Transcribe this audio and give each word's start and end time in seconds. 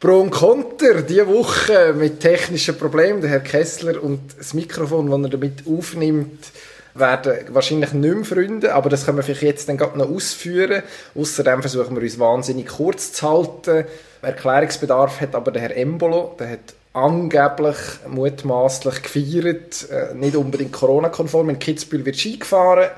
Pro 0.00 0.20
und 0.20 0.30
Konter 0.30 1.02
diese 1.02 1.26
Woche 1.26 1.92
mit 1.92 2.20
technischen 2.20 2.78
Problemen. 2.78 3.20
Der 3.20 3.30
Herr 3.30 3.40
Kessler 3.40 4.00
und 4.00 4.20
das 4.38 4.54
Mikrofon, 4.54 5.10
das 5.10 5.22
er 5.22 5.28
damit 5.30 5.66
aufnimmt, 5.66 6.52
werden 6.94 7.34
wahrscheinlich 7.48 7.92
nicht 7.92 8.14
mehr 8.16 8.24
Freunde, 8.24 8.74
aber 8.74 8.90
das 8.90 9.04
können 9.04 9.18
wir 9.18 9.24
vielleicht 9.24 9.42
jetzt 9.42 9.68
dann 9.68 9.76
gerade 9.76 9.98
noch 9.98 10.08
ausführen. 10.08 10.84
Außerdem 11.16 11.62
versuchen 11.62 11.96
wir 11.96 12.02
uns 12.02 12.16
wahnsinnig 12.16 12.68
kurz 12.68 13.12
zu 13.12 13.28
halten. 13.28 13.86
Erklärungsbedarf 14.22 15.20
hat 15.20 15.34
aber 15.34 15.50
der 15.50 15.62
Herr 15.62 15.76
Embolo, 15.76 16.36
der 16.38 16.50
hat 16.50 16.74
angeblich 16.92 17.76
mutmaßlich 18.06 19.02
gefeiert, 19.02 19.90
äh, 19.90 20.14
nicht 20.14 20.36
unbedingt 20.36 20.72
Corona-konform. 20.72 21.50
In 21.50 21.58
Kitzbühel 21.58 22.06
wird 22.06 22.16
Ski 22.16 22.38
gefahren. 22.38 22.88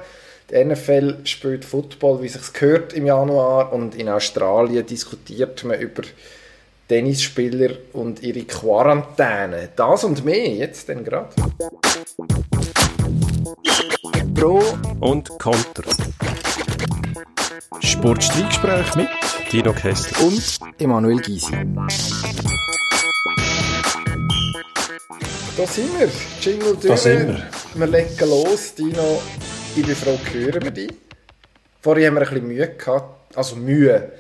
Die 0.51 0.63
NFL 0.63 1.21
spielt 1.25 1.65
Football, 1.65 2.21
wie 2.21 2.27
es 2.27 2.53
gehört 2.53 2.93
im 2.93 3.07
Januar 3.07 3.73
und 3.73 3.95
in 3.95 4.11
Australien 4.11 4.85
diskutiert 4.85 5.65
man 5.65 5.81
über 5.81 6.03
Tennisspieler 6.91 7.71
und 7.93 8.21
ihre 8.21 8.43
Quarantäne. 8.43 9.69
Das 9.77 10.03
und 10.03 10.25
mehr 10.25 10.49
jetzt 10.49 10.89
denn 10.89 11.05
gerade. 11.05 11.29
Pro 14.35 14.61
und 14.99 15.29
Contra. 15.39 15.89
Sportstreitgespräch 17.79 18.97
mit 18.97 19.09
Dino 19.53 19.73
Kessler 19.73 20.27
und 20.27 20.59
Emanuel 20.81 21.21
Gysi. 21.21 21.53
Da 25.57 25.67
sind 25.69 25.97
wir. 25.97 26.09
Jingle 26.41 26.75
durch. 26.75 26.87
Da 26.89 26.97
sind 26.97 27.29
wir. 27.29 27.43
Wir 27.75 27.87
legen 27.87 28.29
los. 28.29 28.75
Dino, 28.75 29.23
ich 29.77 29.87
bin 29.87 29.95
froh, 29.95 30.19
hören 30.33 30.63
wir 30.65 30.73
dich. 30.73 30.93
Vorher 31.83 32.09
haben 32.09 32.17
wir 32.17 32.23
ein 32.23 32.29
bisschen 32.29 32.49
Mühe 32.49 32.69
gehabt. 32.69 33.37
Also 33.37 33.55
Mühe. 33.55 34.11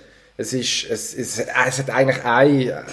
Es, 0.40 0.52
ist, 0.52 0.86
es, 0.90 1.14
es, 1.14 1.38
es 1.38 1.78
hat 1.78 1.90
eigentlich 1.90 2.24
eine, 2.24 2.84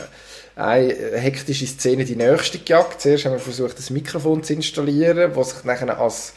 eine 0.56 1.18
hektische 1.18 1.66
Szene 1.66 2.04
die 2.04 2.16
nächste 2.16 2.60
gejagt. 2.60 3.00
Zuerst 3.02 3.26
haben 3.26 3.34
wir 3.34 3.40
versucht, 3.40 3.78
das 3.78 3.90
Mikrofon 3.90 4.44
zu 4.44 4.54
installieren, 4.54 5.32
was 5.36 5.52
sich 5.52 5.64
nachher 5.64 5.98
als 5.98 6.34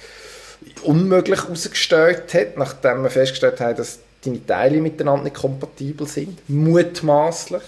unmöglich 0.83 1.43
herausgestellt 1.43 2.33
hat, 2.35 2.57
nachdem 2.57 3.03
wir 3.03 3.11
festgestellt 3.11 3.61
haben, 3.61 3.77
dass 3.77 3.99
deine 4.25 4.45
Teile 4.47 4.81
miteinander 4.81 5.25
nicht 5.25 5.37
kompatibel 5.37 6.07
sind. 6.07 6.39
Mutmaßlich. 6.49 7.63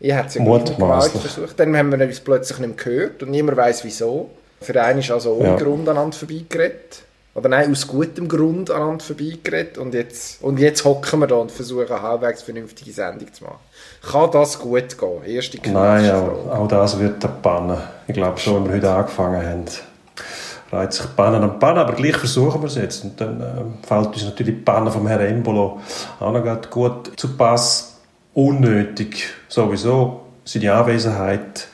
Ich 0.00 0.12
hätte 0.12 0.28
es 0.28 0.34
ja 0.34 0.42
Mutmaßlich. 0.42 1.22
versucht. 1.22 1.60
Dann 1.60 1.76
haben 1.76 1.92
wir 1.96 2.04
uns 2.06 2.20
plötzlich 2.20 2.58
nicht 2.58 2.76
mehr 2.76 2.84
gehört 2.84 3.22
und 3.22 3.30
niemand 3.30 3.56
weiß 3.58 3.84
wieso. 3.84 4.30
Für 4.62 4.82
einen 4.82 5.00
ist 5.00 5.10
also 5.10 5.34
ohne 5.34 5.48
Ja. 5.50 5.56
Grund 5.56 5.88
aneinander 5.88 6.16
vorbeigeredet. 6.16 7.02
Oder 7.34 7.48
nein, 7.48 7.70
aus 7.70 7.86
gutem 7.86 8.26
Grund 8.26 8.70
aneinander 8.70 9.04
vorbeigeredet. 9.04 9.78
Und 9.78 9.94
jetzt, 9.94 10.42
und 10.42 10.58
jetzt 10.58 10.84
hocken 10.84 11.20
wir 11.20 11.28
da 11.28 11.36
und 11.36 11.52
versuchen 11.52 11.88
eine 11.88 12.02
halbwegs 12.02 12.42
vernünftige 12.42 12.92
Sendung 12.92 13.32
zu 13.32 13.44
machen. 13.44 13.58
Kann 14.02 14.30
das 14.32 14.58
gut 14.58 14.98
gehen? 14.98 15.22
Erste 15.24 15.58
Nein, 15.58 15.72
Knallfrage. 15.72 16.52
auch, 16.52 16.58
auch 16.58 16.68
das 16.68 16.98
wird 16.98 17.22
der 17.22 17.28
Bannen. 17.28 17.78
Ich 18.08 18.14
glaube 18.14 18.38
schon, 18.38 18.64
wenn 18.64 18.72
wir 18.72 18.76
heute 18.78 18.90
angefangen 18.90 19.46
haben, 19.46 19.64
reiht 20.72 20.92
sich 20.92 21.06
Bannen 21.06 21.42
an 21.42 21.58
Bannen, 21.58 21.78
aber 21.78 21.92
gleich 21.92 22.16
versuchen 22.16 22.62
wir 22.62 22.66
es 22.66 22.74
jetzt. 22.74 23.04
Und 23.04 23.20
dann 23.20 23.40
äh, 23.40 23.86
fällt 23.86 24.08
uns 24.08 24.24
natürlich 24.24 24.56
die 24.56 24.60
Bannen 24.62 24.90
vom 24.90 25.06
Herrn 25.06 25.20
Embolo 25.20 25.80
auch 26.18 26.32
noch 26.32 26.70
gut 26.70 27.12
zu 27.16 27.36
Pass. 27.36 27.96
Unnötig 28.34 29.28
sowieso 29.48 30.20
seine 30.44 30.72
Anwesenheit 30.72 31.66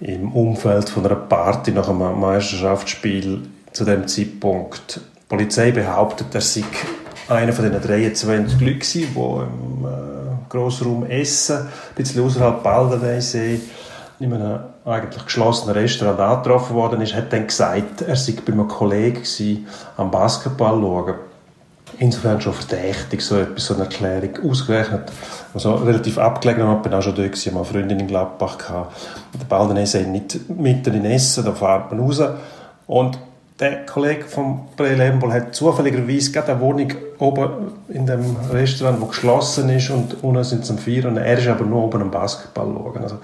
im 0.00 0.32
Umfeld 0.32 0.88
von 0.88 1.06
einer 1.06 1.14
Party 1.14 1.72
nach 1.72 1.88
einem 1.88 2.18
Meisterschaftsspiel 2.20 3.42
zu 3.72 3.84
dem 3.84 4.06
Zeitpunkt. 4.06 4.96
Die 4.96 5.26
Polizei 5.28 5.70
behauptet, 5.70 6.34
er 6.34 6.40
sei 6.40 6.64
einer 7.28 7.52
von 7.52 7.70
den 7.70 7.80
23 7.80 8.60
Leuten, 8.60 8.78
gewesen, 8.78 9.08
die 9.14 9.18
im 9.18 9.84
äh, 9.86 10.48
Grossraum 10.48 11.06
Essen, 11.06 11.58
ein 11.58 11.68
bisschen 11.96 12.24
außerhalb 12.24 12.62
Baldeneysee, 12.62 13.60
in 14.20 14.34
einem 14.34 14.60
eigentlich 14.84 15.24
geschlossenen 15.24 15.74
Restaurant 15.74 16.20
angetroffen 16.20 16.76
worden 16.76 17.00
ist, 17.00 17.14
hat 17.14 17.32
dann 17.32 17.46
gesagt, 17.46 18.02
er 18.02 18.16
sei 18.16 18.34
bei 18.44 18.52
einem 18.52 18.68
Kollegen 18.68 19.16
gewesen, 19.16 19.66
am 19.96 20.10
Basketball 20.10 20.80
schauen. 20.80 21.14
Insofern 21.98 22.40
schon 22.40 22.54
verdächtig, 22.54 23.20
so 23.20 23.36
etwas, 23.36 23.66
so 23.66 23.74
eine 23.74 23.84
Erklärung 23.84 24.50
ausgerechnet. 24.50 25.12
Also 25.54 25.74
relativ 25.74 26.18
abgelegen, 26.18 26.76
ich 26.76 26.82
bin 26.82 26.94
auch 26.94 27.02
schon 27.02 27.14
dort, 27.14 27.46
mal 27.52 27.60
eine 27.60 27.64
Freundin 27.64 28.00
in 28.00 28.06
Gladbach 28.06 28.58
gehabt. 28.58 28.96
Der 29.38 29.44
Baldeneysee 29.44 30.06
nicht 30.06 30.48
mitten 30.48 30.94
in 30.94 31.04
Essen, 31.04 31.44
da 31.44 31.52
fährt 31.52 31.90
man 31.90 32.00
raus. 32.00 32.22
Und 32.86 33.18
der 33.62 33.86
Kollege 33.86 34.24
vom 34.24 34.66
Prelembol 34.76 35.32
hat 35.32 35.54
zufälligerweise 35.54 36.32
gerade 36.32 36.52
eine 36.52 36.60
Wohnung 36.60 36.92
oben 37.18 37.72
in 37.88 38.06
dem 38.06 38.36
Restaurant, 38.50 39.00
wo 39.00 39.06
geschlossen 39.06 39.68
ist 39.70 39.88
und 39.90 40.22
unten 40.24 40.42
sind 40.42 40.66
sie 40.66 40.72
am 40.72 40.78
Feiern. 40.78 41.16
Er 41.16 41.38
ist 41.38 41.46
aber 41.46 41.64
nur 41.64 41.84
oben 41.84 42.02
am 42.02 42.10
Basketball 42.10 42.66
schauen. 42.66 43.02
Also, 43.02 43.18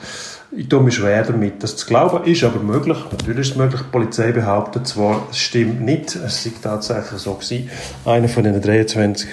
ich 0.57 0.69
tue 0.69 0.81
mir 0.81 0.93
schwer 0.93 1.25
damit, 1.25 1.63
das 1.63 1.77
zu 1.77 1.87
glauben. 1.87 2.25
Ist 2.25 2.45
aber 2.45 2.61
möglich. 2.61 2.97
Natürlich 3.11 3.41
ist 3.41 3.51
es 3.51 3.57
möglich. 3.57 3.81
Die 3.81 3.91
Polizei 3.91 4.31
behauptet 4.31 4.87
zwar, 4.87 5.27
es 5.31 5.39
stimmt 5.39 5.81
nicht. 5.81 6.15
Es 6.15 6.45
sei 6.45 6.53
tatsächlich 6.63 7.21
so 7.21 7.35
gewesen. 7.35 7.69
Einer 8.05 8.29
von 8.29 8.45
den 8.45 8.61
23 8.63 9.29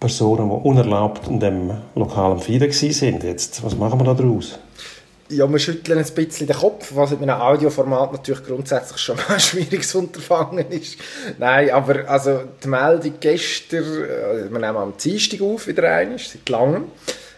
Personen, 0.00 0.48
die 0.48 0.68
unerlaubt 0.68 1.28
in 1.28 1.38
dem 1.38 1.70
Lokal 1.94 2.32
am 2.32 2.40
Feiern 2.40 2.60
gewesen 2.60 2.92
sind. 2.92 3.22
Jetzt, 3.22 3.62
was 3.62 3.76
machen 3.76 4.00
wir 4.00 4.04
da 4.04 4.14
draus? 4.14 4.58
Ja, 5.30 5.48
wir 5.48 5.60
schütteln 5.60 5.98
ein 5.98 6.14
bisschen 6.14 6.48
den 6.48 6.56
Kopf, 6.56 6.90
was 6.94 7.12
mit 7.12 7.22
einem 7.22 7.40
Audioformat 7.40 8.12
natürlich 8.12 8.42
grundsätzlich 8.42 9.00
schon 9.00 9.16
mal 9.16 9.34
ein 9.34 9.40
schwieriges 9.40 9.94
Unterfangen 9.94 10.68
ist. 10.70 10.96
Nein, 11.38 11.70
aber 11.70 12.08
also 12.08 12.40
die 12.62 12.66
Meldung 12.66 13.14
gestern, 13.20 13.84
äh, 13.84 14.50
wir 14.50 14.58
nehmen 14.58 14.76
am 14.76 14.94
Dienstag 14.96 15.40
auf, 15.40 15.68
wieder 15.68 15.88
einmal, 15.88 16.18
seit 16.18 16.48
langem. 16.48 16.86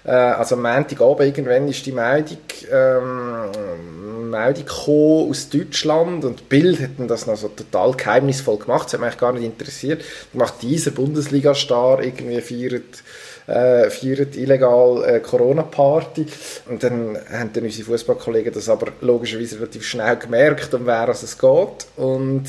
Äh, 0.05 0.11
also 0.11 0.55
am 0.55 0.63
Montagabend 0.63 1.21
irgendwann 1.21 1.69
ist 1.69 1.85
die 1.85 1.93
Meldung, 1.93 2.39
ähm, 2.73 4.31
Meldung 4.31 4.65
gekommen 4.65 5.31
aus 5.31 5.51
Deutschland 5.51 6.25
und 6.25 6.49
Bild 6.49 6.81
dann 6.97 7.09
das 7.09 7.27
noch 7.27 7.37
so 7.37 7.49
total 7.49 7.93
geheimnisvoll 7.93 8.57
gemacht, 8.57 8.87
das 8.87 8.95
hat 8.95 9.01
mich 9.01 9.09
eigentlich 9.09 9.21
gar 9.21 9.33
nicht 9.35 9.45
interessiert. 9.45 10.03
Macht 10.33 10.63
dieser 10.63 10.93
Bundesliga-Star 10.93 12.03
irgendwie 12.03 12.41
feiert 12.41 13.03
äh, 13.47 13.91
feiert 13.91 14.37
illegal 14.37 15.05
äh, 15.05 15.21
Corona-Party. 15.21 16.27
Und 16.69 16.83
dann 16.83 17.19
haben 17.31 17.53
dann 17.53 17.65
unsere 17.65 17.85
Fußballkollegen 17.85 18.53
das 18.53 18.69
aber 18.69 18.93
logischerweise 19.01 19.57
relativ 19.57 19.85
schnell 19.85 20.17
gemerkt, 20.17 20.73
um 20.75 20.87
wer 20.87 21.09
es 21.09 21.39
geht. 21.39 21.87
Und 21.97 22.45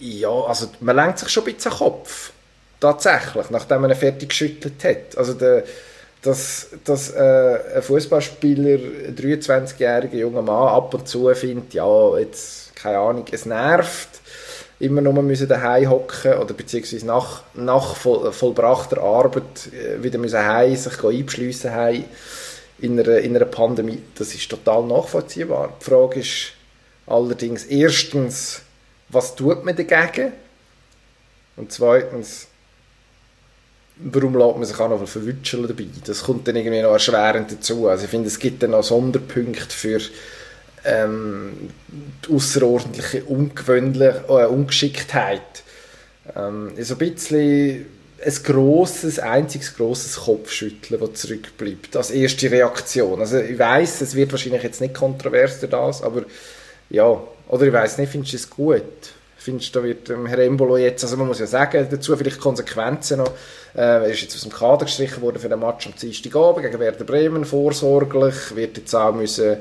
ja, 0.00 0.30
also 0.30 0.68
man 0.80 0.96
lenkt 0.96 1.18
sich 1.18 1.28
schon 1.28 1.44
ein 1.44 1.54
bisschen 1.54 1.72
Kopf. 1.72 2.32
Tatsächlich, 2.80 3.50
nachdem 3.50 3.82
man 3.82 3.90
ihn 3.90 3.96
fertig 3.96 4.28
geschüttelt 4.28 4.84
hat. 4.84 5.18
Also 5.18 5.34
der, 5.34 5.64
dass, 6.22 6.68
dass 6.84 7.10
äh, 7.10 7.58
ein 7.76 7.82
Fußballspieler, 7.82 8.78
ein 9.08 9.16
23-jähriger 9.16 10.16
junger 10.16 10.42
Mann, 10.42 10.68
ab 10.68 10.94
und 10.94 11.08
zu 11.08 11.32
findet, 11.34 11.74
ja, 11.74 12.18
jetzt, 12.18 12.74
keine 12.76 12.98
Ahnung, 12.98 13.24
es 13.30 13.46
nervt, 13.46 14.17
immer 14.80 15.00
nur 15.00 15.22
müssen 15.22 15.48
daheim 15.48 15.90
hocken 15.90 16.34
oder 16.34 16.54
beziehungsweise 16.54 17.06
nach, 17.06 17.42
nach 17.54 17.96
voll, 17.96 18.32
vollbrachter 18.32 19.02
Arbeit 19.02 19.72
äh, 19.72 20.02
wieder 20.02 20.18
müssen 20.18 20.38
heim, 20.38 20.76
sich 20.76 21.02
einbeschliessen 21.02 21.72
heim 21.72 22.04
in 22.78 22.98
einer, 22.98 23.18
in 23.18 23.34
einer 23.34 23.46
Pandemie. 23.46 24.02
Das 24.14 24.34
ist 24.34 24.48
total 24.48 24.84
nachvollziehbar. 24.84 25.74
Die 25.80 25.84
Frage 25.84 26.20
ist 26.20 26.52
allerdings 27.06 27.64
erstens, 27.64 28.62
was 29.08 29.34
tut 29.34 29.64
man 29.64 29.74
dagegen? 29.74 30.32
Und 31.56 31.72
zweitens, 31.72 32.46
warum 33.96 34.34
lässt 34.36 34.56
man 34.56 34.64
sich 34.64 34.78
auch 34.78 34.88
noch 34.88 35.08
verwutscheln 35.08 35.66
dabei? 35.66 35.86
Das 36.04 36.22
kommt 36.22 36.46
dann 36.46 36.54
irgendwie 36.54 36.82
noch 36.82 36.92
erschwerend 36.92 37.50
dazu. 37.50 37.88
Also 37.88 38.04
ich 38.04 38.10
finde, 38.10 38.28
es 38.28 38.38
gibt 38.38 38.62
dann 38.62 38.70
noch 38.70 38.84
Sonderpunkte 38.84 39.74
für 39.74 40.00
ähm, 40.84 41.70
außerordentliche 42.32 43.18
äh, 43.18 44.46
Ungeschicktheit. 44.46 45.42
Ähm, 46.36 46.72
so 46.78 46.94
ein 46.94 46.98
bisschen 46.98 47.86
ein 48.24 48.42
grosses, 48.42 49.18
einziges 49.18 49.76
grosses 49.76 50.16
Kopfschütteln, 50.16 51.00
das 51.00 51.20
zurückbleibt, 51.20 51.96
als 51.96 52.10
erste 52.10 52.50
Reaktion. 52.50 53.20
Also 53.20 53.38
ich 53.38 53.58
weiß, 53.58 54.00
es 54.00 54.14
wird 54.14 54.32
wahrscheinlich 54.32 54.62
jetzt 54.62 54.80
nicht 54.80 54.94
kontrovers 54.94 55.60
durch 55.60 55.70
das, 55.70 56.02
aber 56.02 56.22
ja, 56.90 57.20
oder 57.48 57.62
ich 57.62 57.72
weiß 57.72 57.98
nicht, 57.98 58.10
findest 58.10 58.32
du 58.32 58.36
es 58.36 58.50
gut? 58.50 58.82
Findest 59.36 59.74
du, 59.74 59.80
da 59.80 59.86
wird 59.86 60.10
ähm, 60.10 60.26
Herr 60.26 60.40
Embolo 60.40 60.76
jetzt, 60.76 61.04
also 61.04 61.16
man 61.16 61.28
muss 61.28 61.38
ja 61.38 61.46
sagen, 61.46 61.86
dazu 61.88 62.16
vielleicht 62.16 62.40
Konsequenzen 62.40 63.18
noch, 63.18 63.30
äh, 63.74 63.80
er 63.80 64.06
ist 64.06 64.22
jetzt 64.22 64.34
aus 64.34 64.42
dem 64.42 64.52
Kader 64.52 64.86
gestrichen 64.86 65.22
worden 65.22 65.38
für 65.38 65.48
den 65.48 65.60
Match 65.60 65.86
am 65.86 65.94
Dienstagabend 65.94 66.64
gegen 66.64 66.80
Werder 66.80 67.04
Bremen, 67.04 67.44
vorsorglich, 67.44 68.56
wird 68.56 68.78
jetzt 68.78 68.94
auch 68.94 69.14
müssen 69.14 69.58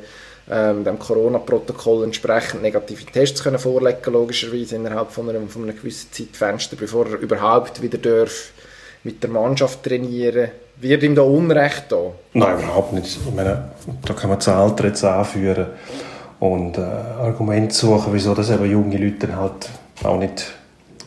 ähm, 0.50 0.84
dem 0.84 0.98
Corona-Protokoll 0.98 2.06
entsprechend 2.06 2.62
negative 2.62 3.06
Tests 3.06 3.44
können 3.44 3.60
vorlegen 3.60 4.14
logischerweise 4.14 4.76
innerhalb 4.76 5.12
von 5.12 5.30
einem, 5.30 5.50
von 5.50 5.64
einem 5.64 5.76
gewissen 5.76 6.12
Zeitfenster, 6.12 6.76
bevor 6.78 7.06
er 7.08 7.20
überhaupt 7.20 7.82
wieder 7.82 7.98
darf 7.98 8.52
mit 9.04 9.22
der 9.22 9.30
Mannschaft 9.30 9.84
trainieren. 9.84 10.50
Wird 10.80 11.04
ihm 11.04 11.16
da 11.16 11.24
Unrecht 11.24 11.86
da? 11.90 12.12
Nein, 12.34 12.60
überhaupt 12.60 12.94
nicht. 12.94 13.18
Ich 13.26 13.34
meine, 13.34 13.72
da 14.06 14.14
kann 14.14 14.30
man 14.30 14.40
Zahlen 14.40 14.74
jetzt 14.84 15.04
anführen 15.04 15.68
und 16.40 16.78
äh, 16.78 16.82
Argumente 16.82 17.74
suchen, 17.74 18.14
wieso 18.14 18.36
das 18.36 18.50
eben 18.50 18.70
junge 18.70 18.98
Leute 18.98 19.36
halt 19.36 19.70
auch 20.04 20.18
nicht 20.18 20.54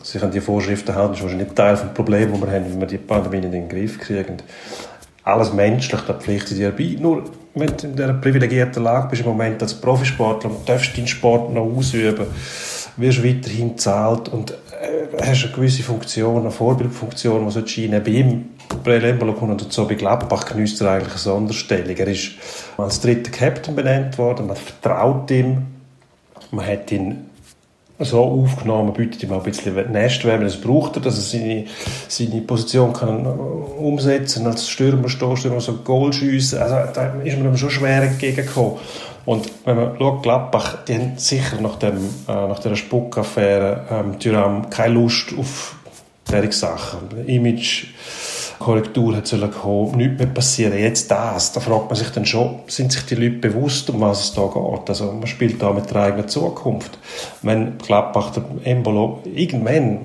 sich 0.03 0.21
an 0.21 0.31
die 0.31 0.41
Vorschriften 0.41 0.93
halten. 0.93 1.11
Das 1.11 1.19
ist 1.19 1.23
wahrscheinlich 1.23 1.47
nicht 1.47 1.55
Teil 1.55 1.75
des 1.75 1.93
Problems, 1.93 2.31
das 2.31 2.41
wir 2.41 2.51
haben, 2.51 2.65
wenn 2.65 2.79
wir 2.79 2.87
die 2.87 2.97
Pandemie 2.97 3.45
in 3.45 3.51
den 3.51 3.69
Griff 3.69 3.99
kriegen. 3.99 4.37
Alles 5.23 5.53
menschlich, 5.53 6.01
da 6.01 6.13
pflichtet 6.13 6.57
dir 6.57 6.71
bei. 6.71 6.97
Nur, 6.99 7.23
wenn 7.53 7.77
du 7.77 7.87
in 7.87 7.95
dieser 7.95 8.13
privilegierten 8.13 8.83
Lage 8.83 9.09
bist 9.09 9.21
im 9.21 9.27
Moment 9.27 9.61
als 9.61 9.73
Profisportler 9.73 10.49
und 10.49 10.67
darfst 10.67 10.97
deinen 10.97 11.07
Sport 11.07 11.53
noch 11.53 11.63
ausüben, 11.63 12.25
wirst 12.97 13.23
weiterhin 13.23 13.69
gezahlt 13.69 14.29
und 14.29 14.51
äh, 14.51 15.23
hast 15.23 15.45
eine 15.45 15.53
gewisse 15.53 15.83
Funktion, 15.83 16.41
eine 16.41 16.51
Vorbildfunktion, 16.51 17.45
die 17.45 17.51
so 17.51 17.65
scheinen. 17.65 18.03
Bei 18.03 18.11
ihm, 18.11 18.49
Brel 18.83 19.03
Embolo 19.03 19.33
und 19.33 19.71
so 19.71 19.87
bei 19.87 19.95
Gladbach 19.95 20.45
genießt 20.45 20.81
er 20.81 20.91
eigentlich 20.91 21.11
eine 21.11 21.19
Sonderstellung. 21.19 21.95
Er 21.95 22.07
ist 22.07 22.31
als 22.77 23.01
dritter 23.01 23.31
Captain 23.31 23.75
benannt 23.75 24.17
worden, 24.17 24.47
man 24.47 24.55
vertraut 24.55 25.29
ihm, 25.31 25.67
man 26.51 26.65
hat 26.65 26.91
ihn 26.91 27.30
so 28.03 28.23
aufgenommen, 28.23 28.93
bietet 28.93 29.23
ihm 29.23 29.31
auch 29.31 29.37
ein 29.37 29.43
bisschen 29.43 29.91
Nestwärme, 29.91 30.45
das 30.45 30.59
braucht 30.59 30.95
er, 30.97 31.01
dass 31.01 31.17
er 31.17 31.39
seine, 31.39 31.65
seine 32.07 32.41
Position 32.41 32.93
kann 32.93 33.25
umsetzen 33.25 34.47
als 34.47 34.67
Stürmer, 34.67 35.09
Stoßstürmer, 35.09 35.61
so 35.61 35.77
Goal 35.77 36.13
schiessen. 36.13 36.59
Also 36.59 36.75
da 36.93 37.13
ist 37.23 37.37
man 37.37 37.47
ihm 37.47 37.57
schon 37.57 37.69
schwer 37.69 38.03
entgegengekommen. 38.03 38.77
Und 39.25 39.51
wenn 39.65 39.75
man 39.75 39.97
schaut, 39.97 40.23
Gladbach, 40.23 40.77
die 40.87 40.95
haben 40.95 41.13
sicher 41.17 41.61
nach, 41.61 41.75
dem, 41.75 41.97
äh, 42.27 42.31
nach 42.31 42.59
dieser 42.59 42.75
Spuckaffäre 42.75 43.85
ähm, 43.91 44.19
Thuram 44.19 44.69
keine 44.69 44.95
Lust 44.95 45.33
auf 45.37 45.75
solche 46.27 46.51
Sachen. 46.51 47.27
Image, 47.27 47.87
Korrektur 48.61 49.15
hat 49.15 49.27
sollen 49.27 49.51
kommen, 49.51 49.97
nichts 49.97 50.17
mehr 50.19 50.27
passieren. 50.27 50.77
Jetzt 50.77 51.09
das, 51.11 51.51
da 51.53 51.59
fragt 51.59 51.89
man 51.89 51.95
sich 51.95 52.09
dann 52.09 52.25
schon, 52.25 52.59
sind 52.67 52.91
sich 52.91 53.05
die 53.05 53.15
Leute 53.15 53.49
bewusst, 53.49 53.89
um 53.89 54.01
was 54.01 54.23
es 54.23 54.33
da 54.33 54.43
geht? 54.43 54.89
Also 54.89 55.11
man 55.11 55.27
spielt 55.27 55.61
da 55.61 55.71
mit 55.71 55.89
der 55.89 56.03
eigenen 56.03 56.27
Zukunft. 56.27 56.97
Wenn 57.41 57.77
Gladbach 57.77 58.31
der 58.31 58.43
Embolo 58.63 59.19
irgendwann 59.25 59.99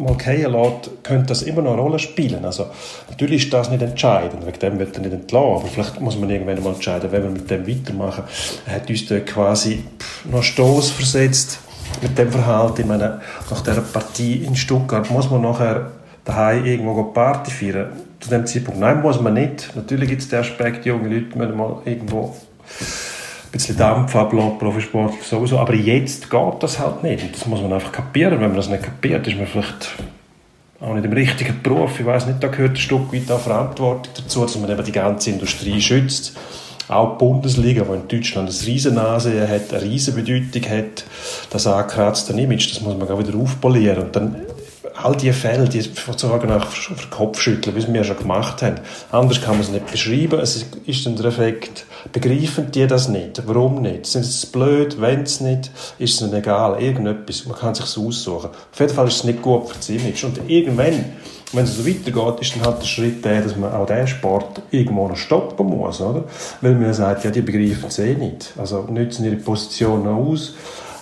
mal 0.00 0.18
fallen 0.18 0.52
lässt, 0.52 1.04
könnte 1.04 1.26
das 1.26 1.42
immer 1.42 1.62
noch 1.62 1.72
eine 1.72 1.82
Rolle 1.82 1.98
spielen. 1.98 2.44
Also, 2.44 2.66
natürlich 3.08 3.44
ist 3.44 3.52
das 3.52 3.70
nicht 3.70 3.82
entscheidend, 3.82 4.46
wegen 4.46 4.58
dem 4.58 4.78
wird 4.78 4.96
er 4.96 5.02
nicht 5.02 5.12
entlassen, 5.12 5.56
aber 5.56 5.66
vielleicht 5.66 6.00
muss 6.00 6.18
man 6.18 6.30
irgendwann 6.30 6.62
mal 6.62 6.74
entscheiden, 6.74 7.12
wenn 7.12 7.22
wir 7.22 7.30
mit 7.30 7.50
dem 7.50 7.66
weitermachen. 7.66 8.24
Er 8.66 8.76
hat 8.76 8.88
uns 8.88 9.06
da 9.06 9.20
quasi 9.20 9.84
noch 10.30 10.42
Stoß 10.42 10.90
versetzt 10.90 11.58
mit 12.02 12.16
dem 12.16 12.30
Verhalten. 12.30 12.80
Ich 12.80 12.86
meine, 12.86 13.20
nach 13.50 13.60
dieser 13.60 13.82
Partie 13.82 14.44
in 14.44 14.56
Stuttgart 14.56 15.10
muss 15.10 15.30
man 15.30 15.42
nachher 15.42 15.90
daheim 16.30 16.64
irgendwo 16.64 17.02
Party 17.04 17.50
feiern. 17.50 17.90
Zu 18.20 18.30
dem 18.30 18.46
Zeitpunkt, 18.46 18.80
nein, 18.80 19.00
muss 19.00 19.20
man 19.20 19.34
nicht. 19.34 19.72
Natürlich 19.74 20.08
gibt 20.08 20.22
es 20.22 20.28
den 20.28 20.40
Aspekt, 20.40 20.84
junge 20.86 21.08
Leute 21.08 21.36
müssen 21.38 21.56
mal 21.56 21.78
irgendwo 21.84 22.34
ein 23.50 23.52
bisschen 23.52 23.76
Dampf 23.76 24.14
ablassen, 24.14 24.58
Profisport 24.58 25.14
sowieso. 25.22 25.58
Aber 25.58 25.74
jetzt 25.74 26.30
geht 26.30 26.62
das 26.62 26.78
halt 26.78 27.02
nicht. 27.02 27.24
Und 27.24 27.34
das 27.34 27.46
muss 27.46 27.62
man 27.62 27.72
einfach 27.72 27.92
kapieren. 27.92 28.34
Wenn 28.34 28.48
man 28.48 28.56
das 28.56 28.68
nicht 28.68 28.82
kapiert, 28.82 29.26
ist 29.26 29.36
man 29.36 29.46
vielleicht 29.46 29.94
auch 30.80 30.94
nicht 30.94 31.04
im 31.04 31.12
richtigen 31.12 31.60
Beruf. 31.62 31.98
Ich 31.98 32.06
weiß 32.06 32.26
nicht, 32.26 32.42
da 32.42 32.48
gehört 32.48 32.72
ein 32.72 32.76
Stück 32.76 33.12
weit 33.12 33.30
auch 33.30 33.40
Verantwortung 33.40 34.12
dazu, 34.16 34.42
dass 34.42 34.58
man 34.58 34.70
eben 34.70 34.84
die 34.84 34.92
ganze 34.92 35.30
Industrie 35.30 35.80
schützt. 35.80 36.36
Auch 36.88 37.16
die 37.16 37.24
Bundesliga, 37.24 37.84
die 37.84 37.92
in 37.92 38.08
Deutschland 38.08 38.50
eine 38.50 38.66
riesen 38.66 38.94
Nase 38.94 39.48
hat, 39.48 39.72
eine 39.72 39.82
riesen 39.82 40.14
Bedeutung 40.14 40.70
hat, 40.70 41.04
das 41.50 41.66
angekratzt 41.66 42.30
Image, 42.30 42.72
das 42.72 42.80
muss 42.80 42.96
man 42.96 43.08
auch 43.08 43.18
wieder 43.18 43.38
aufpolieren. 43.38 44.04
Und 44.04 44.16
dann 44.16 44.36
all 45.04 45.16
diese 45.16 45.32
Fälle, 45.32 45.68
die 45.68 45.80
sozusagen 45.80 46.50
auf 46.50 46.88
den 46.88 47.10
Kopf 47.10 47.40
schütteln, 47.40 47.76
wie 47.76 47.92
wir 47.92 48.04
schon 48.04 48.18
gemacht 48.18 48.62
haben. 48.62 48.76
Anders 49.10 49.40
kann 49.40 49.52
man 49.52 49.60
es 49.60 49.70
nicht 49.70 49.90
beschreiben. 49.90 50.38
Es 50.40 50.64
ist 50.86 51.06
der 51.06 51.24
Effekt, 51.24 51.86
begreifen 52.12 52.70
die 52.70 52.86
das 52.86 53.08
nicht? 53.08 53.42
Warum 53.46 53.82
nicht? 53.82 54.06
Sind 54.06 54.24
sie 54.24 54.46
blöd? 54.46 55.00
Wenn 55.00 55.22
es 55.22 55.40
nicht? 55.40 55.70
Ist 55.98 56.14
es 56.14 56.22
ihnen 56.22 56.34
egal? 56.34 56.80
Irgendetwas. 56.80 57.46
Man 57.46 57.56
kann 57.56 57.72
es 57.72 57.78
sich 57.78 58.06
aussuchen. 58.06 58.50
Auf 58.50 58.80
jeden 58.80 58.94
Fall 58.94 59.08
ist 59.08 59.16
es 59.16 59.24
nicht 59.24 59.42
gut 59.42 59.68
für 59.68 59.76
das 59.76 59.88
Image. 59.88 60.24
Und 60.24 60.40
irgendwann, 60.48 61.04
wenn 61.52 61.64
es 61.64 61.76
so 61.76 61.86
weitergeht, 61.86 62.40
ist 62.40 62.56
dann 62.56 62.66
halt 62.66 62.80
der 62.80 62.86
Schritt 62.86 63.24
der, 63.24 63.42
dass 63.42 63.56
man 63.56 63.72
auch 63.72 63.86
diesen 63.86 64.06
Sport 64.06 64.62
irgendwo 64.70 65.08
noch 65.08 65.16
stoppen 65.16 65.66
muss, 65.66 66.00
oder? 66.00 66.24
Weil 66.60 66.74
man 66.74 66.94
sagt, 66.94 67.24
ja, 67.24 67.30
die 67.30 67.42
begreifen 67.42 67.86
es 67.88 67.98
eh 67.98 68.14
nicht. 68.14 68.52
Also 68.56 68.86
nutzen 68.90 69.24
ihre 69.24 69.36
Position 69.36 70.04
noch 70.04 70.16
aus. 70.16 70.54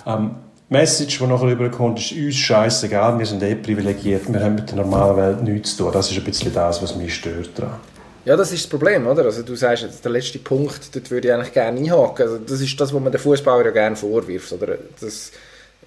Ähm, 0.05 0.31
Message, 0.69 1.17
die 1.17 1.25
nachher 1.25 1.47
rüberkommt, 1.47 1.99
ist 1.99 2.11
uns 2.11 2.35
scheißegal, 2.35 3.17
wir 3.17 3.25
sind 3.25 3.41
eh 3.41 3.55
privilegiert, 3.55 4.31
wir 4.31 4.39
haben 4.39 4.53
mit 4.53 4.69
der 4.69 4.77
normalen 4.77 5.17
Welt 5.17 5.43
nichts 5.43 5.75
zu 5.75 5.83
tun. 5.83 5.93
Das 5.93 6.11
ist 6.11 6.17
ein 6.17 6.23
bisschen 6.23 6.53
das, 6.53 6.81
was 6.81 6.95
mich 6.95 7.15
stört 7.15 7.49
daran. 7.55 7.79
Ja, 8.23 8.37
das 8.37 8.51
ist 8.51 8.65
das 8.65 8.69
Problem, 8.69 9.07
oder? 9.07 9.25
Also 9.25 9.41
du 9.41 9.55
sagst 9.55 9.87
der 10.03 10.11
letzte 10.11 10.37
Punkt, 10.37 10.95
dort 10.95 11.09
würde 11.09 11.27
ich 11.27 11.33
eigentlich 11.33 11.53
gerne 11.53 11.79
einhaken. 11.79 12.23
Also 12.23 12.37
das 12.37 12.61
ist 12.61 12.79
das, 12.79 12.93
was 12.93 13.01
man 13.01 13.11
den 13.11 13.19
Fußballer 13.19 13.65
ja 13.65 13.71
gerne 13.71 13.95
vorwirft, 13.95 14.51
oder? 14.51 14.77
Dass 15.01 15.31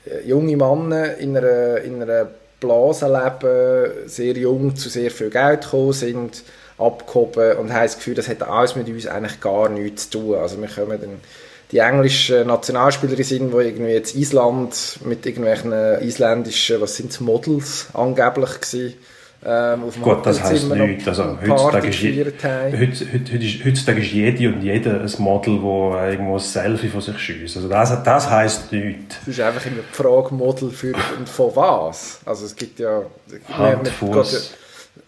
äh, 0.04 0.26
junge 0.26 0.56
Männer 0.56 1.16
in 1.18 1.36
einer, 1.36 1.80
in 1.82 2.02
einer 2.02 2.26
Blase 2.58 3.06
leben, 3.06 4.08
sehr 4.08 4.32
jung 4.32 4.74
zu 4.74 4.88
sehr 4.88 5.12
viel 5.12 5.30
Geld 5.30 5.62
gekommen 5.62 5.92
sind, 5.92 6.42
abgehoben 6.78 7.58
und 7.58 7.72
haben 7.72 7.82
das 7.82 7.96
Gefühl, 7.96 8.14
das 8.14 8.28
hat 8.28 8.42
alles 8.42 8.74
mit 8.74 8.88
uns 8.88 9.06
eigentlich 9.06 9.40
gar 9.40 9.68
nichts 9.68 10.10
zu 10.10 10.18
tun. 10.18 10.34
Also 10.34 10.60
wir 10.60 10.68
kommen 10.68 11.00
dann 11.00 11.20
die 11.72 11.78
englische 11.78 12.44
Nationalspielerin 12.44 13.24
sind, 13.24 13.52
die 13.52 13.56
irgendwie 13.56 13.92
jetzt 13.92 14.14
Island 14.14 14.98
mit 15.04 15.24
irgendwelchen 15.24 15.72
isländischen, 15.72 16.80
was 16.80 16.96
sind 16.96 17.18
Models 17.20 17.88
angeblich 17.94 18.60
gewesen, 18.60 18.94
ähm, 19.44 19.84
auf 19.84 20.00
Gut, 20.00 20.24
das 20.24 20.40
heisst 20.40 20.68
nichts. 20.68 21.08
Also, 21.08 21.36
heutzutage, 21.40 21.88
ist, 21.88 22.00
heutzutage, 22.00 23.64
heutzutage 23.64 24.00
ist 24.00 24.12
jede 24.12 24.48
und 24.48 24.62
jeder 24.62 25.00
ein 25.00 25.10
Model, 25.18 25.58
das 25.58 26.12
irgendwo 26.12 26.34
ein 26.34 26.38
Selfie 26.38 26.88
von 26.88 27.00
sich 27.00 27.18
schießt. 27.18 27.56
Also 27.56 27.68
das, 27.68 28.04
das 28.04 28.30
heisst 28.30 28.70
nichts. 28.70 29.16
Das 29.18 29.28
ist 29.28 29.40
einfach 29.40 29.66
immer 29.66 29.76
die 29.78 29.96
Frage, 29.96 30.32
Model 30.32 30.70
für 30.70 30.94
und 31.18 31.28
von 31.28 31.56
was? 31.56 32.20
Also 32.24 32.46
es 32.46 32.54
gibt 32.54 32.78
ja... 32.78 33.02
Hand, 33.48 33.88
Fuß, 33.88 34.54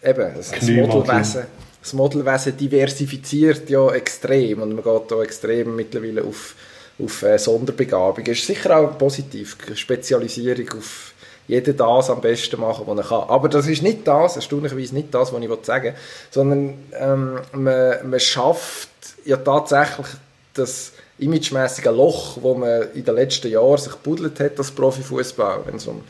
eben, 0.03 0.31
das 0.35 0.51
Modelwesen 0.69 1.43
das 1.85 1.93
Modelwesen 1.93 2.57
diversifiziert 2.57 3.69
ja 3.69 3.91
extrem 3.91 4.63
und 4.63 4.73
man 4.73 4.83
geht 4.83 5.11
da 5.11 5.21
extrem 5.21 5.75
mittlerweile 5.75 6.23
auf, 6.23 6.55
auf 6.97 7.21
äh, 7.21 7.37
Sonderbegabung. 7.37 8.25
Ist 8.25 8.47
sicher 8.47 8.75
auch 8.75 8.97
positiv, 8.97 9.55
Spezialisierung 9.75 10.79
auf 10.79 11.13
jeden 11.47 11.77
das 11.77 12.09
am 12.09 12.21
besten 12.21 12.59
machen, 12.59 12.85
was 12.87 12.97
er 12.97 13.03
kann. 13.03 13.29
Aber 13.29 13.49
das 13.49 13.67
ist 13.67 13.83
nicht 13.83 14.07
das, 14.07 14.35
erstaunlicherweise 14.35 14.95
nicht 14.95 15.13
das, 15.13 15.31
was 15.31 15.43
ich 15.43 15.49
sagen 15.61 15.93
will, 15.93 15.93
sondern 16.31 16.73
ähm, 16.93 17.39
man, 17.51 18.09
man 18.09 18.19
schafft 18.19 18.89
ja 19.23 19.37
tatsächlich 19.37 20.07
das 20.55 20.91
imagemäßige 21.19 21.85
Loch, 21.85 22.39
wo 22.41 22.55
man 22.55 22.93
in 22.95 23.05
den 23.05 23.13
letzten 23.13 23.51
Jahren 23.51 23.77
sich 23.77 23.93
buddelt 23.97 24.39
hat 24.39 24.57
als 24.57 24.71
Profifußball, 24.71 25.59
wenn 25.67 25.75
es 25.75 25.85
um 25.85 26.01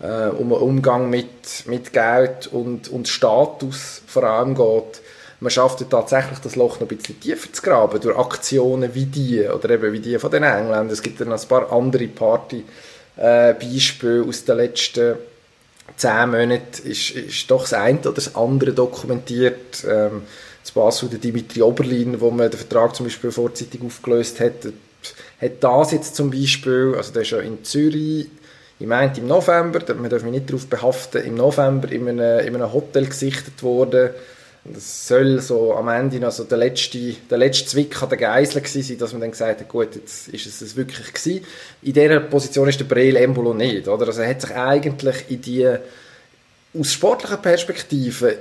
äh, 0.00 0.28
um 0.28 0.52
einen 0.52 0.62
Umgang 0.62 1.10
mit, 1.10 1.66
mit 1.66 1.92
Geld 1.92 2.46
und, 2.48 2.88
und 2.88 3.08
Status 3.08 4.02
vor 4.06 4.24
allem 4.24 4.54
geht 4.54 5.00
man 5.40 5.50
schafft 5.50 5.80
ja 5.80 5.86
tatsächlich 5.88 6.40
das 6.40 6.56
Loch 6.56 6.80
noch 6.80 6.90
ein 6.90 6.96
bisschen 6.96 7.20
tiefer 7.20 7.52
zu 7.52 7.62
graben 7.62 8.00
durch 8.00 8.18
Aktionen 8.18 8.92
wie 8.94 9.06
die 9.06 9.46
oder 9.46 9.70
eben 9.70 9.92
wie 9.92 10.00
die 10.00 10.18
von 10.18 10.32
den 10.32 10.42
Engländern. 10.42 10.90
Es 10.90 11.02
gibt 11.02 11.20
dann 11.20 11.28
noch 11.28 11.40
ein 11.40 11.48
paar 11.48 11.72
andere 11.72 12.08
Party-Beispiele 12.08 14.24
aus 14.26 14.44
den 14.44 14.56
letzten 14.56 15.14
zehn 15.96 16.30
Monaten 16.30 16.82
ist, 16.84 17.10
ist 17.10 17.50
doch 17.50 17.62
das 17.62 17.72
eine 17.72 17.98
oder 18.00 18.12
das 18.12 18.34
andere 18.34 18.72
dokumentiert. 18.72 19.84
Ähm, 19.88 20.22
das 20.62 20.72
Basel, 20.72 21.08
der 21.08 21.18
Dimitri 21.18 21.62
Oberlin, 21.62 22.20
wo 22.20 22.30
man 22.30 22.50
den 22.50 22.58
Vertrag 22.58 22.94
zum 22.94 23.06
Beispiel 23.06 23.30
vorzeitig 23.30 23.80
aufgelöst 23.82 24.38
hat, 24.40 24.66
hat 25.40 25.64
das 25.64 25.92
jetzt 25.92 26.14
zum 26.14 26.30
Beispiel, 26.30 26.94
also 26.96 27.12
der 27.12 27.22
ist 27.22 27.30
ja 27.30 27.38
in 27.38 27.64
Zürich, 27.64 28.26
ich 28.80 28.86
meinte 28.86 29.20
im 29.20 29.26
November, 29.26 29.80
man 29.94 30.08
darf 30.08 30.22
mich 30.22 30.32
nicht 30.32 30.48
darauf 30.48 30.66
behaften, 30.66 31.24
im 31.24 31.34
November 31.34 31.90
in 31.90 32.08
einem, 32.08 32.46
in 32.46 32.54
einem 32.54 32.72
Hotel 32.72 33.06
gesichtet 33.06 33.62
worden, 33.62 34.10
das 34.64 35.08
soll 35.08 35.40
so 35.40 35.74
am 35.74 35.88
Ende 35.88 36.20
noch 36.20 36.30
so 36.30 36.44
der 36.44 36.58
letzte, 36.58 37.14
der 37.30 37.38
letzte 37.38 37.66
Zwick 37.66 38.02
an 38.02 38.08
der 38.10 38.18
Geisel 38.18 38.60
gewesen 38.60 38.82
sein, 38.82 38.98
dass 38.98 39.12
man 39.12 39.22
dann 39.22 39.30
gesagt 39.30 39.60
hat, 39.60 39.68
gut, 39.68 39.94
jetzt 39.94 40.28
ist 40.28 40.46
es 40.46 40.60
es 40.60 40.76
wirklich 40.76 41.12
gewesen. 41.12 41.44
In 41.82 41.92
dieser 41.92 42.20
Position 42.20 42.68
ist 42.68 42.78
der 42.78 42.84
Breel 42.84 43.16
Embolo 43.16 43.54
nicht, 43.54 43.88
oder? 43.88 44.06
Also 44.06 44.20
er 44.20 44.30
hat 44.30 44.40
sich 44.40 44.54
eigentlich 44.54 45.24
in 45.28 45.40
die, 45.40 45.76
aus 46.78 46.92
sportlicher 46.92 47.38
Perspektive, 47.38 48.38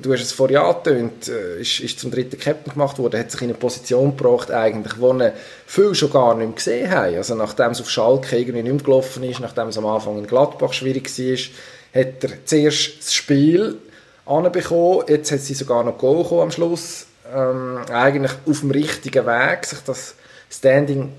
du 0.00 0.12
hast 0.12 0.22
es 0.22 0.32
vorhin 0.32 0.58
angetönt, 0.58 1.28
äh, 1.28 1.60
ist, 1.60 1.80
ist 1.80 1.98
zum 1.98 2.10
dritten 2.10 2.38
Captain 2.38 2.72
gemacht 2.72 2.98
worden, 2.98 3.18
hat 3.18 3.30
sich 3.30 3.42
in 3.42 3.48
eine 3.48 3.58
Position 3.58 4.16
gebracht, 4.16 4.50
eigentlich, 4.50 4.98
wo 4.98 5.12
er 5.12 5.34
viel 5.66 5.94
schon 5.94 6.10
gar 6.10 6.34
nicht 6.34 6.46
mehr 6.46 6.54
gesehen 6.54 6.90
haben. 6.90 7.16
Also 7.16 7.34
nachdem 7.34 7.72
es 7.72 7.80
auf 7.80 7.90
Schalke 7.90 8.36
irgendwie 8.36 8.62
nicht 8.62 8.72
mehr 8.72 8.82
gelaufen 8.82 9.22
ist, 9.24 9.40
nachdem 9.40 9.68
es 9.68 9.78
am 9.78 9.86
Anfang 9.86 10.18
in 10.18 10.26
Gladbach 10.26 10.72
schwierig 10.72 11.10
war, 11.18 12.02
hat 12.02 12.24
er 12.24 12.44
zuerst 12.44 13.00
das 13.00 13.14
Spiel 13.14 13.78
anbekommen. 14.24 15.04
Jetzt 15.08 15.32
hat 15.32 15.40
sie 15.40 15.54
sogar 15.54 15.84
noch 15.84 15.98
Goal 15.98 16.40
am 16.40 16.50
Schluss. 16.50 17.06
Ähm, 17.34 17.78
eigentlich 17.90 18.32
auf 18.46 18.60
dem 18.60 18.70
richtigen 18.70 19.26
Weg, 19.26 19.64
sich 19.64 19.80
das 19.80 20.14
Standing 20.50 21.12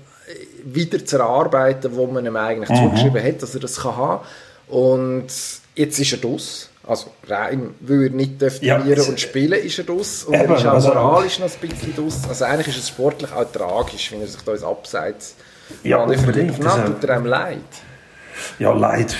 wieder 0.64 1.04
zu 1.04 1.18
erarbeiten, 1.18 1.94
wo 1.94 2.06
man 2.06 2.24
ihm 2.24 2.36
eigentlich 2.36 2.70
mhm. 2.70 2.76
zugeschrieben 2.76 3.22
hat, 3.22 3.42
dass 3.42 3.54
er 3.54 3.60
das 3.60 3.80
kann 3.80 3.96
haben. 3.96 4.24
Und 4.68 5.26
jetzt 5.74 5.98
ist 5.98 6.12
er 6.12 6.18
draus. 6.18 6.70
Also 6.86 7.10
rein, 7.26 7.74
weil 7.80 8.04
er 8.04 8.10
nicht 8.10 8.38
trainieren 8.38 8.86
ja, 8.86 9.02
und 9.04 9.18
spielen, 9.18 9.58
ist 9.58 9.78
er 9.78 9.84
draus. 9.84 10.24
Und 10.24 10.34
eben, 10.34 10.52
er 10.52 10.56
ist 10.56 10.66
auch 10.66 10.72
also- 10.74 10.88
moralisch 10.88 11.38
noch 11.38 11.50
ein 11.50 11.68
bisschen 11.68 11.96
draus. 11.96 12.20
Also 12.28 12.44
eigentlich 12.44 12.68
ist 12.68 12.78
es 12.78 12.88
sportlich 12.88 13.32
auch 13.32 13.50
tragisch, 13.50 14.12
wenn 14.12 14.20
er 14.20 14.26
sich 14.26 14.42
da 14.42 14.52
ins 14.52 14.64
Abseits 14.64 15.34
ja, 15.82 16.02
unbedingt. 16.02 16.56
tut 16.56 17.04
er 17.04 17.16
einem 17.16 17.26
leid. 17.26 17.58
Ja, 18.58 18.72
leid 18.72 19.16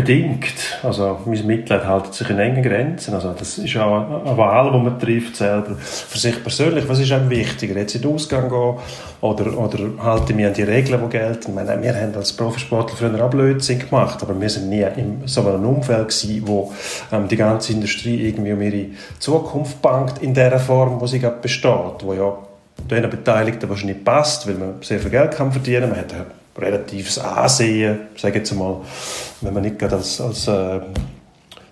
bedingt. 0.00 0.78
Also 0.82 1.18
mein 1.26 1.46
Mitleid 1.46 1.86
hält 1.86 2.14
sich 2.14 2.30
in 2.30 2.38
engen 2.38 2.62
Grenzen. 2.62 3.12
Also 3.14 3.34
das 3.38 3.58
ist 3.58 3.76
auch 3.76 4.24
eine 4.24 4.36
Wahl, 4.36 4.72
die 4.72 4.78
man 4.78 4.98
trifft 4.98 5.36
selber. 5.36 5.76
Für 5.76 6.18
sich 6.18 6.42
persönlich, 6.42 6.88
was 6.88 7.00
ist 7.00 7.12
einem 7.12 7.28
wichtiger? 7.28 7.78
Jetzt 7.78 7.94
in 7.94 8.02
den 8.02 8.14
Ausgang 8.14 8.48
gehen 8.48 8.74
oder, 9.20 9.58
oder 9.58 9.78
halte 10.02 10.32
ich 10.32 10.36
mich 10.36 10.46
an 10.46 10.54
die 10.54 10.62
Regeln, 10.62 11.00
die 11.04 11.10
gelten? 11.10 11.54
Meine, 11.54 11.82
wir 11.82 11.94
haben 11.94 12.14
als 12.14 12.32
Profisportler 12.32 12.96
früher 12.96 13.24
auch 13.24 13.30
Blödsinn 13.30 13.78
gemacht, 13.78 14.22
aber 14.22 14.40
wir 14.40 14.48
sind 14.48 14.70
nie 14.70 14.86
in 14.96 15.22
so 15.26 15.46
einem 15.46 15.66
Umfeld 15.66 16.08
gewesen, 16.08 16.42
wo 16.46 16.72
ähm, 17.12 17.28
die 17.28 17.36
ganze 17.36 17.72
Industrie 17.72 18.28
irgendwie 18.28 18.52
um 18.52 18.62
ihre 18.62 18.86
Zukunft 19.18 19.82
bangt 19.82 20.22
in 20.22 20.32
der 20.32 20.58
Form, 20.58 21.00
wo 21.00 21.06
sie 21.06 21.18
gerade 21.18 21.40
besteht, 21.42 22.02
wo 22.02 22.14
ja 22.14 22.38
den 22.90 23.10
Beteiligten 23.10 23.68
wahrscheinlich 23.68 24.02
passt, 24.02 24.46
weil 24.46 24.54
man 24.54 24.74
sehr 24.80 24.98
viel 24.98 25.10
Geld 25.10 25.32
kann 25.32 25.52
verdienen 25.52 25.92
kann. 25.92 26.39
Relatives 26.56 27.18
Ansehen, 27.18 28.00
sage 28.16 28.38
jetzt 28.38 28.54
mal, 28.54 28.80
wenn 29.40 29.54
man 29.54 29.62
nicht 29.62 29.78
gerade 29.78 29.96
als, 29.96 30.20
als 30.20 30.48
äh, 30.48 30.80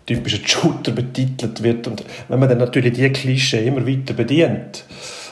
typischer 0.06 0.46
Shooter 0.46 0.92
betitelt 0.92 1.62
wird. 1.62 1.86
Und 1.86 2.04
wenn 2.28 2.38
man 2.38 2.48
dann 2.48 2.58
natürlich 2.58 2.94
die 2.94 3.10
Klischee 3.10 3.66
immer 3.66 3.86
weiter 3.86 4.14
bedient, 4.14 4.84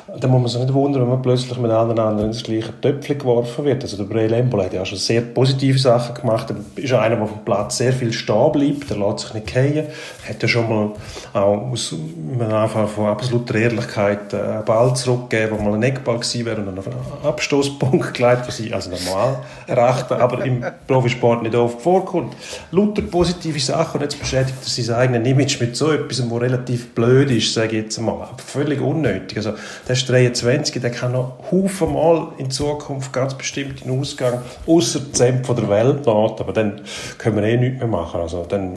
dann 0.09 0.31
muss 0.31 0.41
man 0.41 0.49
sich 0.49 0.61
nicht 0.61 0.73
wundern, 0.73 1.03
wenn 1.03 1.09
man 1.09 1.23
plötzlich 1.23 1.59
mit 1.59 1.71
allen 1.71 1.99
anderen 1.99 2.29
ins 2.29 2.45
gleiche 2.45 2.73
Töpfchen 2.81 3.19
geworfen 3.19 3.65
wird. 3.65 3.83
Also 3.83 3.97
der 3.97 4.05
Bray 4.05 4.29
Lembo 4.29 4.63
hat 4.63 4.73
ja 4.73 4.85
schon 4.85 4.99
sehr 4.99 5.21
positive 5.21 5.79
Sachen 5.79 6.15
gemacht. 6.15 6.49
Er 6.49 6.83
ist 6.83 6.93
einer, 6.93 7.17
der 7.17 7.25
auf 7.25 7.33
dem 7.33 7.45
Platz 7.45 7.79
sehr 7.79 7.93
viel 7.93 8.13
stehen 8.13 8.53
bleibt. 8.53 8.89
Er 8.89 8.99
lässt 8.99 9.21
sich 9.21 9.35
nicht 9.35 9.51
fallen. 9.51 9.87
Hat 10.29 10.41
ja 10.41 10.49
schon 10.49 10.69
mal 10.69 10.91
auch 11.33 11.73
aus 11.73 11.93
einem 11.93 12.53
Anfang 12.53 12.87
von 12.87 13.07
absoluter 13.07 13.57
Ehrlichkeit 13.57 14.33
äh, 14.33 14.37
einen 14.37 14.65
Ball 14.65 14.95
zurückgegeben, 14.95 15.59
wo 15.59 15.63
mal 15.65 15.75
ein 15.75 15.83
Eckball 15.83 16.19
gewesen 16.19 16.47
wäre 16.47 16.61
und 16.61 16.67
dann 16.67 16.79
auf 16.79 16.87
einen 16.87 16.97
Abstoßpunkt 17.25 18.15
geleitet, 18.15 18.47
was 18.47 18.61
ich 18.61 18.73
als 18.73 18.89
normal 18.89 19.41
erachte, 19.67 20.21
aber 20.21 20.45
im 20.45 20.65
Profisport 20.87 21.43
nicht 21.43 21.57
oft 21.57 21.83
vorkommt. 21.83 22.37
Lauter 22.71 23.03
positive 23.03 23.59
Sachen 23.59 23.97
und 23.97 24.03
jetzt 24.03 24.21
beschädigt 24.21 24.55
er 24.63 24.85
sein 24.85 24.97
eigenes 24.97 25.29
Image 25.29 25.61
mit 25.61 25.77
so 25.77 25.91
etwas, 25.91 26.23
was 26.31 26.41
relativ 26.41 26.95
blöd 26.95 27.31
ist, 27.33 27.53
sage 27.53 27.77
ich 27.77 27.85
jetzt 27.85 27.99
mal. 27.99 28.29
Völlig 28.45 28.81
unnötig. 28.81 29.37
Also, 29.37 29.55
der 29.89 29.96
ist 29.97 30.09
23, 30.09 30.81
der 30.81 30.91
kann 30.91 31.12
noch 31.12 31.38
Haufen 31.50 31.93
Mal 31.93 32.29
in 32.38 32.50
Zukunft 32.50 33.12
ganz 33.12 33.35
bestimmt 33.35 33.83
in 33.85 33.99
Ausgang, 33.99 34.41
außer 34.67 35.00
die 35.00 35.12
Zämpfe 35.12 35.55
der 35.55 35.69
Welt 35.69 36.07
aber 36.07 36.53
dann 36.53 36.83
können 37.19 37.37
wir 37.37 37.45
eh 37.45 37.57
nichts 37.57 37.79
mehr 37.79 37.88
machen. 37.88 38.21
Also 38.21 38.45
dann, 38.49 38.75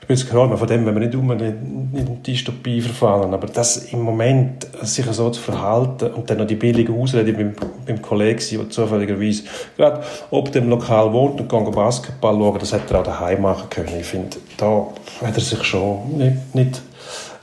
ich 0.00 0.06
bin 0.06 0.16
jetzt 0.16 0.30
gerade 0.30 0.56
von 0.56 0.68
dem, 0.68 0.86
wenn 0.86 0.94
wir 0.94 1.00
nicht 1.00 1.14
um 1.14 1.30
in 1.32 2.22
Dystopie 2.22 2.80
verfallen, 2.80 3.34
aber 3.34 3.46
das 3.46 3.92
im 3.92 4.02
Moment 4.02 4.66
sich 4.82 5.06
so 5.06 5.30
zu 5.30 5.40
verhalten 5.40 6.12
und 6.12 6.30
dann 6.30 6.38
noch 6.38 6.46
die 6.46 6.56
billige 6.56 6.92
Ausrede 6.92 7.32
beim, 7.32 7.54
beim 7.86 8.00
Kollegen, 8.00 8.40
der 8.50 8.70
zufälligerweise 8.70 9.44
gerade 9.76 10.02
ob 10.30 10.52
dem 10.52 10.68
Lokal 10.68 11.12
wohnt 11.12 11.40
und 11.40 11.48
kann 11.48 11.70
Basketball 11.70 12.34
schauen, 12.34 12.58
das 12.58 12.72
hätte 12.72 12.94
er 12.94 13.00
auch 13.00 13.04
daheim 13.04 13.42
machen 13.42 13.68
können. 13.70 13.92
Ich 13.98 14.06
finde, 14.06 14.36
da 14.56 14.86
hat 15.24 15.34
er 15.34 15.42
sich 15.42 15.62
schon 15.64 16.16
nicht, 16.16 16.54
nicht 16.54 16.82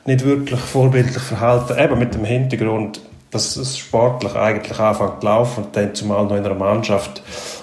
nicht 0.09 0.25
wirklich 0.25 0.59
vorbildlich 0.59 1.21
verhalten, 1.21 1.77
eben 1.77 1.99
mit 1.99 2.15
dem 2.15 2.25
Hintergrund, 2.25 2.99
dass 3.31 3.55
es 3.55 3.77
sportlich 3.77 4.35
eigentlich 4.35 4.79
anfängt 4.79 5.21
zu 5.21 5.27
laufen 5.27 5.63
und 5.65 5.75
dann 5.75 5.93
zumal 5.93 6.23
noch 6.25 6.35
in 6.35 6.43
einer 6.43 6.55
Mannschaft, 6.55 7.21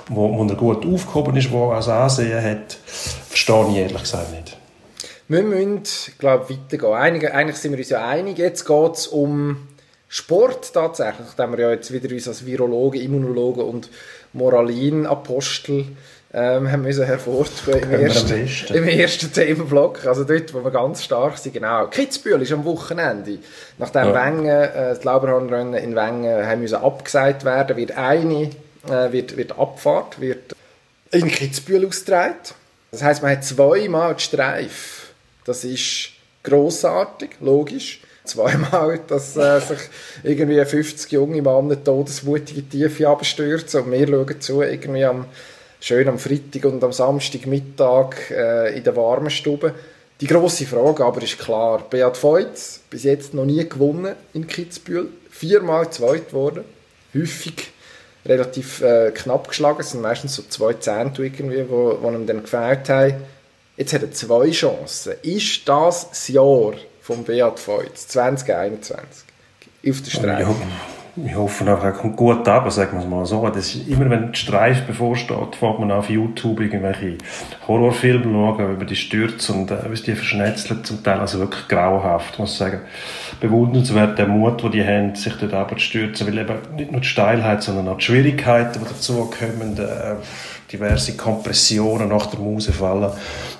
wo, 0.08 0.32
wo 0.32 0.44
er 0.46 0.54
gut 0.54 0.86
aufgehoben 0.86 1.36
ist, 1.36 1.50
wo 1.50 1.70
er 1.70 1.76
als 1.76 1.88
Ansehen 1.88 2.42
hat, 2.42 2.78
verstehe 3.28 3.68
ich 3.70 3.76
ehrlich 3.76 4.02
gesagt 4.02 4.30
nicht. 4.32 4.56
Wir 5.28 5.42
müssen, 5.42 5.82
glaube 6.18 6.46
ich, 6.48 6.56
weitergehen. 6.56 6.92
Einig, 6.92 7.34
eigentlich 7.34 7.56
sind 7.56 7.72
wir 7.72 7.78
uns 7.78 7.88
ja 7.88 8.06
einig. 8.06 8.38
Jetzt 8.38 8.64
geht 8.64 8.92
es 8.94 9.08
um 9.08 9.66
Sport 10.08 10.72
tatsächlich, 10.72 11.26
nachdem 11.26 11.56
wir 11.56 11.64
ja 11.64 11.70
jetzt 11.72 11.92
wieder 11.92 12.14
uns 12.14 12.28
als 12.28 12.46
Virologen, 12.46 13.00
Immunologen 13.00 13.64
und 13.64 13.90
Moralin-Apostel 14.32 15.86
ähm, 16.36 16.70
haben 16.70 16.82
müssen 16.82 17.06
hervortun 17.06 17.80
im 17.80 17.92
ersten, 17.92 18.74
im 18.74 18.84
ersten 18.86 19.32
Themenblock. 19.32 20.04
Also 20.04 20.22
dort, 20.24 20.52
wo 20.52 20.62
wir 20.62 20.70
ganz 20.70 21.02
stark 21.02 21.38
sind, 21.38 21.54
genau. 21.54 21.86
Kitzbühel 21.86 22.42
ist 22.42 22.52
am 22.52 22.66
Wochenende. 22.66 23.38
Nachdem 23.78 24.08
ja. 24.08 24.26
Wengen, 24.26 24.46
äh, 24.46 24.90
das 24.90 25.02
Lauberhornrennen 25.02 25.72
in 25.74 25.96
Wengen 25.96 26.46
haben 26.46 26.60
müssen 26.60 26.76
abgesagt 26.76 27.46
werden, 27.46 27.78
wird 27.78 27.96
eine, 27.96 28.50
äh, 28.86 29.12
wird, 29.12 29.38
wird 29.38 29.58
Abfahrt, 29.58 30.20
wird 30.20 30.54
in 31.10 31.28
Kitzbühel 31.28 31.86
ausgetragen. 31.86 32.34
Das 32.90 33.02
heisst, 33.02 33.22
man 33.22 33.32
hat 33.32 33.42
zweimal 33.42 34.14
die 34.14 34.22
Streif. 34.22 35.14
Das 35.46 35.64
ist 35.64 36.10
grossartig, 36.42 37.30
logisch 37.40 38.02
zweimal, 38.24 39.00
dass 39.06 39.36
äh, 39.38 39.60
sich 39.60 39.78
irgendwie 40.22 40.62
50 40.62 41.10
junge 41.12 41.40
Männer 41.40 41.82
todesmutige 41.82 42.68
Tiefe 42.68 43.08
abstürzen 43.08 43.84
und 43.84 43.92
wir 43.92 44.06
schauen 44.06 44.40
zu, 44.40 44.60
irgendwie 44.60 45.04
am 45.04 45.24
schön 45.80 46.08
am 46.08 46.18
Freitag 46.18 46.64
und 46.64 46.82
am 46.82 46.92
Samstagmittag 46.92 48.30
äh, 48.30 48.76
in 48.76 48.84
der 48.84 48.96
warmen 48.96 49.30
Stube. 49.30 49.74
Die 50.20 50.26
große 50.26 50.64
Frage 50.64 51.04
aber 51.04 51.22
ist 51.22 51.38
klar, 51.38 51.84
Beat 51.90 52.16
Feutz, 52.16 52.80
bis 52.88 53.04
jetzt 53.04 53.34
noch 53.34 53.44
nie 53.44 53.68
gewonnen 53.68 54.14
in 54.32 54.46
Kitzbühel, 54.46 55.08
viermal 55.30 55.90
zweit 55.90 56.28
geworden, 56.28 56.64
häufig 57.14 57.72
relativ 58.24 58.80
äh, 58.80 59.12
knapp 59.12 59.48
geschlagen, 59.48 59.80
es 59.80 59.90
sind 59.90 60.00
meistens 60.00 60.34
so 60.34 60.42
zwei 60.48 60.72
Zehntel 60.72 61.26
irgendwie, 61.26 61.68
wo, 61.68 61.98
wo 62.00 62.10
ihm 62.10 62.26
dann 62.26 62.42
gefällt 62.42 62.88
haben. 62.88 63.14
Jetzt 63.76 63.92
hat 63.92 64.02
er 64.02 64.12
zwei 64.12 64.50
Chancen. 64.50 65.14
Ist 65.22 65.68
das 65.68 66.08
das 66.08 66.28
Jahr 66.28 66.72
von 67.02 67.24
Beat 67.24 67.60
Feutz 67.60 68.08
2021 68.08 69.24
auf 69.86 70.02
der 70.02 70.10
Strecke? 70.10 70.40
Ja 70.40 70.56
ich 71.24 71.34
hoffe 71.34 71.64
er 71.64 71.92
kommt 71.92 72.16
gut 72.16 72.46
ab, 72.46 72.70
sagen 72.70 72.92
wir 72.92 73.00
es 73.00 73.08
mal 73.08 73.24
so. 73.24 73.46
Das 73.48 73.74
ist 73.74 73.88
immer, 73.88 74.10
wenn 74.10 74.32
die 74.32 74.38
Streif 74.38 74.82
bevorsteht, 74.82 75.56
fährt 75.58 75.78
man 75.78 75.90
auf 75.90 76.10
YouTube 76.10 76.60
irgendwelche 76.60 77.16
Horrorfilme 77.66 78.24
schauen 78.24 78.74
über 78.74 78.84
die 78.84 78.96
Stürze 78.96 79.54
und 79.54 79.70
äh, 79.70 79.78
wie 79.90 79.94
die 79.94 80.14
verschnetzelt 80.14 80.86
zum 80.86 81.02
Teil, 81.02 81.20
also 81.20 81.38
wirklich 81.38 81.68
grauenhaft, 81.68 82.38
muss 82.38 82.52
ich 82.52 82.58
sagen. 82.58 82.80
Bewundernswert 83.40 84.18
der 84.18 84.26
Mut, 84.26 84.62
den 84.62 84.72
die 84.72 84.84
haben, 84.84 85.14
sich 85.14 85.32
dort 85.40 85.54
abzustürzen, 85.54 86.26
weil 86.26 86.38
eben 86.38 86.54
nicht 86.76 86.92
nur 86.92 87.00
die 87.00 87.08
Steilheit, 87.08 87.62
sondern 87.62 87.88
auch 87.88 87.96
die 87.96 88.04
Schwierigkeiten, 88.04 88.80
die 88.80 88.88
dazukommen, 88.88 89.78
äh, 89.78 90.16
diverse 90.70 91.16
Kompressionen 91.16 92.08
nach 92.08 92.26
der 92.26 92.40
Mausefallen, 92.40 93.12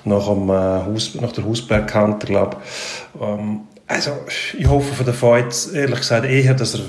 nach, 0.05 0.27
dem, 0.27 0.51
äh, 0.51 0.53
Haus, 0.53 1.15
nach 1.15 1.33
der 1.33 1.45
Hausbergkante, 1.45 2.27
glaube 2.27 2.59
ich. 2.63 3.23
Ähm, 3.23 3.61
also, 3.87 4.11
ich 4.59 4.67
hoffe 4.69 4.95
von 4.95 5.07
der 5.07 5.15
Fight, 5.15 5.55
ehrlich 5.73 6.01
gesagt, 6.01 6.27
eher, 6.27 6.55
dass 6.55 6.75
er 6.75 6.81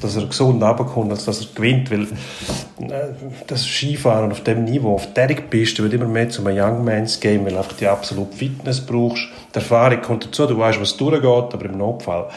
dass 0.00 0.16
er 0.16 0.26
gesund 0.26 0.62
runterkommt, 0.62 1.10
als 1.10 1.24
dass 1.24 1.40
er 1.40 1.46
gewinnt, 1.54 1.90
weil 1.90 2.02
äh, 2.02 3.14
das 3.46 3.64
Skifahren 3.64 4.30
auf 4.30 4.42
dem 4.42 4.64
Niveau, 4.64 4.94
auf 4.94 5.12
der 5.12 5.26
Piste, 5.26 5.82
wird 5.82 5.94
immer 5.94 6.06
mehr 6.06 6.28
zu 6.28 6.46
einem 6.46 6.58
Youngman's 6.58 7.20
Game, 7.20 7.44
weil 7.44 7.52
du 7.52 7.74
die 7.78 7.86
absolute 7.86 8.36
Fitness 8.36 8.80
brauchst. 8.80 9.28
Die 9.54 9.56
Erfahrung 9.56 10.02
kommt 10.02 10.26
dazu, 10.26 10.46
du 10.46 10.58
weißt, 10.58 10.80
was 10.80 10.96
durchgeht, 10.96 11.24
aber 11.24 11.64
im 11.64 11.78
Notfall 11.78 12.28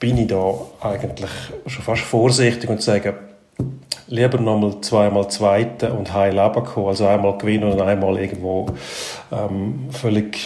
bin 0.00 0.18
ich 0.18 0.26
da 0.26 0.54
eigentlich 0.80 1.30
schon 1.66 1.82
fast 1.82 2.02
vorsichtig 2.02 2.68
und 2.68 2.82
sage, 2.82 3.14
lieber 4.08 4.38
nochmal 4.38 4.80
zweimal 4.80 5.28
Zweite 5.28 5.92
und 5.92 6.12
heil 6.12 6.38
runterkommen, 6.38 6.88
als 6.90 7.00
einmal 7.00 7.38
gewinnen 7.38 7.72
und 7.72 7.80
einmal 7.80 8.18
irgendwo 8.18 8.66
ähm, 9.32 9.88
völlig 9.90 10.38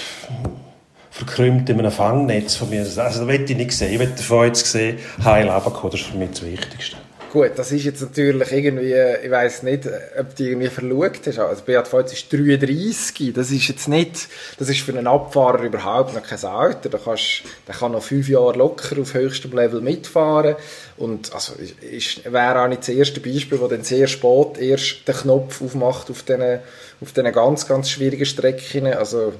verkrümmt 1.10 1.68
in 1.70 1.78
einem 1.78 1.90
Fangnetz 1.90 2.56
von 2.56 2.70
mir. 2.70 2.80
Also 2.80 3.00
das 3.00 3.26
will 3.26 3.44
ich 3.44 3.56
nicht 3.56 3.72
sehen. 3.72 3.92
Ich 3.92 3.98
will 3.98 4.12
davon 4.16 4.46
jetzt 4.46 4.66
sehen, 4.66 4.98
heil 5.24 5.48
runterkommen. 5.48 5.92
Das 5.92 6.00
ist 6.00 6.06
für 6.08 6.18
mich 6.18 6.30
das 6.30 6.42
Wichtigste. 6.42 6.96
Gut, 7.30 7.52
das 7.56 7.72
ist 7.72 7.84
jetzt 7.84 8.00
natürlich 8.00 8.50
irgendwie, 8.52 8.94
ich 9.22 9.30
weiß 9.30 9.62
nicht, 9.64 9.86
ob 10.18 10.34
du 10.34 10.44
irgendwie 10.44 10.68
verlugt 10.68 11.26
hast. 11.26 11.38
Also 11.38 11.62
Beat 11.62 11.86
Feutz 11.86 12.14
ist 12.14 12.32
33, 12.32 13.34
das 13.34 13.50
ist 13.50 13.68
jetzt 13.68 13.86
nicht, 13.86 14.28
das 14.58 14.70
ist 14.70 14.80
für 14.80 14.92
einen 14.92 15.06
Abfahrer 15.06 15.62
überhaupt 15.62 16.14
noch 16.14 16.22
kein 16.22 16.42
Alter. 16.42 16.88
Da 16.88 16.96
kannst, 16.96 17.42
der 17.66 17.74
kann 17.74 17.92
noch 17.92 18.02
fünf 18.02 18.30
Jahre 18.30 18.56
locker 18.56 18.98
auf 18.98 19.12
höchstem 19.12 19.52
Level 19.52 19.82
mitfahren. 19.82 20.56
Und 20.96 21.34
also 21.34 21.52
ist, 21.82 22.24
wäre 22.32 22.62
auch 22.62 22.68
nicht 22.68 22.80
das 22.80 22.88
erste 22.88 23.20
Beispiel, 23.20 23.60
wo 23.60 23.66
dann 23.66 23.84
sehr 23.84 24.06
spät 24.06 24.56
erst 24.58 25.06
den 25.06 25.14
Knopf 25.14 25.60
aufmacht 25.60 26.10
auf 26.10 26.22
diesen, 26.22 26.60
auf 27.02 27.12
diesen 27.12 27.32
ganz, 27.32 27.68
ganz 27.68 27.90
schwierigen 27.90 28.24
Strecken. 28.24 28.86
Also 28.86 29.34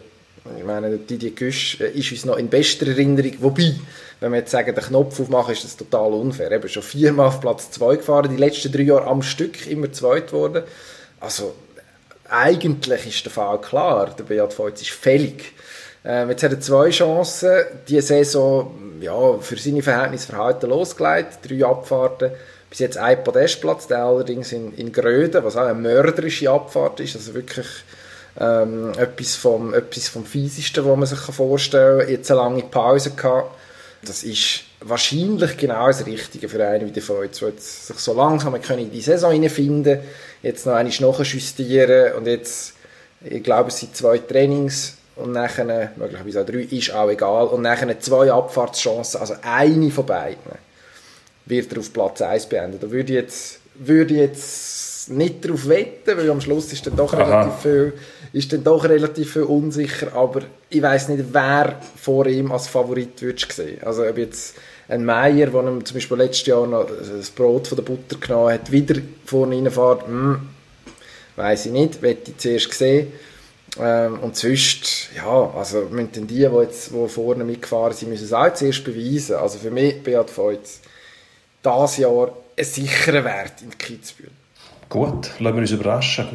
ich 0.57 0.65
meine, 0.65 0.97
Didier 0.97 1.33
Güsch 1.33 1.81
äh, 1.81 1.91
ist 1.91 2.11
uns 2.13 2.25
noch 2.25 2.37
in 2.37 2.49
bester 2.49 2.87
Erinnerung. 2.87 3.33
Wobei, 3.41 3.75
wenn 4.21 4.33
wir 4.33 4.41
jetzt 4.41 4.51
sagen, 4.51 4.75
den 4.75 4.85
Knopf 4.85 5.21
aufmachen, 5.21 5.53
ist 5.53 5.65
das 5.65 5.77
total 5.77 6.13
unfair. 6.13 6.51
Eben 6.51 6.69
schon 6.69 6.83
viermal 6.83 7.29
auf 7.29 7.41
Platz 7.41 7.71
2 7.73 7.97
gefahren, 7.97 8.31
die 8.31 8.43
letzten 8.43 8.73
drei 8.73 8.83
Jahre 8.83 9.07
am 9.07 9.23
Stück 9.23 9.67
immer 9.67 9.93
zweit 9.93 10.29
geworden. 10.29 10.65
Also, 11.21 11.55
eigentlich 12.29 13.07
ist 13.07 13.25
der 13.25 13.33
Fall 13.33 13.61
klar. 13.61 14.15
Der 14.17 14.25
Beat 14.25 14.53
Feutz 14.53 14.83
ist 14.83 14.91
fällig. 14.91 15.53
Ähm, 16.05 16.31
jetzt 16.31 16.43
hat 16.43 16.53
er 16.53 16.61
zwei 16.61 16.91
Chancen. 16.91 17.65
Die 17.89 18.01
Saison, 18.01 18.99
ja, 19.01 19.39
für 19.39 19.57
seine 19.57 19.83
Verhältnisse 19.83 20.29
verhalten 20.29 20.71
losgelegt. 20.71 21.39
Drei 21.43 21.65
Abfahrten. 21.65 22.33
Bis 22.71 22.81
jetzt 22.81 22.99
ein 22.99 23.25
Podestplatz, 23.25 23.87
der 23.87 24.05
allerdings 24.05 24.53
in, 24.53 24.75
in 24.75 24.93
Gröden, 24.93 25.43
was 25.43 25.57
auch 25.57 25.63
eine 25.63 25.75
mörderische 25.75 26.51
Abfahrt 26.51 27.01
ist. 27.01 27.17
Also 27.17 27.33
wirklich 27.33 27.67
ähm, 28.41 28.93
etwas, 28.97 29.37
vom, 29.37 29.75
etwas 29.75 30.09
vom 30.09 30.25
Physischen, 30.25 30.85
was 30.85 30.97
man 30.97 31.07
sich 31.07 31.19
vorstellen 31.19 32.01
kann. 32.01 32.09
Jetzt 32.09 32.31
eine 32.31 32.41
lange 32.41 32.63
Pause 32.63 33.11
gehabt. 33.11 33.51
Das 34.03 34.23
ist 34.23 34.61
wahrscheinlich 34.81 35.57
genau 35.57 35.89
das 35.89 36.07
Richtige 36.07 36.49
für 36.49 36.65
einen 36.65 36.87
wie 36.87 36.93
der 36.93 37.03
Feuz, 37.03 37.41
der 37.41 37.53
sich 37.59 37.99
so 37.99 38.15
langsam 38.15 38.55
in 38.55 38.91
die 38.93 39.01
Saison 39.01 39.33
hineinfinden 39.33 39.99
jetzt 40.43 40.67
noch 40.67 40.75
einmal 40.75 40.95
nachjustieren 41.01 42.15
und 42.15 42.27
jetzt 42.27 42.75
Ich 43.25 43.43
glaube, 43.43 43.69
es 43.69 43.81
sind 43.81 43.97
zwei 43.97 44.19
Trainings 44.19 44.97
und 45.17 45.33
nachher, 45.33 45.93
möglicherweise 45.97 46.43
auch 46.43 46.47
drei, 46.47 46.61
ist 46.61 46.95
auch 46.95 47.11
egal. 47.11 47.49
Und 47.49 47.63
nachher 47.63 47.99
zwei 47.99 48.31
Abfahrtschancen, 48.31 49.21
also 49.21 49.35
eine 49.43 49.91
von 49.91 50.07
beiden, 50.07 50.53
wird 51.47 51.73
er 51.73 51.81
auf 51.81 51.93
Platz 51.93 52.23
1 52.23 52.47
beenden. 52.47 52.79
Da 52.79 52.91
würde 52.91 53.13
ich 53.13 53.19
jetzt, 53.19 53.61
würde 53.75 54.15
ich 54.15 54.21
jetzt 54.21 54.78
nicht 55.11 55.45
darauf 55.45 55.69
wetten, 55.69 56.17
weil 56.17 56.31
am 56.31 56.41
Schluss 56.41 56.73
ist 56.73 56.87
dann 56.87 56.97
doch 56.97 57.13
relativ 57.13 57.55
viel, 57.63 57.93
ist 58.33 58.53
dann 58.53 58.65
doch 58.65 58.85
relativ 58.85 59.33
viel 59.33 59.43
unsicher, 59.43 60.15
aber 60.15 60.43
ich 60.69 60.83
weiß 60.83 61.09
nicht, 61.09 61.25
wer 61.33 61.81
vor 61.97 62.27
ihm 62.27 62.53
als 62.53 62.69
Favorit 62.69 63.21
würdest 63.23 63.53
sehen. 63.53 63.83
Also 63.83 64.05
ob 64.05 64.19
jetzt 64.19 64.55
ein 64.89 65.05
Meier, 65.05 65.47
der 65.47 65.63
ihm 65.63 65.85
zum 65.85 65.95
Beispiel 65.95 66.17
letztes 66.17 66.47
Jahr 66.47 66.67
noch 66.67 66.87
das 66.87 67.31
Brot 67.31 67.69
von 67.69 67.77
der 67.77 67.83
Butter 67.83 68.17
genommen 68.19 68.55
hat, 68.55 68.71
wieder 68.73 69.01
vorne 69.25 69.57
reinfährt, 69.57 70.07
hm, 70.07 70.41
weiß 71.37 71.67
ich 71.67 71.73
nicht, 71.73 72.03
werde 72.03 72.21
ich 72.27 72.37
zuerst 72.39 72.73
sehen. 72.73 73.13
Ähm, 73.79 74.19
und 74.21 74.37
sonst, 74.37 75.11
ja, 75.15 75.53
also 75.55 75.89
müssen 75.91 76.27
die, 76.27 76.35
die, 76.35 76.41
jetzt, 76.41 76.91
die 76.91 77.09
vorne 77.09 77.45
mitgefahren 77.45 77.93
sind, 77.93 78.09
müssen 78.09 78.25
es 78.25 78.33
auch 78.33 78.53
zuerst 78.55 78.83
beweisen. 78.85 79.37
Also 79.37 79.59
für 79.59 79.71
mich, 79.71 80.03
Beat 80.03 80.31
Feutz, 80.31 80.81
dieses 81.65 81.99
Jahr 81.99 82.33
ein 82.57 82.65
sicherer 82.65 83.25
Wert 83.25 83.63
in 83.63 83.77
Kitzbühel. 83.77 84.31
Gut, 84.89 85.33
lassen 85.39 85.57
wir 85.57 85.61
uns 85.61 85.71
überraschen. 85.71 86.27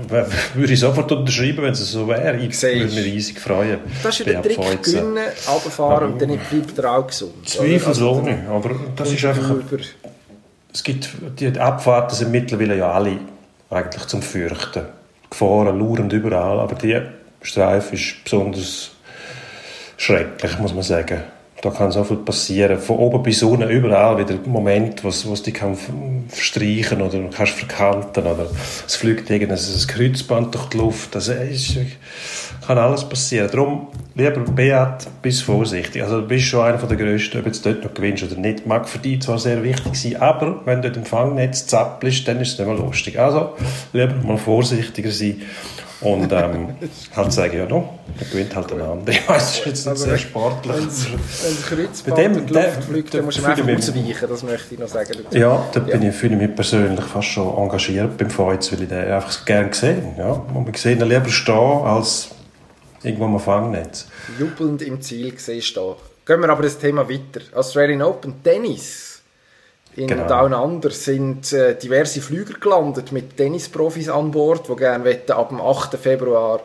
Würde 0.54 0.74
ich 0.74 0.80
sofort 0.80 1.12
unterschreiben, 1.12 1.64
wenn 1.64 1.72
es 1.72 1.92
so 1.92 2.08
wäre. 2.08 2.38
Ich 2.38 2.62
würde 2.62 2.86
mich 2.86 2.98
riesig 2.98 3.40
freuen. 3.40 3.80
Das 4.04 4.20
ist 4.20 4.28
der 4.28 4.44
Trick, 4.44 4.58
gewinnen, 4.84 5.18
runterfahren 5.48 6.14
und 6.14 6.22
dann 6.22 6.38
bleibt 6.38 6.78
er 6.78 6.92
auch 6.92 7.08
gesund. 7.08 7.50
Zweifelsohne, 7.50 8.42
also, 8.42 8.54
aber 8.54 8.76
das 8.96 9.12
ist 9.12 9.26
einfach... 9.26 9.50
Über. 9.50 9.84
Es 10.72 10.84
gibt, 10.84 11.10
die 11.40 11.60
Abfahrten 11.60 12.16
sind 12.16 12.32
mittlerweile 12.32 12.78
ja 12.78 12.92
alle 12.92 13.20
eigentlich 13.70 14.06
zum 14.06 14.22
Fürchten. 14.22 14.86
Gefahren 15.30 15.80
lauern 15.80 16.10
überall, 16.10 16.60
aber 16.60 16.76
die 16.76 17.00
Streife 17.42 17.96
ist 17.96 18.24
besonders 18.24 18.92
schrecklich, 19.98 20.60
muss 20.60 20.74
man 20.74 20.84
sagen. 20.84 21.24
Da 21.64 21.70
kann 21.70 21.92
so 21.92 22.04
viel 22.04 22.18
passieren. 22.18 22.78
Von 22.78 22.98
oben 22.98 23.24
bis 23.24 23.42
unten, 23.42 23.70
überall 23.70 24.18
wieder 24.18 24.38
Moment, 24.46 25.02
wo 25.02 25.08
es 25.08 25.44
dich 25.44 25.54
kann 25.54 25.78
verstreichen 26.28 27.02
oder 27.02 27.18
du 27.18 27.30
kannst 27.30 27.54
verkanten 27.54 28.26
oder 28.26 28.48
es 28.86 28.98
fliegt 28.98 29.30
irgendein 29.30 29.58
Kreuzband 29.88 30.54
durch 30.54 30.66
die 30.66 30.78
Luft. 30.78 31.16
Das 31.16 31.30
ist, 31.30 31.78
kann 32.68 32.78
alles 32.78 33.08
passieren. 33.08 33.50
Darum, 33.50 33.88
lieber 34.14 34.42
Beat, 34.42 35.08
bist 35.22 35.44
vorsichtig. 35.44 36.04
Also 36.04 36.20
du 36.20 36.28
bist 36.28 36.48
schon 36.48 36.66
einer 36.66 36.78
der 36.78 36.98
Größten, 36.98 37.40
ob 37.40 37.50
du 37.50 37.60
dort 37.64 37.84
noch 37.86 37.94
gewinnst 37.94 38.24
oder 38.24 38.36
nicht. 38.36 38.68
Mag 38.68 38.90
für 38.90 39.00
dich 39.00 39.22
zwar 39.22 39.40
sehr 39.40 39.64
wichtig 39.64 39.96
sein, 39.96 40.18
aber 40.18 40.60
wenn 40.66 40.82
du 40.82 40.90
dort 40.90 40.98
im 40.98 41.06
Fangnetz 41.06 41.66
zappelst, 41.66 42.28
dann 42.28 42.42
ist 42.42 42.52
es 42.52 42.60
nicht 42.60 42.68
mehr 42.68 42.78
lustig. 42.78 43.18
Also 43.18 43.54
lieber 43.94 44.16
mal 44.16 44.38
vorsichtiger 44.38 45.12
sein 45.12 45.42
und 46.04 46.32
ähm, 46.32 46.76
halt 47.16 47.34
sagen, 47.34 47.58
ja, 47.58 47.66
no, 47.66 48.00
er 48.20 48.26
gewinnt 48.26 48.56
halt 48.56 48.72
einander. 48.72 49.12
Ich 49.12 49.28
weiß, 49.28 49.30
das 49.30 49.58
ist 49.60 49.66
jetzt 49.66 49.86
nicht 49.88 49.98
sehr 49.98 50.18
sportlich. 50.18 50.76
Wenn 50.76 50.88
es 50.88 51.66
Kreuzband 51.66 52.38
in 52.38 52.46
die 52.48 52.54
Luft 52.54 52.84
fliegt, 52.84 53.14
dann 53.14 53.26
musst 53.26 53.40
du 53.40 53.46
einfach 53.46 53.64
ausweichen, 53.64 54.28
das 54.30 54.44
möchte 54.44 54.74
ich 54.74 54.80
noch 54.80 54.88
sagen. 54.88 55.14
Ja, 55.32 55.66
da 55.72 55.80
bin 55.80 56.02
ja. 56.02 56.10
ich, 56.10 56.16
fühle 56.16 56.36
ich 56.36 56.42
mich 56.42 56.56
persönlich 56.56 57.06
fast 57.06 57.28
schon 57.28 57.58
engagiert 57.58 58.18
beim 58.18 58.30
Feuz, 58.30 58.72
weil 58.72 58.84
ich 58.84 58.90
den 58.90 59.08
einfach 59.12 59.46
gerne 59.46 59.70
gesehen 59.70 60.16
ja. 60.18 60.32
Und 60.54 60.66
wir 60.66 60.78
sehen 60.78 61.00
ihn 61.00 61.08
lieber 61.08 61.30
stehen, 61.30 61.56
als 61.56 62.30
irgendwo 63.04 63.26
am 63.26 63.40
Fangnetz. 63.40 64.08
Jubelnd 64.40 64.82
im 64.82 65.02
Ziel 65.02 65.32
gesehen 65.32 65.62
stehen. 65.62 65.96
Gehen 66.26 66.42
wir 66.42 66.50
aber 66.50 66.64
das 66.64 66.78
Thema 66.78 67.08
weiter. 67.10 67.42
Australian 67.54 68.02
Open 68.02 68.42
Tennis 68.44 69.13
in 69.96 70.08
genau. 70.08 70.28
Down 70.28 70.54
Under 70.54 70.90
sind 70.92 71.54
äh, 71.54 71.78
diverse 71.78 72.22
Flüger 72.22 72.56
gelandet 72.60 73.12
mit 73.12 73.38
Tennisprofis 73.38 74.10
an 74.10 74.32
Bord, 74.32 74.68
die 74.68 74.76
gerne 74.76 75.20
ab 75.30 75.50
dem 75.50 75.62
8. 75.62 75.98
Februar 75.98 76.62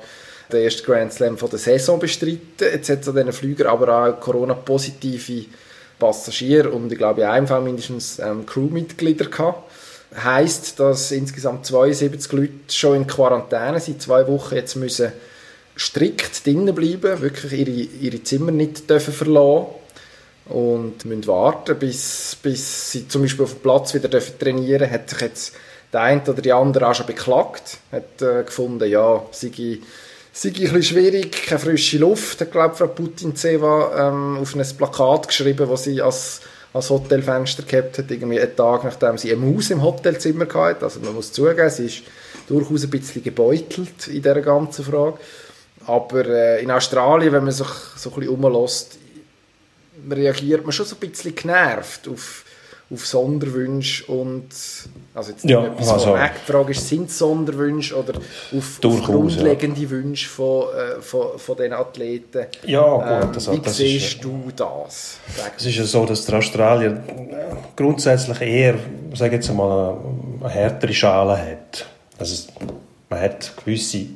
den 0.51 0.65
ersten 0.65 0.85
Grand 0.85 1.13
Slam 1.13 1.37
von 1.37 1.51
der 1.51 1.59
Saison 1.59 1.99
bestreiten. 1.99 2.41
Jetzt 2.59 2.89
hat 2.89 3.01
es 3.03 3.09
an 3.09 3.17
diesen 3.17 3.33
Flügern 3.33 3.69
aber 3.69 4.07
auch 4.07 4.21
Corona-positive 4.21 5.47
Passagiere 5.99 6.71
und 6.71 6.91
ich 6.91 6.99
glaube 6.99 7.23
in 7.23 7.27
einem 7.27 7.47
Fall 7.47 7.61
mindestens 7.61 8.19
ähm, 8.19 8.47
Crewmitglieder 8.47 9.27
gehabt. 9.27 9.71
Heißt, 10.25 10.81
dass 10.81 11.13
insgesamt 11.13 11.67
72 11.67 12.33
Leute 12.33 12.53
schon 12.71 12.97
in 12.97 13.07
Quarantäne 13.07 13.79
sind, 13.79 14.01
zwei 14.01 14.27
Wochen 14.27 14.55
jetzt 14.55 14.77
müssen 14.77 15.13
strikt 15.77 16.45
drinnen 16.45 16.75
bleiben, 16.75 17.21
wirklich 17.21 17.53
ihre, 17.53 17.71
ihre 17.71 18.23
Zimmer 18.23 18.51
nicht 18.51 18.89
dürfen 18.91 19.13
verlassen 19.13 19.67
und 20.49 21.05
müssen 21.05 21.27
warten, 21.27 21.79
bis, 21.79 22.37
bis 22.43 22.93
sie 22.93 23.09
zum 23.09 23.23
Beispiel 23.23 23.45
auf 23.45 23.55
dem 23.55 23.61
Platz 23.61 23.95
wieder 23.95 24.09
dürfen 24.09 24.39
trainieren 24.39 24.91
Hat 24.91 25.11
sich 25.11 25.21
jetzt 25.21 25.55
der 25.93 26.03
eine 26.03 26.23
oder 26.23 26.43
die 26.43 26.53
andere 26.53 26.89
auch 26.89 26.95
schon 26.95 27.07
beklagt, 27.07 27.79
hat 27.93 28.21
äh, 28.21 28.45
gefunden, 28.45 28.89
ja, 28.89 29.23
sei, 29.31 29.81
sei 30.33 30.49
ein 30.49 30.55
bisschen 30.55 30.83
schwierig, 30.83 31.47
keine 31.47 31.59
frische 31.59 31.99
Luft, 31.99 32.41
hat, 32.41 32.53
glaube 32.53 32.75
Frau 32.75 32.89
Putin-Seva 32.89 34.09
ähm, 34.09 34.39
auf 34.39 34.55
ein 34.55 34.77
Plakat 34.77 35.29
geschrieben, 35.29 35.69
das 35.69 35.85
sie 35.85 36.03
als, 36.03 36.41
als 36.73 36.91
Hotelfenster 36.91 37.63
gehabt 37.63 37.99
hat, 37.99 38.11
irgendwie 38.11 38.41
einen 38.41 38.55
Tag 38.55 38.85
nachdem 38.85 39.17
sie 39.17 39.33
eine 39.33 39.41
Maus 39.41 39.71
im 39.71 39.83
Hotelzimmer 39.83 40.47
hatte. 40.53 40.85
Also 40.85 41.01
man 41.01 41.15
muss 41.15 41.33
zugeben, 41.33 41.71
sie 41.71 41.87
ist 41.87 42.03
durchaus 42.49 42.85
ein 42.85 42.91
bisschen 42.91 43.23
gebeutelt 43.23 44.09
in 44.09 44.23
dieser 44.23 44.41
ganzen 44.43 44.85
Frage. 44.85 45.19
Aber 45.87 46.27
äh, 46.27 46.63
in 46.63 46.71
Australien, 46.71 47.33
wenn 47.33 47.45
man 47.45 47.53
sich 47.53 47.67
so 47.97 48.11
ein 48.11 48.17
bisschen 48.17 48.35
umlässt, 48.35 48.98
reagiert 50.11 50.63
man 50.65 50.73
schon 50.73 50.87
so 50.87 50.97
ein 50.97 51.09
bisschen 51.09 51.35
genervt 51.35 52.09
auf, 52.09 52.45
auf 52.91 53.07
Sonderwünsche 53.07 54.07
und 54.07 54.49
also 55.15 55.31
jetzt 55.33 55.45
ja, 55.45 55.67
etwas, 55.67 55.89
also, 55.91 56.17
die 56.17 56.53
Frage 56.53 56.71
ist, 56.71 56.89
sind 56.89 57.11
es 57.11 57.19
Sonderwünsche 57.19 57.97
oder 57.97 58.15
auf, 58.17 58.81
auf 58.85 59.03
grundlegende 59.03 59.83
ja. 59.83 59.91
Wünsche 59.91 60.29
von, 60.29 60.69
äh, 60.69 61.01
von, 61.03 61.39
von 61.39 61.57
den 61.57 61.73
Athleten? 61.73 62.47
Ja, 62.65 62.83
gut. 62.83 63.25
Ähm, 63.25 63.31
also, 63.35 63.53
wie 63.53 63.69
siehst 63.69 64.15
ist, 64.15 64.25
du 64.25 64.51
das? 64.55 65.19
Es 65.57 65.67
ist 65.67 65.77
ja 65.77 65.85
so, 65.85 66.07
dass 66.07 66.25
der 66.25 66.39
Australier 66.39 67.03
grundsätzlich 67.77 68.41
eher, 68.41 68.77
sage 69.15 69.37
jetzt 69.37 69.53
mal, 69.53 69.99
eine 70.41 70.49
härtere 70.49 70.95
Schale 70.95 71.37
hat. 71.37 71.87
Also 72.19 72.49
man 73.11 73.21
hat 73.21 73.55
gewisse 73.57 74.07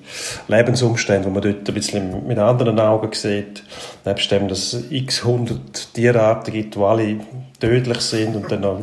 Lebensumstände, 0.49 1.29
die 1.29 1.33
man 1.33 1.43
dort 1.43 1.69
ein 1.69 1.75
bisschen 1.75 2.27
mit 2.27 2.39
anderen 2.39 2.79
Augen 2.79 3.13
sieht. 3.13 3.63
Nebst 4.05 4.31
dem, 4.31 4.49
dass 4.49 4.73
es 4.73 4.91
x 4.91 5.25
hundert 5.25 5.95
Tierarten 5.95 6.53
gibt, 6.53 6.75
die 6.75 6.81
alle 6.81 7.17
tödlich 7.59 8.01
sind 8.01 8.37
und 8.37 8.51
dann 8.51 8.61
noch 8.61 8.81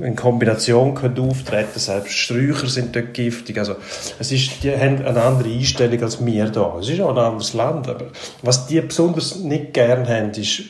in 0.00 0.14
Kombination 0.14 0.94
können 0.94 1.18
auftreten 1.18 1.78
Selbst 1.78 2.12
Sträucher 2.12 2.68
sind 2.68 2.94
dort 2.94 3.14
giftig. 3.14 3.58
Also, 3.58 3.74
es 4.18 4.30
ist, 4.30 4.62
die 4.62 4.70
haben 4.70 5.04
eine 5.04 5.22
andere 5.22 5.48
Einstellung 5.48 6.02
als 6.02 6.24
wir 6.24 6.50
hier. 6.50 6.74
Es 6.80 6.88
ist 6.88 7.00
auch 7.00 7.10
ein 7.10 7.18
anderes 7.18 7.54
Land. 7.54 7.88
Aber 7.88 8.06
was 8.42 8.66
die 8.66 8.80
besonders 8.80 9.36
nicht 9.36 9.74
gern 9.74 10.08
haben, 10.08 10.30
ist, 10.30 10.62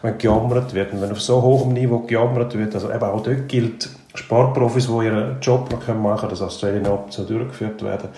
wenn 0.00 0.18
gejammert 0.18 0.74
wird. 0.74 0.92
Und 0.92 1.02
wenn 1.02 1.12
auf 1.12 1.20
so 1.20 1.42
hohem 1.42 1.74
Niveau 1.74 2.00
gejammert 2.00 2.56
wird, 2.56 2.74
also 2.74 2.90
eben 2.90 3.02
auch 3.02 3.22
dort 3.22 3.48
gilt, 3.48 3.88
Sportprofis, 4.14 4.86
die 4.86 5.04
ihren 5.04 5.40
Job 5.40 5.70
noch 5.70 5.94
machen 5.94 6.20
können, 6.20 6.30
dass 6.30 6.42
Australian 6.42 6.86
Open 6.86 7.10
so 7.10 7.24
durchgeführt 7.24 7.82
werden, 7.82 8.08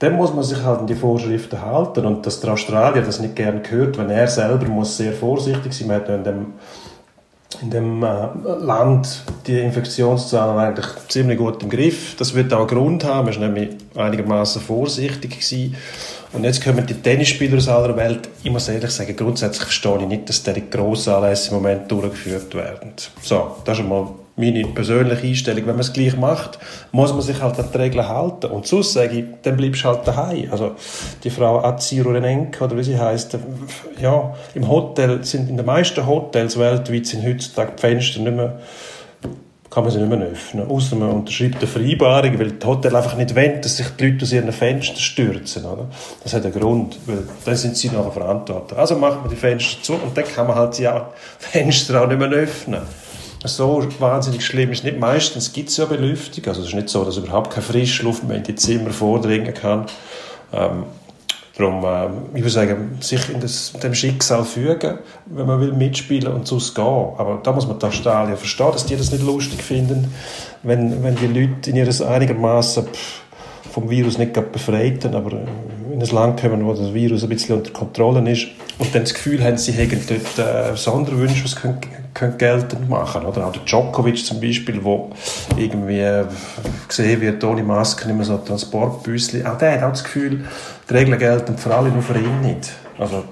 dann 0.00 0.16
muss 0.16 0.32
man 0.32 0.42
sich 0.42 0.62
halt 0.62 0.80
an 0.80 0.86
die 0.86 0.94
Vorschriften 0.94 1.60
halten. 1.60 2.06
Und 2.06 2.26
dass 2.26 2.40
der 2.40 2.54
Australier 2.54 3.02
das 3.02 3.20
nicht 3.20 3.36
gerne 3.36 3.62
hört, 3.68 3.98
wenn 3.98 4.10
er 4.10 4.28
selber 4.28 4.66
muss 4.66 4.96
sehr 4.96 5.12
vorsichtig 5.12 5.74
sein. 5.74 5.92
Hat 5.92 6.08
in 6.08 6.24
dem, 6.24 6.46
in 7.60 7.70
dem 7.70 8.02
äh, 8.02 8.28
Land 8.60 9.24
die 9.46 9.60
Infektionszahlen 9.60 10.58
eigentlich 10.58 10.86
ziemlich 11.08 11.36
gut 11.36 11.62
im 11.62 11.68
Griff. 11.68 12.16
Das 12.16 12.34
wird 12.34 12.54
auch 12.54 12.60
einen 12.60 12.68
Grund 12.68 13.04
haben. 13.04 13.26
Man 13.26 13.34
ist 13.34 13.40
nämlich 13.40 13.76
einigermaßen 13.94 14.62
vorsichtig 14.62 15.32
gewesen. 15.32 15.76
Und 16.32 16.44
jetzt 16.44 16.64
kommen 16.64 16.86
die 16.86 16.94
Tennisspieler 16.94 17.58
aus 17.58 17.68
aller 17.68 17.94
Welt. 17.96 18.30
Ich 18.42 18.50
muss 18.50 18.68
ehrlich 18.68 18.92
sagen, 18.92 19.14
grundsätzlich 19.14 19.64
verstehe 19.64 19.98
ich 20.00 20.06
nicht, 20.06 20.28
dass 20.30 20.42
die 20.42 20.70
grossen 20.70 21.12
Anlässe 21.12 21.50
im 21.50 21.56
Moment 21.56 21.90
durchgeführt 21.90 22.54
werden. 22.54 22.94
So, 23.20 23.56
das 23.64 23.76
ist 23.76 23.84
einmal 23.84 24.06
meine 24.40 24.66
persönliche 24.66 25.26
Einstellung. 25.26 25.66
Wenn 25.66 25.74
man 25.74 25.80
es 25.80 25.92
gleich 25.92 26.16
macht, 26.16 26.58
muss 26.92 27.12
man 27.12 27.22
sich 27.22 27.40
halt 27.40 27.58
an 27.58 27.68
die 27.72 27.78
Regeln 27.78 28.08
halten. 28.08 28.46
Und 28.46 28.66
sonst 28.66 28.94
sage 28.94 29.18
ich, 29.18 29.24
dann 29.42 29.56
bleibst 29.56 29.84
du 29.84 29.88
halt 29.88 30.06
daheim. 30.06 30.48
Also, 30.50 30.72
die 31.22 31.30
Frau 31.30 31.62
Azirurenenko, 31.62 32.64
oder 32.64 32.76
wie 32.76 32.84
sie 32.84 32.98
heißt, 32.98 33.38
ja, 34.00 34.34
im 34.54 34.68
Hotel, 34.68 35.22
sind 35.22 35.48
in 35.48 35.56
den 35.56 35.66
meisten 35.66 36.06
Hotels 36.06 36.58
weltweit 36.58 37.06
sind 37.06 37.24
heutzutage 37.24 37.72
die 37.76 37.80
Fenster 37.80 38.20
nicht 38.20 38.36
mehr 38.36 38.58
kann 39.70 39.84
man 39.84 39.92
sie 39.92 40.00
nicht 40.00 40.10
mehr 40.10 40.28
öffnen. 40.28 40.68
Außer 40.68 40.96
man 40.96 41.10
unterschreibt 41.10 41.58
eine 41.58 41.66
Vereinbarung, 41.68 42.38
weil 42.40 42.50
das 42.52 42.68
Hotel 42.68 42.96
einfach 42.96 43.16
nicht 43.16 43.36
wollen, 43.36 43.60
dass 43.62 43.76
sich 43.76 43.86
die 43.90 44.08
Leute 44.08 44.24
aus 44.24 44.32
ihren 44.32 44.52
Fenstern 44.52 44.96
stürzen. 44.96 45.64
Oder? 45.64 45.86
Das 46.24 46.34
hat 46.34 46.44
einen 46.44 46.52
Grund, 46.52 46.98
weil 47.06 47.22
dann 47.44 47.56
sind 47.56 47.76
sie 47.76 47.88
nachher 47.88 48.10
verantwortlich. 48.10 48.78
Also 48.78 48.96
macht 48.96 49.20
man 49.20 49.30
die 49.30 49.36
Fenster 49.36 49.80
zu 49.82 49.92
und 49.94 50.16
dann 50.16 50.24
kann 50.24 50.48
man 50.48 50.56
halt 50.56 50.76
die 50.76 50.88
Fenster 51.38 52.02
auch 52.02 52.08
nicht 52.08 52.18
mehr 52.18 52.30
öffnen 52.30 52.80
so 53.44 53.86
wahnsinnig 53.98 54.44
schlimm 54.44 54.70
ist 54.72 54.84
nicht. 54.84 54.98
Meistens 54.98 55.52
gibt 55.52 55.70
es 55.70 55.76
ja 55.76 55.86
Belüftung, 55.86 56.44
also 56.46 56.60
es 56.60 56.68
ist 56.68 56.74
nicht 56.74 56.88
so, 56.88 57.04
dass 57.04 57.16
überhaupt 57.16 57.50
keine 57.50 57.64
Frischluft 57.64 58.24
mehr 58.24 58.36
in 58.36 58.42
die 58.42 58.54
Zimmer 58.54 58.90
vordringen 58.90 59.54
kann. 59.54 59.86
Ähm, 60.52 60.84
darum, 61.56 61.84
ähm, 61.84 62.34
ich 62.34 62.42
würde 62.42 62.50
sagen, 62.50 62.98
sich 63.00 63.28
in 63.30 63.40
das, 63.40 63.72
dem 63.72 63.94
Schicksal 63.94 64.44
fügen, 64.44 64.98
wenn 65.26 65.46
man 65.46 65.60
will 65.60 65.72
mitspielen 65.72 66.32
und 66.32 66.46
sonst 66.46 66.74
gehen. 66.74 66.84
Aber 66.84 67.40
da 67.42 67.52
muss 67.52 67.66
man 67.66 67.78
die 67.78 67.86
Australier 67.86 68.36
verstehen, 68.36 68.72
dass 68.72 68.84
die 68.84 68.96
das 68.96 69.10
nicht 69.10 69.24
lustig 69.24 69.62
finden, 69.62 70.12
wenn, 70.62 71.02
wenn 71.02 71.16
die 71.16 71.26
Leute 71.26 71.70
in 71.70 71.76
ihres 71.76 72.02
einigermaßen 72.02 72.86
vom 73.72 73.88
Virus 73.88 74.18
nicht 74.18 74.32
befreit, 74.52 75.06
aber 75.06 75.32
in 75.92 76.02
ein 76.02 76.08
Land 76.08 76.40
kommen, 76.40 76.66
wo 76.66 76.74
das 76.74 76.92
Virus 76.92 77.22
ein 77.22 77.28
bisschen 77.28 77.56
unter 77.56 77.70
Kontrolle 77.70 78.28
ist 78.30 78.48
und 78.78 78.94
dann 78.94 79.02
das 79.02 79.14
Gefühl 79.14 79.42
haben, 79.42 79.56
sie 79.56 79.72
hätten 79.72 80.02
dort 80.08 80.38
äh, 80.38 80.76
Sonderwünsche, 80.76 81.44
was 81.44 81.56
können, 81.56 81.80
können 82.14 82.38
geltend 82.38 82.88
machen. 82.88 83.24
Oder? 83.24 83.46
Auch 83.46 83.52
der 83.52 83.62
Djokovic 83.62 84.24
zum 84.24 84.40
Beispiel, 84.40 84.82
wo 84.82 85.10
irgendwie 85.56 86.00
äh, 86.00 86.24
gesehen 86.88 87.20
wird, 87.20 87.42
ohne 87.44 87.62
Maske 87.62 88.06
nicht 88.06 88.16
mehr 88.16 88.24
so 88.24 88.36
Transportbüsschen. 88.38 89.46
Auch 89.46 89.58
der 89.58 89.72
hat 89.72 89.82
auch 89.82 89.90
das 89.90 90.04
Gefühl, 90.04 90.44
die 90.88 90.94
Regeln 90.94 91.18
gelten 91.18 91.56
für 91.56 91.74
alle, 91.74 91.90
nur 91.90 92.02
für 92.02 92.18
ihn 92.18 92.40
nicht. 92.40 92.72
Also 92.98 93.24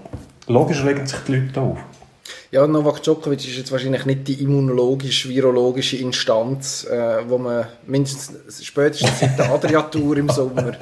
logisch 0.46 0.84
regen 0.84 1.06
sich 1.06 1.18
die 1.26 1.36
Leute 1.36 1.60
auf. 1.60 1.78
Ja, 2.50 2.66
Novak 2.66 3.02
Djokovic 3.02 3.46
ist 3.46 3.58
jetzt 3.58 3.72
wahrscheinlich 3.72 4.06
nicht 4.06 4.26
die 4.26 4.42
immunologisch-virologische 4.42 5.98
Instanz, 5.98 6.84
äh, 6.84 7.18
wo 7.28 7.36
man 7.36 7.66
mindestens 7.86 8.64
spätestens 8.64 9.20
seit 9.20 9.38
der 9.38 9.50
Adria-Tour 9.50 10.16
im 10.16 10.30
Sommer, 10.30 10.72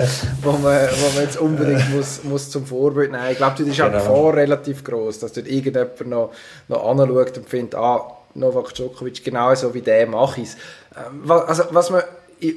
wo 0.43 0.53
man, 0.53 0.63
wo 0.63 1.15
man 1.15 1.25
jetzt 1.25 1.41
unbedingt 1.41 1.93
muss, 1.93 2.23
muss 2.23 2.51
zum 2.51 2.67
Vorbild 2.67 3.11
nehmen. 3.11 3.33
Ich 3.33 3.39
glaube, 3.39 3.57
dort 3.59 3.69
ist 3.69 3.81
auch 3.81 3.87
die 3.87 3.99
genau. 3.99 4.05
Gefahr 4.05 4.35
relativ 4.37 4.85
groß, 4.85 5.19
dass 5.19 5.33
dort 5.33 5.49
irgendjemand 5.49 6.07
noch, 6.07 6.31
noch 6.69 6.89
anschaut 6.89 7.37
und 7.37 7.49
findet, 7.49 7.75
ah, 7.75 8.17
Novak 8.35 8.73
Djokovic, 8.73 9.25
genau 9.25 9.53
so 9.57 9.75
wie 9.75 9.83
der 9.83 10.07
mache 10.07 10.43
ich 10.43 10.49
es. 10.51 10.57
Ähm, 10.97 11.29
also, 11.29 11.65
was 11.71 11.91
man 11.91 12.03
ich 12.39 12.55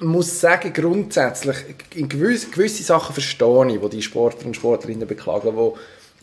muss 0.00 0.40
sagen, 0.40 0.72
grundsätzlich, 0.72 1.56
in 1.96 2.08
gewisse, 2.08 2.50
gewisse 2.50 2.84
Sachen 2.84 3.14
verstehe 3.14 3.66
ich, 3.72 3.82
wo 3.82 3.88
die 3.88 4.00
Sportler 4.00 4.46
und 4.46 4.54
Sportlerinnen 4.54 5.08
beklagen, 5.08 5.56
wo 5.56 5.76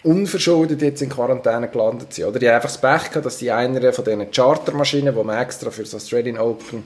unverschuldet 0.06 0.82
jetzt 0.82 1.02
in 1.02 1.10
Quarantäne 1.10 1.68
gelandet 1.68 2.14
sind. 2.14 2.26
Oder 2.26 2.40
die 2.40 2.48
haben 2.48 2.56
einfach 2.56 2.70
das 2.70 2.80
Pech 2.80 3.10
gehabt, 3.10 3.26
dass 3.26 3.38
die 3.38 3.52
einer 3.52 3.92
von 3.92 4.06
diesen 4.06 4.32
Chartermaschinen, 4.32 5.16
die 5.16 5.24
man 5.24 5.42
extra 5.42 5.72
für 5.72 5.84
das 5.84 5.96
Australian 5.96 6.38
Open 6.38 6.84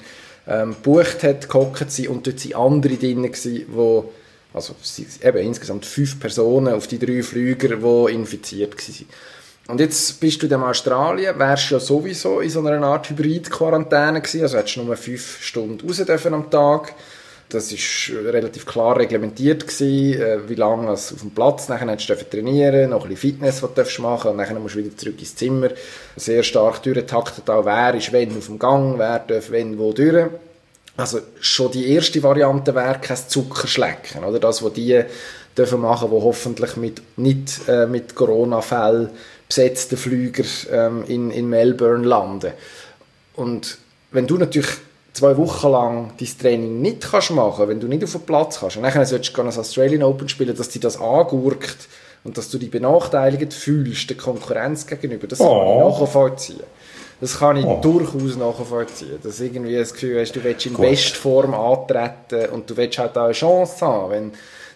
ähm, 0.48 0.72
gebucht 0.72 1.24
hat, 1.24 1.50
gehockt 1.50 1.92
sind 1.92 2.08
und 2.08 2.26
dort 2.26 2.40
sind 2.40 2.56
andere 2.56 2.96
drin 2.96 3.24
gewesen, 3.24 3.66
wo 3.70 4.12
also 4.54 4.74
eben 5.22 5.38
insgesamt 5.38 5.86
fünf 5.86 6.20
Personen 6.20 6.74
auf 6.74 6.88
die 6.88 6.98
drei 6.98 7.22
Flüger, 7.22 7.76
die 7.76 8.14
infiziert 8.14 8.76
waren. 8.76 9.08
Und 9.68 9.80
jetzt 9.80 10.20
bist 10.20 10.42
du 10.42 10.48
in 10.48 10.54
Australien, 10.56 11.38
wärst 11.38 11.70
ja 11.70 11.80
sowieso 11.80 12.40
in 12.40 12.50
so 12.50 12.66
einer 12.66 12.82
Art 12.88 13.10
Hybrid-Quarantäne 13.12 14.22
gewesen, 14.22 14.42
also 14.42 14.58
hättest 14.58 14.78
du 14.78 14.84
nur 14.84 14.98
fünf 14.98 15.44
Stunden 15.44 15.88
raus 15.88 15.98
dürfen 15.98 16.34
am 16.34 16.50
Tag 16.50 16.96
das 17.50 17.72
ist 17.72 18.12
relativ 18.12 18.66
klar 18.66 18.98
reglementiert 18.98 19.68
gewesen, 19.68 20.22
äh, 20.22 20.48
wie 20.48 20.56
lange 20.56 20.86
du 20.86 20.92
auf 20.92 21.14
dem 21.20 21.32
Platz, 21.32 21.68
nachher 21.68 21.96
du 21.96 22.30
trainieren, 22.30 22.92
noch 22.92 23.04
ein 23.04 23.10
bisschen 23.10 23.32
Fitness, 23.32 23.64
was 23.64 23.96
du 23.96 24.02
machen 24.04 24.32
und 24.32 24.38
dann 24.38 24.62
musst 24.62 24.76
du 24.76 24.80
wieder 24.80 24.96
zurück 24.96 25.20
ins 25.20 25.36
Zimmer. 25.36 25.70
Sehr 26.16 26.44
stark 26.44 26.84
durchgetaktet 26.84 27.50
auch, 27.50 27.66
wer 27.66 27.96
ist 27.96 28.12
wenn 28.12 28.38
auf 28.38 28.46
dem 28.46 28.60
Gang, 28.60 29.00
wer 29.00 29.20
darf 29.20 29.50
wenn 29.50 29.78
wo 29.80 29.92
durch. 29.92 30.28
Also 30.96 31.20
schon 31.40 31.72
die 31.72 31.92
erste 31.92 32.22
Variante 32.22 32.76
wäre 32.76 33.00
kein 33.00 33.18
Zuckerschlecken, 33.18 34.24
oder? 34.24 34.40
Das, 34.40 34.62
was 34.62 34.74
die 34.74 35.02
dürfen 35.58 35.82
machen, 35.82 36.12
wo 36.12 36.22
hoffentlich 36.22 36.76
mit, 36.76 37.02
nicht 37.18 37.68
äh, 37.68 37.88
mit 37.88 38.14
Corona-Fällen 38.14 39.10
besetzten 39.48 39.98
Flüger 39.98 40.44
ähm, 40.72 41.04
in, 41.08 41.32
in 41.32 41.50
Melbourne 41.50 42.06
landen. 42.06 42.52
Und 43.34 43.80
wenn 44.12 44.28
du 44.28 44.38
natürlich 44.38 44.70
zwei 45.14 45.38
Wochen 45.38 45.70
lang 45.70 46.12
dein 46.20 46.38
Training 46.40 46.82
nicht 46.82 47.02
kannst 47.10 47.32
machen 47.32 47.68
wenn 47.68 47.80
du 47.80 47.88
nicht 47.88 48.04
auf 48.04 48.12
den 48.12 48.22
Platz 48.22 48.60
kannst, 48.60 48.78
und 48.78 48.84
dann 48.84 49.06
solltest 49.06 49.36
du 49.36 49.44
das 49.44 49.58
Australian 49.58 50.04
Open 50.04 50.30
spielen, 50.30 50.56
dass 50.56 50.70
dich 50.70 50.82
das 50.82 51.00
angurkt 51.00 51.88
und 52.24 52.38
dass 52.38 52.50
du 52.50 52.58
dich 52.58 52.72
benachteiligt 52.72 53.54
fühlst 53.54 54.10
der 54.10 54.18
Konkurrenz 54.18 54.86
gegenüber, 54.86 55.28
das 55.28 55.40
oh. 55.40 55.46
kann 55.46 55.68
ich 55.68 55.84
oh. 55.84 55.90
nachvollziehen. 55.90 56.64
Das 57.22 57.38
kann 57.38 57.58
ich 57.58 57.66
oh. 57.66 57.80
durchaus 57.82 58.38
nachvollziehen. 58.38 59.20
Dass 59.22 59.42
irgendwie 59.42 59.76
das 59.76 59.94
Gefühl 59.94 60.22
hast, 60.22 60.36
du 60.36 60.44
willst 60.44 60.66
in. 60.66 60.74
Bestform 60.74 61.54
antreten 61.54 62.50
und 62.52 62.70
du 62.70 62.78
willst 62.78 62.98
halt 62.98 63.18
auch 63.18 63.26
eine 63.26 63.34
Chance 63.34 63.86
haben, 63.86 64.12
wenn 64.12 64.32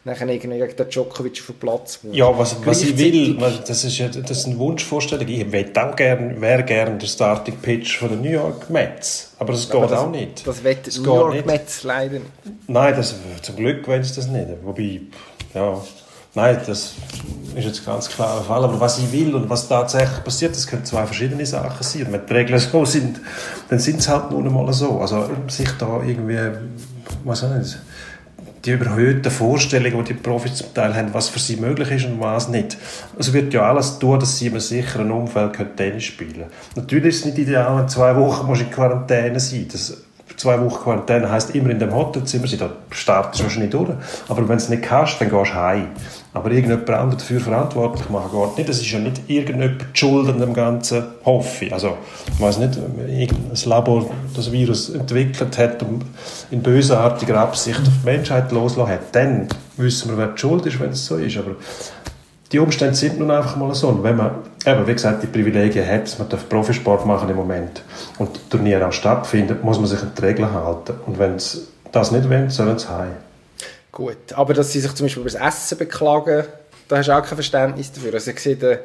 nachher 0.06 0.28
irgendwie 0.28 0.60
gegen 0.60 0.76
den 0.76 0.90
Djokovic 0.90 1.40
auf 1.40 1.48
den 1.48 1.56
Platz 1.60 2.00
muss. 2.04 2.16
Ja, 2.16 2.38
was, 2.38 2.58
was 2.66 2.82
ich 2.82 2.98
will, 2.98 3.38
das 3.38 3.84
ist 3.84 3.98
ja 3.98 4.08
das 4.10 4.32
ist 4.32 4.46
eine 4.48 4.58
Wunschvorstellung. 4.58 5.28
Ich 5.28 5.40
hätte 5.40 5.84
auch 5.86 5.96
gern, 5.96 6.42
wäre 6.42 6.64
gerne 6.64 6.98
der 6.98 7.08
Starting 7.08 7.58
Pitch 7.58 7.98
von 7.98 8.10
den 8.10 8.22
New 8.22 8.30
York 8.30 8.70
Mets. 8.70 9.32
Aber 9.40 9.54
das 9.54 9.68
geht 9.68 9.76
aber 9.76 9.88
das, 9.88 10.00
auch 10.00 10.12
nicht. 10.12 10.46
Das 10.46 10.64
wird 10.64 10.86
die 10.86 11.00
New 11.00 11.06
York 11.06 11.34
nicht. 11.34 11.46
Mets 11.46 11.84
leider 11.84 12.14
nicht. 12.20 12.26
Nein, 12.68 12.94
das, 12.96 13.16
zum 13.42 13.56
Glück 13.56 13.88
wollen 13.88 14.04
sie 14.04 14.16
das 14.16 14.28
nicht. 14.28 14.48
Wobei, 14.64 15.02
ja, 15.54 15.82
nein, 16.36 16.58
das 16.68 16.96
ist 17.56 17.64
jetzt 17.66 17.86
ganz 17.86 18.10
klar 18.10 18.36
der 18.36 18.44
Fall. 18.44 18.64
Aber 18.64 18.80
was 18.80 19.00
ich 19.00 19.10
will 19.12 19.34
und 19.34 19.50
was 19.50 19.70
tatsächlich 19.70 20.22
passiert, 20.22 20.54
das 20.54 20.68
können 20.68 20.84
zwei 20.84 21.06
verschiedene 21.06 21.46
Sachen 21.46 21.82
sein. 21.82 22.08
Wenn 22.10 22.26
die 22.26 22.34
Regeln 22.34 22.60
so 22.60 22.84
sind, 22.84 23.22
dann 23.70 23.80
sind 23.80 24.02
es 24.02 24.10
halt 24.10 24.32
nur 24.32 24.40
einmal 24.40 24.74
so. 24.74 25.00
Also 25.00 25.30
sich 25.48 25.70
da 25.80 26.02
irgendwie, 26.06 26.40
was 27.24 27.44
auch 27.46 27.56
nicht 27.56 27.78
die 28.66 28.72
überhöhten 28.72 29.32
Vorstellungen, 29.32 30.06
die 30.06 30.14
die 30.14 30.20
Profis 30.20 30.56
zum 30.56 30.74
Teil 30.74 30.96
haben, 30.96 31.14
was 31.14 31.30
für 31.30 31.40
sie 31.40 31.58
möglich 31.58 31.92
ist 31.92 32.06
und 32.06 32.22
was 32.22 32.48
nicht. 32.48 32.78
Also 33.18 33.34
wird 33.34 33.54
ja 33.54 33.70
alles 33.70 34.00
tun, 34.00 34.20
dass 34.20 34.38
sie 34.38 34.48
in 34.48 34.54
einem 34.54 34.62
sicheren 34.62 35.12
Umfeld 35.12 35.76
Tennis 35.76 36.04
spielen 36.04 36.34
können. 36.34 36.52
Natürlich 36.76 37.10
ist 37.10 37.20
es 37.20 37.26
nicht 37.26 37.40
ideal, 37.40 37.78
wenn 37.78 37.90
zwei 37.90 38.16
Wochen 38.16 38.54
in 38.54 38.72
Quarantäne 38.72 39.40
sein 39.40 39.68
das 39.72 39.98
zwei 40.38 40.60
Wochen 40.62 40.84
Quarantäne 40.84 41.30
heisst 41.32 41.54
immer 41.56 41.70
in 41.70 41.80
dem 41.80 41.94
Hotelzimmer 41.94 42.48
sein, 42.48 42.60
da 42.60 42.70
startest 42.90 43.40
du 43.40 43.44
wahrscheinlich 43.46 43.72
durch. 43.72 43.92
Aber 44.28 44.40
wenn 44.42 44.48
du 44.48 44.54
es 44.54 44.70
nicht 44.70 44.84
kannst, 44.84 45.20
dann 45.20 45.30
gehst 45.30 45.52
du 45.52 45.56
heim. 45.56 45.88
Aber 46.34 46.50
irgendjemand 46.50 46.90
anderes 46.90 47.24
dafür 47.24 47.40
verantwortlich 47.40 48.10
machen 48.10 48.32
geht 48.32 48.58
nicht. 48.58 48.70
Das 48.70 48.78
ist 48.78 48.92
ja 48.92 49.00
nicht 49.00 49.22
irgendjemand 49.28 49.86
schuld 49.94 50.30
an 50.30 50.40
dem 50.40 50.54
Ganzen, 50.54 51.04
hoffe 51.24 51.66
ich. 51.66 51.74
Also, 51.74 51.98
ich 52.34 52.42
weiß 52.42 52.58
nicht, 52.58 52.78
irgendein 53.08 53.70
Labor 53.70 54.10
das 54.36 54.52
Virus 54.52 54.90
entwickelt 54.90 55.58
hat 55.58 55.84
und 55.84 56.06
in 56.50 56.64
bösartiger 56.64 57.40
Absicht 57.40 57.80
auf 57.80 57.94
die 58.02 58.06
Menschheit 58.06 58.52
loslassen 58.52 58.92
hat, 58.92 59.02
dann 59.12 59.48
wissen 59.78 60.10
wir, 60.10 60.18
wer 60.18 60.28
die 60.28 60.40
schuld 60.40 60.66
ist, 60.66 60.80
wenn 60.80 60.90
es 60.90 61.06
so 61.06 61.18
ist. 61.18 61.38
Aber 61.38 61.52
die 62.54 62.60
Umstände 62.60 62.94
sind 62.94 63.18
nun 63.18 63.32
einfach 63.32 63.56
mal 63.56 63.74
so. 63.74 63.90
Und 63.90 64.04
wenn 64.04 64.16
man, 64.16 64.36
eben, 64.66 64.86
wie 64.86 64.94
gesagt, 64.94 65.24
die 65.24 65.28
Privilegien 65.28 65.86
hat, 65.88 66.18
man 66.20 66.30
darf 66.30 66.48
Profisport 66.48 67.06
machen 67.06 67.28
im 67.30 67.36
Moment 67.36 67.82
und 68.20 68.36
die 68.36 68.50
Turniere 68.50 68.88
auch 68.88 68.94
stattfinden, 68.94 69.58
muss 69.64 69.80
man 69.80 69.88
sich 69.88 70.00
an 70.02 70.12
die 70.16 70.22
Regeln 70.22 70.54
halten. 70.54 70.94
Und 71.08 71.18
wenn 71.18 71.40
sie 71.40 71.62
das 71.92 72.12
nicht 72.12 72.30
wollen, 72.30 72.52
sollen 72.52 72.78
sie 72.78 72.90
heim. 72.90 73.14
Gut, 73.92 74.34
aber 74.34 74.54
dass 74.54 74.72
sie 74.72 74.80
sich 74.80 74.94
zum 74.94 75.06
Beispiel 75.06 75.22
über 75.22 75.32
das 75.32 75.42
Essen 75.42 75.80
beklagen, 75.80 76.44
da 76.88 76.98
hast 76.98 77.08
du 77.08 77.18
auch 77.18 77.24
kein 77.24 77.36
Verständnis 77.36 77.92
dafür. 77.92 78.14
Also 78.14 78.32
ich 78.32 78.40
sehe, 78.40 78.56
der 78.56 78.82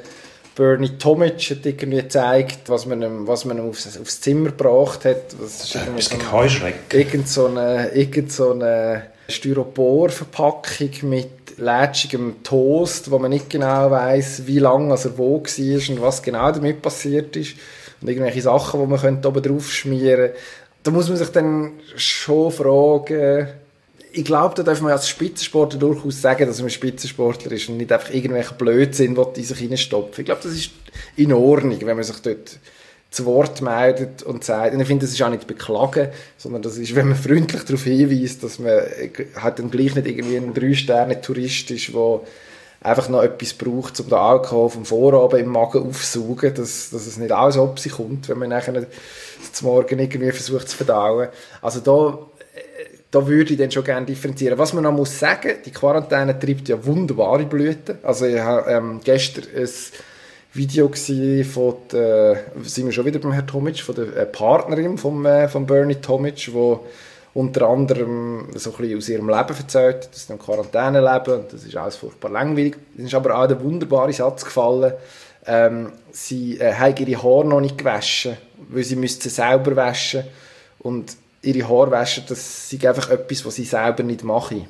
Bernie 0.57 0.96
Tomic 0.98 1.38
hat 1.50 1.66
irgendwie 1.66 2.02
gezeigt, 2.02 2.68
was 2.68 2.87
man 2.87 3.02
ihm, 3.02 3.26
was 3.26 3.44
man 3.44 3.59
ihm 3.59 3.68
aufs, 3.68 3.98
aufs 3.98 4.20
Zimmer 4.20 4.50
gebracht 4.50 5.04
hat. 5.04 5.35
Das 5.40 5.64
ist 5.64 5.74
irgendwie 5.74 6.02
so 6.02 6.14
ein, 6.14 6.74
irgend 6.90 7.28
so 7.28 7.46
eine, 7.46 7.88
irgend 7.88 8.33
so 8.33 8.52
eine 8.52 9.02
Styropor-Verpackung 9.29 10.91
mit 11.09 11.59
lätschigem 11.59 12.43
Toast, 12.43 13.11
wo 13.11 13.19
man 13.19 13.31
nicht 13.31 13.51
genau 13.51 13.91
weiß, 13.91 14.47
wie 14.47 14.59
lange 14.59 14.95
er 14.95 15.19
wo 15.19 15.43
war 15.43 15.97
und 15.97 16.03
was 16.03 16.23
genau 16.23 16.51
damit 16.53 16.81
passiert 16.83 17.37
ist. 17.37 17.57
Und 18.01 18.09
irgendwelche 18.09 18.43
Sachen, 18.43 18.81
die 18.81 18.87
man 18.87 19.27
oben 19.27 19.43
drauf 19.43 19.71
schmieren 19.71 20.31
könnte. 20.31 20.38
Da 20.83 20.91
muss 20.91 21.09
man 21.09 21.19
sich 21.19 21.29
dann 21.29 21.73
schon 21.97 22.53
fragen, 22.53 23.49
ich 24.12 24.25
glaube, 24.25 24.55
da 24.55 24.62
darf 24.62 24.81
man 24.81 24.93
als 24.93 25.09
Spitzensportler 25.09 25.79
durchaus 25.79 26.23
sagen, 26.23 26.47
dass 26.47 26.61
man 26.61 26.71
Spitzensportler 26.71 27.53
ist 27.53 27.69
und 27.69 27.77
nicht 27.77 27.93
einfach 27.93 28.12
irgendwelche 28.14 28.55
Blödsinn, 28.55 29.19
die 29.37 29.45
sich 29.45 29.61
reinstopfen. 29.61 30.23
Ich 30.23 30.27
glaube, 30.27 30.41
das 30.43 30.53
ist 30.53 30.71
in 31.17 31.33
Ordnung, 31.33 31.79
wenn 31.81 31.97
man 31.97 32.05
sich 32.05 32.19
dort 32.21 32.59
zu 33.11 33.25
Wort 33.25 33.62
meldet 33.62 34.23
und 34.23 34.44
sagt, 34.44 34.75
und 34.75 34.81
ich 34.81 34.87
finde, 34.87 35.07
das 35.07 35.14
ist 35.14 35.23
auch 35.23 35.31
nicht 35.31 35.47
beklagen, 35.47 36.09
sondern 36.37 36.62
das 36.62 36.77
ist, 36.77 36.94
wenn 36.94 37.09
man 37.09 37.16
freundlich 37.16 37.64
darauf 37.64 37.83
hinweist, 37.85 38.44
dass 38.44 38.59
man 38.59 38.81
halt 39.40 39.59
dann 39.59 39.71
gleich 39.71 39.94
nicht 39.94 40.07
irgendwie 40.07 40.37
ein 40.37 40.53
Drei-Sterne-Tourist 40.53 41.71
ist, 41.71 41.94
der 41.94 42.21
einfach 42.81 43.09
noch 43.09 43.23
etwas 43.23 43.55
braucht, 43.55 43.99
um 44.01 44.09
den 44.09 44.18
Alkohol 44.18 44.71
vom 44.71 44.85
Vorabend 44.85 45.42
im 45.42 45.51
Magen 45.51 45.88
aufzusaugen, 45.88 46.55
dass, 46.55 46.90
dass 46.90 47.07
es 47.07 47.16
nicht 47.16 47.33
alles 47.33 47.57
ob 47.57 47.79
sich 47.79 47.92
kommt, 47.92 48.29
wenn 48.29 48.38
man 48.38 48.51
nachher 48.51 48.87
zum 49.53 49.68
Morgen 49.68 49.99
irgendwie 49.99 50.31
versucht 50.31 50.68
zu 50.68 50.77
verdauen. 50.77 51.29
Also 51.62 51.81
da 51.81 52.18
da 53.11 53.27
würde 53.27 53.53
ich 53.53 53.59
dann 53.59 53.71
schon 53.71 53.85
gerne 53.85 54.05
differenzieren. 54.05 54.59
Was 54.59 54.73
man 54.75 54.85
noch 54.85 54.92
muss 54.92 55.18
sagen, 55.18 55.57
die 55.64 55.71
Quarantäne 55.71 56.38
treibt 56.38 56.68
ja 56.68 56.85
wunderbare 56.85 57.44
Blüten. 57.44 57.99
Also 58.03 58.27
ich 58.27 58.38
habe 58.38 58.71
ähm, 58.71 59.01
gestern 59.03 59.44
ein 59.57 59.68
Video 60.52 60.90
von 61.44 61.74
der, 61.92 62.44
sind 62.62 62.87
wir 62.87 62.92
schon 62.92 63.04
wieder 63.04 63.18
beim 63.18 63.32
Herrn 63.32 63.46
Tomic, 63.46 63.80
von 63.80 63.94
der 63.94 64.16
äh, 64.16 64.26
Partnerin 64.26 64.96
von, 64.96 65.24
äh, 65.24 65.48
Bernie 65.66 65.96
Tomic, 65.96 66.52
wo 66.52 66.87
unter 67.34 67.68
anderem 67.68 68.48
so 68.54 68.74
ein 68.78 68.96
aus 68.96 69.08
ihrem 69.08 69.28
Leben 69.28 69.56
erzählt, 69.56 70.08
dass 70.11 70.26
sie 70.26 70.32
in 70.32 70.38
Quarantäne 70.38 71.00
leben 71.00 71.40
und 71.40 71.52
das 71.52 71.64
ist 71.64 71.76
alles 71.76 71.96
furchtbar 71.96 72.30
langweilig. 72.30 72.76
Es 72.96 73.04
ist 73.04 73.14
aber 73.14 73.38
auch 73.38 73.46
der 73.46 73.62
wunderbare 73.62 74.12
Satz 74.12 74.44
gefallen, 74.44 74.94
ähm, 75.46 75.92
sie 76.11 76.58
äh, 76.58 76.72
haben 76.72 76.96
ihre 76.96 77.22
Haare 77.22 77.46
noch 77.46 77.61
nicht 77.61 77.78
gewaschen, 77.78 78.37
weil 78.70 78.84
sie 78.84 78.96
müssten 78.96 79.28
selber 79.28 79.76
waschen 79.76 80.24
und 80.78 81.16
ihre 81.42 81.68
Haare 81.68 81.90
waschen, 81.90 82.24
das 82.26 82.72
ist 82.72 82.87
einfach 82.87 83.11
etwas, 83.11 83.44
was 83.44 83.54
sie 83.54 83.64
selber 83.64 84.02
nicht 84.02 84.24
machen. 84.24 84.66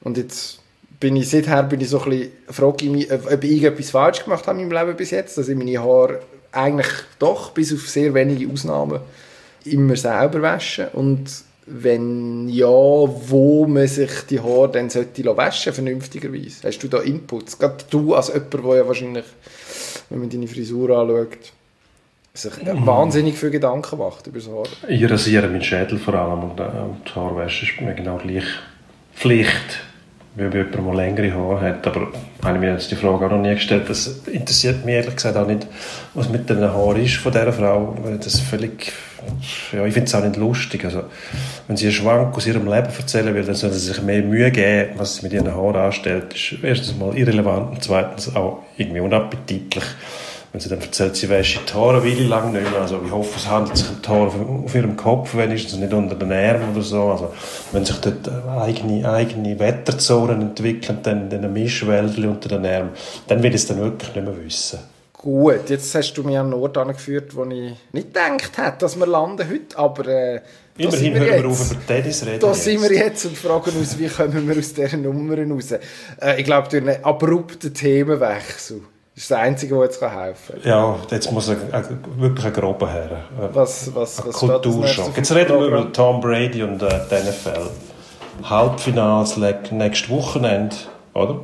Und 0.00 0.16
jetzt 0.16 0.61
bin 1.02 1.16
ich, 1.16 1.28
seither 1.28 1.64
bin 1.64 1.80
ich 1.80 1.88
so 1.88 2.00
ein 2.00 2.10
bisschen, 2.10 2.32
frage 2.48 2.84
ich 2.84 2.90
mich, 2.90 3.12
ob 3.12 3.42
ich 3.42 3.64
etwas 3.64 3.90
falsch 3.90 4.22
gemacht 4.22 4.46
habe 4.46 4.60
in 4.60 4.68
meinem 4.68 4.86
Leben 4.86 4.96
bis 4.96 5.10
jetzt, 5.10 5.36
dass 5.36 5.48
ich 5.48 5.56
meine 5.56 5.82
Haare 5.82 6.20
eigentlich 6.52 6.86
doch, 7.18 7.50
bis 7.50 7.74
auf 7.74 7.88
sehr 7.88 8.14
wenige 8.14 8.50
Ausnahmen, 8.50 9.00
immer 9.64 9.96
selber 9.96 10.42
wasche. 10.42 10.90
Und 10.92 11.28
wenn 11.66 12.48
ja, 12.48 12.68
wo 12.68 13.66
man 13.66 13.88
sich 13.88 14.10
die 14.30 14.38
Haare 14.38 14.70
dann 14.70 14.90
sollte 14.90 15.36
waschen 15.36 15.72
vernünftigerweise? 15.72 16.68
Hast 16.68 16.78
du 16.78 16.88
da 16.88 17.00
Inputs? 17.00 17.58
Gerade 17.58 17.84
du 17.90 18.14
als 18.14 18.28
jemand, 18.28 18.54
der 18.54 18.76
ja 18.76 18.86
wahrscheinlich, 18.86 19.24
wenn 20.08 20.20
man 20.20 20.30
deine 20.30 20.46
Frisur 20.46 20.90
anschaut, 20.90 21.52
sich 22.32 22.52
mm. 22.62 22.86
wahnsinnig 22.86 23.36
viel 23.36 23.50
Gedanken 23.50 23.98
macht 23.98 24.28
über 24.28 24.38
das 24.38 24.48
Haar. 24.48 24.66
Ich 24.88 25.10
rasiere 25.10 25.48
meinen 25.48 25.64
Schädel 25.64 25.98
vor 25.98 26.14
allem 26.14 26.44
und 26.44 26.60
äh, 26.60 26.64
die 27.06 27.14
Haarwäsche 27.14 27.66
ist 27.66 27.80
mir 27.80 27.94
genau 27.94 28.18
gleich 28.18 28.44
Pflicht 29.14 29.80
ob 30.36 30.54
jemand 30.54 30.86
mal 30.86 30.96
längere 30.96 31.32
Haare 31.32 31.60
hat. 31.60 31.86
Aber 31.86 32.08
habe 32.42 32.54
ich 32.56 32.60
mir 32.60 32.72
jetzt 32.72 32.90
die 32.90 32.96
Frage 32.96 33.26
auch 33.26 33.30
noch 33.30 33.38
nie 33.38 33.54
gestellt. 33.54 33.88
Das 33.88 34.06
interessiert 34.26 34.84
mich 34.84 34.94
ehrlich 34.94 35.16
gesagt 35.16 35.36
auch 35.36 35.46
nicht, 35.46 35.66
was 36.14 36.28
mit 36.28 36.48
den 36.48 36.60
Haaren 36.60 37.04
ist 37.04 37.16
von 37.16 37.32
dieser 37.32 37.52
Frau. 37.52 37.96
Das 38.22 38.40
völlig, 38.40 38.92
ja, 39.72 39.84
ich 39.84 39.92
finde 39.94 40.08
es 40.08 40.14
auch 40.14 40.24
nicht 40.24 40.36
lustig. 40.36 40.84
Also, 40.84 41.04
wenn 41.66 41.76
sie 41.76 41.86
einen 41.86 41.94
Schwank 41.94 42.36
aus 42.36 42.46
ihrem 42.46 42.64
Leben 42.64 42.88
erzählen 42.98 43.34
will, 43.34 43.44
dann 43.44 43.54
soll 43.54 43.72
sie 43.72 43.92
sich 43.92 44.02
mehr 44.02 44.22
Mühe 44.22 44.50
geben, 44.50 44.92
was 44.96 45.16
sie 45.16 45.22
mit 45.22 45.32
ihren 45.32 45.54
Haaren 45.54 45.76
anstellt. 45.76 46.32
Das 46.32 46.38
ist 46.38 46.64
erstens 46.64 46.96
mal 46.96 47.16
irrelevant 47.16 47.72
und 47.72 47.84
zweitens 47.84 48.34
auch 48.34 48.62
irgendwie 48.76 49.00
unappetitlich 49.00 49.84
wenn 50.52 50.60
sie 50.60 50.68
dann 50.68 50.82
erzählt, 50.82 51.16
sie 51.16 51.30
wäsche 51.30 51.60
die 51.66 51.72
Haare 51.72 52.04
Weile 52.04 52.24
lang 52.24 52.52
nicht 52.52 52.70
mehr. 52.70 52.82
Also 52.82 53.00
ich 53.04 53.10
hoffe, 53.10 53.32
es 53.36 53.48
handelt 53.48 53.76
sich 53.78 53.88
um 53.88 54.02
die 54.02 54.08
Haare 54.08 54.64
auf 54.64 54.74
ihrem 54.74 54.96
Kopf, 54.96 55.34
wenigstens 55.34 55.78
nicht 55.78 55.92
unter 55.94 56.14
den 56.14 56.30
Armen 56.30 56.72
oder 56.72 56.82
so. 56.82 57.04
Also 57.04 57.32
wenn 57.72 57.86
sich 57.86 57.96
dort 57.96 58.30
eigene, 58.48 59.10
eigene 59.10 59.58
Wetterzonen 59.58 60.42
entwickeln, 60.42 60.98
dann 61.02 61.30
in 61.30 61.38
einem 61.38 61.54
Mischwäldchen 61.54 62.28
unter 62.28 62.50
den 62.50 62.66
Armen, 62.66 62.90
dann 63.28 63.42
will 63.42 63.50
ich 63.50 63.62
es 63.62 63.66
dann 63.66 63.78
wirklich 63.78 64.14
nicht 64.14 64.24
mehr 64.24 64.44
wissen. 64.44 64.78
Gut, 65.14 65.70
jetzt 65.70 65.94
hast 65.94 66.14
du 66.14 66.22
mich 66.22 66.36
an 66.36 66.46
einen 66.52 66.60
Ort 66.60 66.76
angeführt, 66.76 67.34
wo 67.34 67.44
ich 67.44 67.74
nicht 67.92 68.08
gedacht 68.08 68.58
hätte, 68.58 68.78
dass 68.80 68.98
wir 68.98 69.06
landen 69.06 69.48
heute, 69.48 69.78
aber... 69.78 70.06
Äh, 70.06 70.40
Immerhin 70.76 71.14
hören 71.14 71.42
wir 71.42 71.48
auf 71.50 71.70
über 71.70 71.86
Tennis 71.86 72.26
reden. 72.26 72.40
Da 72.40 72.48
jetzt. 72.48 72.64
sind 72.64 72.82
wir 72.82 72.92
jetzt 72.92 73.24
und 73.26 73.36
fragen 73.36 73.70
uns, 73.76 73.98
wie 73.98 74.08
kommen 74.08 74.48
wir 74.48 74.58
aus 74.58 74.72
dieser 74.72 74.96
Nummer 74.96 75.36
raus. 75.38 75.72
Äh, 75.72 76.40
ich 76.40 76.44
glaube, 76.44 76.68
durch 76.68 76.82
einen 76.82 77.04
abrupten 77.04 77.72
Themenwechsel 77.72 78.80
das 79.14 79.24
ist 79.24 79.30
das 79.30 79.38
Einzige, 79.38 79.78
was 79.78 79.84
jetzt 79.84 80.00
helfen 80.00 80.62
kann. 80.62 80.70
Ja, 80.70 80.96
jetzt 81.10 81.30
muss 81.30 81.50
ein, 81.50 81.58
wirklich 82.16 82.46
ein 82.46 82.52
grober 82.54 82.90
her. 82.90 83.24
Was, 83.52 83.94
was, 83.94 84.26
was 84.26 84.34
Kulturschock. 84.34 85.14
Jetzt 85.14 85.34
reden 85.34 85.58
wir 85.58 85.66
über 85.66 85.92
Tom 85.92 86.20
Brady 86.22 86.62
und 86.62 86.82
äh, 86.82 86.88
die 87.10 87.28
NFL. 87.28 87.68
Halbfinals 88.42 89.36
nächstes 89.36 90.08
Wochenende, 90.08 90.74
oder? 91.12 91.40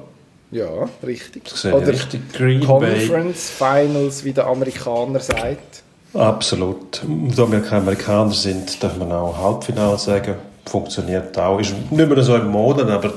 Ja, 0.50 0.88
richtig. 1.07 1.42
Oder 1.66 1.88
richtig 1.88 2.33
Green 2.33 2.64
Conference 2.64 3.52
Bay. 3.59 3.87
Finals, 3.87 4.24
wie 4.24 4.33
der 4.33 4.46
Amerikaner 4.46 5.20
sagt. 5.20 5.83
Absolut. 6.14 7.02
Da 7.37 7.52
wir 7.52 7.61
keine 7.61 7.83
Amerikaner 7.83 8.33
sind, 8.33 8.83
darf 8.83 8.96
man 8.96 9.12
auch 9.12 9.37
Halbfinale 9.37 9.98
sagen. 9.98 10.37
Funktioniert 10.64 11.38
auch. 11.38 11.59
Ist 11.61 11.74
nicht 11.90 12.09
mehr 12.09 12.22
so 12.22 12.35
im 12.35 12.48
Moden, 12.48 12.88
aber 12.88 13.12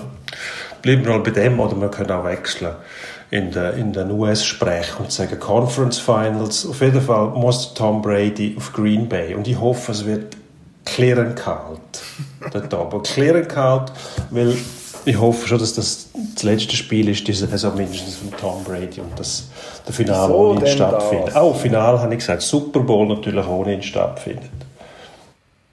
bleiben 0.81 1.05
wir 1.05 1.11
mal 1.11 1.21
bei 1.21 1.31
dem 1.31 1.57
oder 1.57 1.79
wir 1.79 1.87
können 1.87 2.11
auch 2.11 2.25
wechseln 2.25 2.75
in, 3.31 3.49
der, 3.51 3.73
in 3.75 3.93
den 3.93 4.11
US 4.11 4.45
sprechen 4.45 4.97
und 4.99 5.11
sagen 5.11 5.39
Conference 5.39 5.97
Finals. 5.97 6.65
Auf 6.65 6.81
jeden 6.81 7.01
Fall 7.01 7.29
muss 7.29 7.73
Tom 7.73 8.01
Brady 8.01 8.55
auf 8.57 8.73
Green 8.73 9.07
Bay 9.07 9.33
und 9.33 9.47
ich 9.47 9.59
hoffe, 9.59 9.93
es 9.93 10.05
wird 10.05 10.35
klirrend 10.85 11.37
kalt. 11.37 11.79
dort 12.51 12.73
oben. 12.73 13.03
Klirrend 13.03 13.47
kalt, 13.49 13.93
weil 14.29 14.55
ich 15.05 15.19
hoffe 15.19 15.47
schon, 15.47 15.59
dass 15.59 15.73
das 15.73 16.09
das 16.35 16.43
letzte 16.43 16.75
Spiel 16.75 17.07
ist, 17.09 17.27
diese 17.27 17.47
Saison 17.47 17.75
mindestens 17.75 18.15
von 18.15 18.31
Tom 18.37 18.63
Brady 18.63 18.99
und 18.99 19.17
das 19.17 19.49
der 19.87 19.93
Finale 19.93 20.33
ohne 20.33 20.59
ihn 20.59 20.67
stattfindet. 20.67 21.35
Auch 21.35 21.55
Finale 21.55 21.99
habe 21.99 22.13
ich 22.13 22.19
gesagt, 22.19 22.41
Super 22.41 22.81
Bowl 22.81 23.07
natürlich 23.07 23.47
ohne 23.47 23.75
ihn 23.75 23.81
stattfindet. 23.81 24.51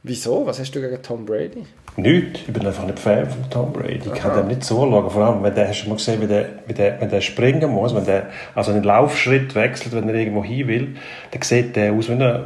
Wieso? 0.05 0.47
Was 0.47 0.61
hast 0.61 0.75
du 0.75 0.81
gegen 0.81 1.03
Tom 1.03 1.27
Brady? 1.27 1.67
Nichts. 1.99 2.41
Ich 2.47 2.53
bin 2.53 2.65
einfach 2.65 2.85
nicht 2.87 3.01
Fan 3.01 3.29
von 3.29 3.51
Tom 3.51 3.73
Brady. 3.73 4.03
Ich 4.07 4.15
kann 4.15 4.37
dem 4.37 4.47
nicht 4.47 4.63
zuschauen. 4.63 5.11
Vor 5.11 5.25
allem, 5.25 5.43
wenn 5.43 5.55
der, 5.55 5.69
hast 5.69 5.83
du 5.83 5.89
mal 5.89 5.97
gesehen, 5.97 6.23
wie 6.23 6.29
der, 6.29 6.49
wie 6.69 6.73
der, 6.73 7.01
wenn 7.01 7.11
der 7.11 7.21
springen 7.21 7.71
muss, 7.71 7.93
wenn 7.93 8.05
der 8.05 8.29
also 8.55 8.71
einen 8.71 8.85
Laufschritt 8.85 9.57
wechselt, 9.57 9.95
wenn 9.95 10.09
er 10.09 10.15
irgendwo 10.15 10.45
hin 10.45 10.69
will, 10.69 10.97
dann 11.33 11.43
sieht 11.43 11.75
der 11.75 11.93
aus 11.93 12.09
wie 12.09 12.13
ein 12.13 12.45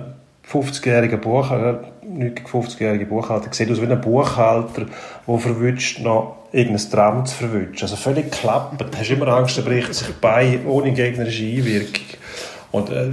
50-jähriger 0.51 1.19
Buchhalter, 1.19 1.85
nicht 2.03 2.41
50-jähriger 2.41 3.05
Buchhalter, 3.05 3.53
sieht 3.53 3.71
aus 3.71 3.83
wie 3.83 3.87
ein 3.87 4.01
Buchhalter, 4.01 4.87
der 5.29 5.39
verwünscht 5.39 6.01
noch 6.01 6.37
irgendein 6.51 6.91
Tram 6.91 7.27
zu 7.27 7.35
verwünschen. 7.35 7.83
Also 7.83 7.97
völlig 7.97 8.31
klappert. 8.31 8.95
Du 8.95 8.99
hast 8.99 9.11
immer 9.11 9.29
Angst, 9.29 9.59
er 9.59 9.65
bricht 9.65 9.93
sich 9.93 10.15
bei 10.15 10.61
ohne 10.67 10.93
gegnerische 10.93 11.45
Einwirkung. 11.45 12.07
Und 12.71 12.89
äh, 12.89 13.09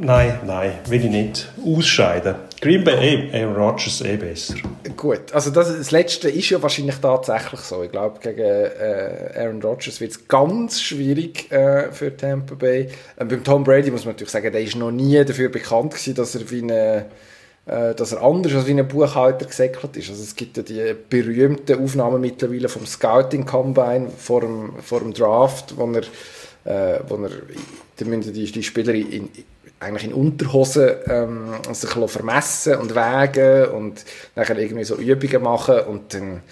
nein, 0.00 0.40
nein, 0.44 0.72
will 0.88 1.04
ich 1.04 1.10
nicht. 1.10 1.52
Ausscheiden. 1.64 2.34
Green 2.60 2.84
Bay, 2.84 3.30
eh, 3.32 3.42
Aaron 3.42 3.56
Rodgers 3.56 4.02
eh 4.02 4.16
besser. 4.16 4.56
Gut, 4.94 5.32
also 5.32 5.50
das, 5.50 5.74
das 5.74 5.90
Letzte 5.92 6.28
ist 6.28 6.50
ja 6.50 6.62
wahrscheinlich 6.62 6.96
tatsächlich 6.96 7.60
so. 7.60 7.82
Ich 7.82 7.90
glaube, 7.90 8.20
gegen 8.20 8.40
äh, 8.40 9.32
Aaron 9.34 9.62
Rodgers 9.62 9.98
wird 10.00 10.10
es 10.10 10.28
ganz 10.28 10.82
schwierig 10.82 11.50
äh, 11.50 11.90
für 11.90 12.14
Tampa 12.14 12.54
Bay. 12.54 12.88
Äh, 13.16 13.24
beim 13.24 13.42
Tom 13.42 13.64
Brady 13.64 13.90
muss 13.90 14.04
man 14.04 14.12
natürlich 14.12 14.32
sagen, 14.32 14.52
der 14.52 14.60
ist 14.60 14.76
noch 14.76 14.90
nie 14.90 15.24
dafür 15.24 15.48
bekannt 15.48 15.92
gewesen, 15.92 16.14
dass 16.14 16.34
er 16.34 16.50
wie 16.50 16.62
eine 16.62 17.06
äh, 17.64 17.94
dass 17.94 18.12
er 18.12 18.22
anders 18.22 18.54
als 18.54 18.66
wie 18.66 18.78
ein 18.78 18.86
Buchhalter 18.86 19.46
gesäckelt 19.46 19.96
ist. 19.96 20.10
Also 20.10 20.22
es 20.22 20.36
gibt 20.36 20.58
ja 20.58 20.62
die 20.62 20.94
berühmten 21.08 21.82
Aufnahmen 21.82 22.20
mittlerweile 22.20 22.68
vom 22.68 22.84
Scouting 22.84 23.46
Combine 23.46 24.10
vor 24.10 24.42
dem, 24.42 24.74
vor 24.82 25.00
dem 25.00 25.14
Draft, 25.14 25.78
wo 25.78 25.90
er 25.92 26.02
äh, 26.64 27.00
wo 27.08 27.16
er, 27.16 27.30
die, 27.98 28.52
die 28.52 28.62
Spieler 28.62 28.92
in, 28.92 29.30
eigentlich 29.80 30.04
in 30.04 30.14
Unterhosen 30.14 30.90
ähm, 31.06 31.54
sich 31.72 31.90
vermessen 31.90 32.76
und 32.76 32.94
wägen 32.94 33.70
und 33.72 34.04
dann 34.34 34.58
irgendwie 34.58 34.84
so 34.84 34.96
Übungen 34.96 35.42
machen 35.42 35.80
und 35.80 36.14
dann 36.14 36.42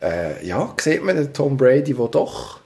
äh, 0.00 0.46
ja, 0.46 0.72
sieht 0.80 1.02
man 1.02 1.16
den 1.16 1.32
Tom 1.32 1.56
Brady, 1.56 1.94
der 1.94 2.08
doch 2.08 2.60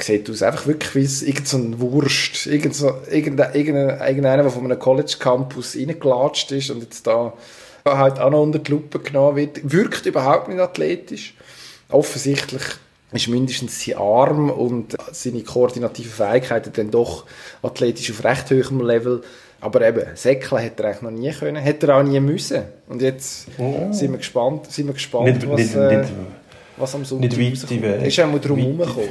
sieht 0.00 0.28
aus 0.28 0.42
einfach 0.42 0.66
wirklich 0.66 0.94
wie 0.94 1.26
irgendein 1.26 1.80
Wurst, 1.80 2.46
irgend 2.46 2.74
so, 2.74 2.92
irgendein, 3.08 3.54
irgendeiner, 3.54 4.42
der 4.42 4.50
von 4.50 4.64
einem 4.64 4.78
College 4.78 5.16
Campus 5.18 5.76
reingelatscht 5.76 6.50
ist 6.52 6.70
und 6.70 6.82
jetzt 6.82 7.06
da 7.06 7.32
halt 7.86 8.18
auch 8.18 8.30
noch 8.30 8.42
unter 8.42 8.58
die 8.58 8.70
Lupe 8.70 8.98
genommen 8.98 9.36
wird, 9.36 9.60
wirkt 9.70 10.06
überhaupt 10.06 10.48
nicht 10.48 10.60
athletisch. 10.60 11.34
Offensichtlich 11.90 12.62
ist 13.14 13.28
mindestens 13.28 13.84
sein 13.84 13.96
Arm 13.96 14.50
und 14.50 14.96
seine 15.12 15.42
koordinativen 15.42 16.10
Fähigkeiten 16.10 16.72
dann 16.74 16.90
doch 16.90 17.24
athletisch 17.62 18.10
auf 18.10 18.24
recht 18.24 18.50
hohem 18.50 18.80
Level. 18.80 19.22
Aber 19.60 19.86
eben, 19.86 20.04
Säckeln 20.14 20.60
hätte 20.60 20.82
er 20.82 20.90
eigentlich 20.90 21.02
noch 21.02 21.10
nie 21.10 21.30
können, 21.30 21.56
hätte 21.56 21.86
er 21.86 21.96
auch 21.96 22.02
nie 22.02 22.20
müssen. 22.20 22.62
Und 22.86 23.00
jetzt 23.00 23.46
oh. 23.56 23.92
sind 23.92 24.10
wir 24.10 24.18
gespannt, 24.18 24.70
sind 24.70 24.88
wir 24.88 24.94
gespannt 24.94 25.26
nicht, 25.26 25.48
was, 25.48 25.58
nicht, 25.58 25.74
äh, 25.74 25.96
nicht, 25.96 26.10
was 26.76 26.94
am 26.94 27.04
Sonntag 27.04 27.38
nicht 27.38 27.62
weit 27.62 27.82
Weg. 27.82 28.06
Ist 28.06 28.20
auch 28.20 28.26
mal 28.26 28.40
drum 28.40 28.58
herumgekommen. 28.58 29.08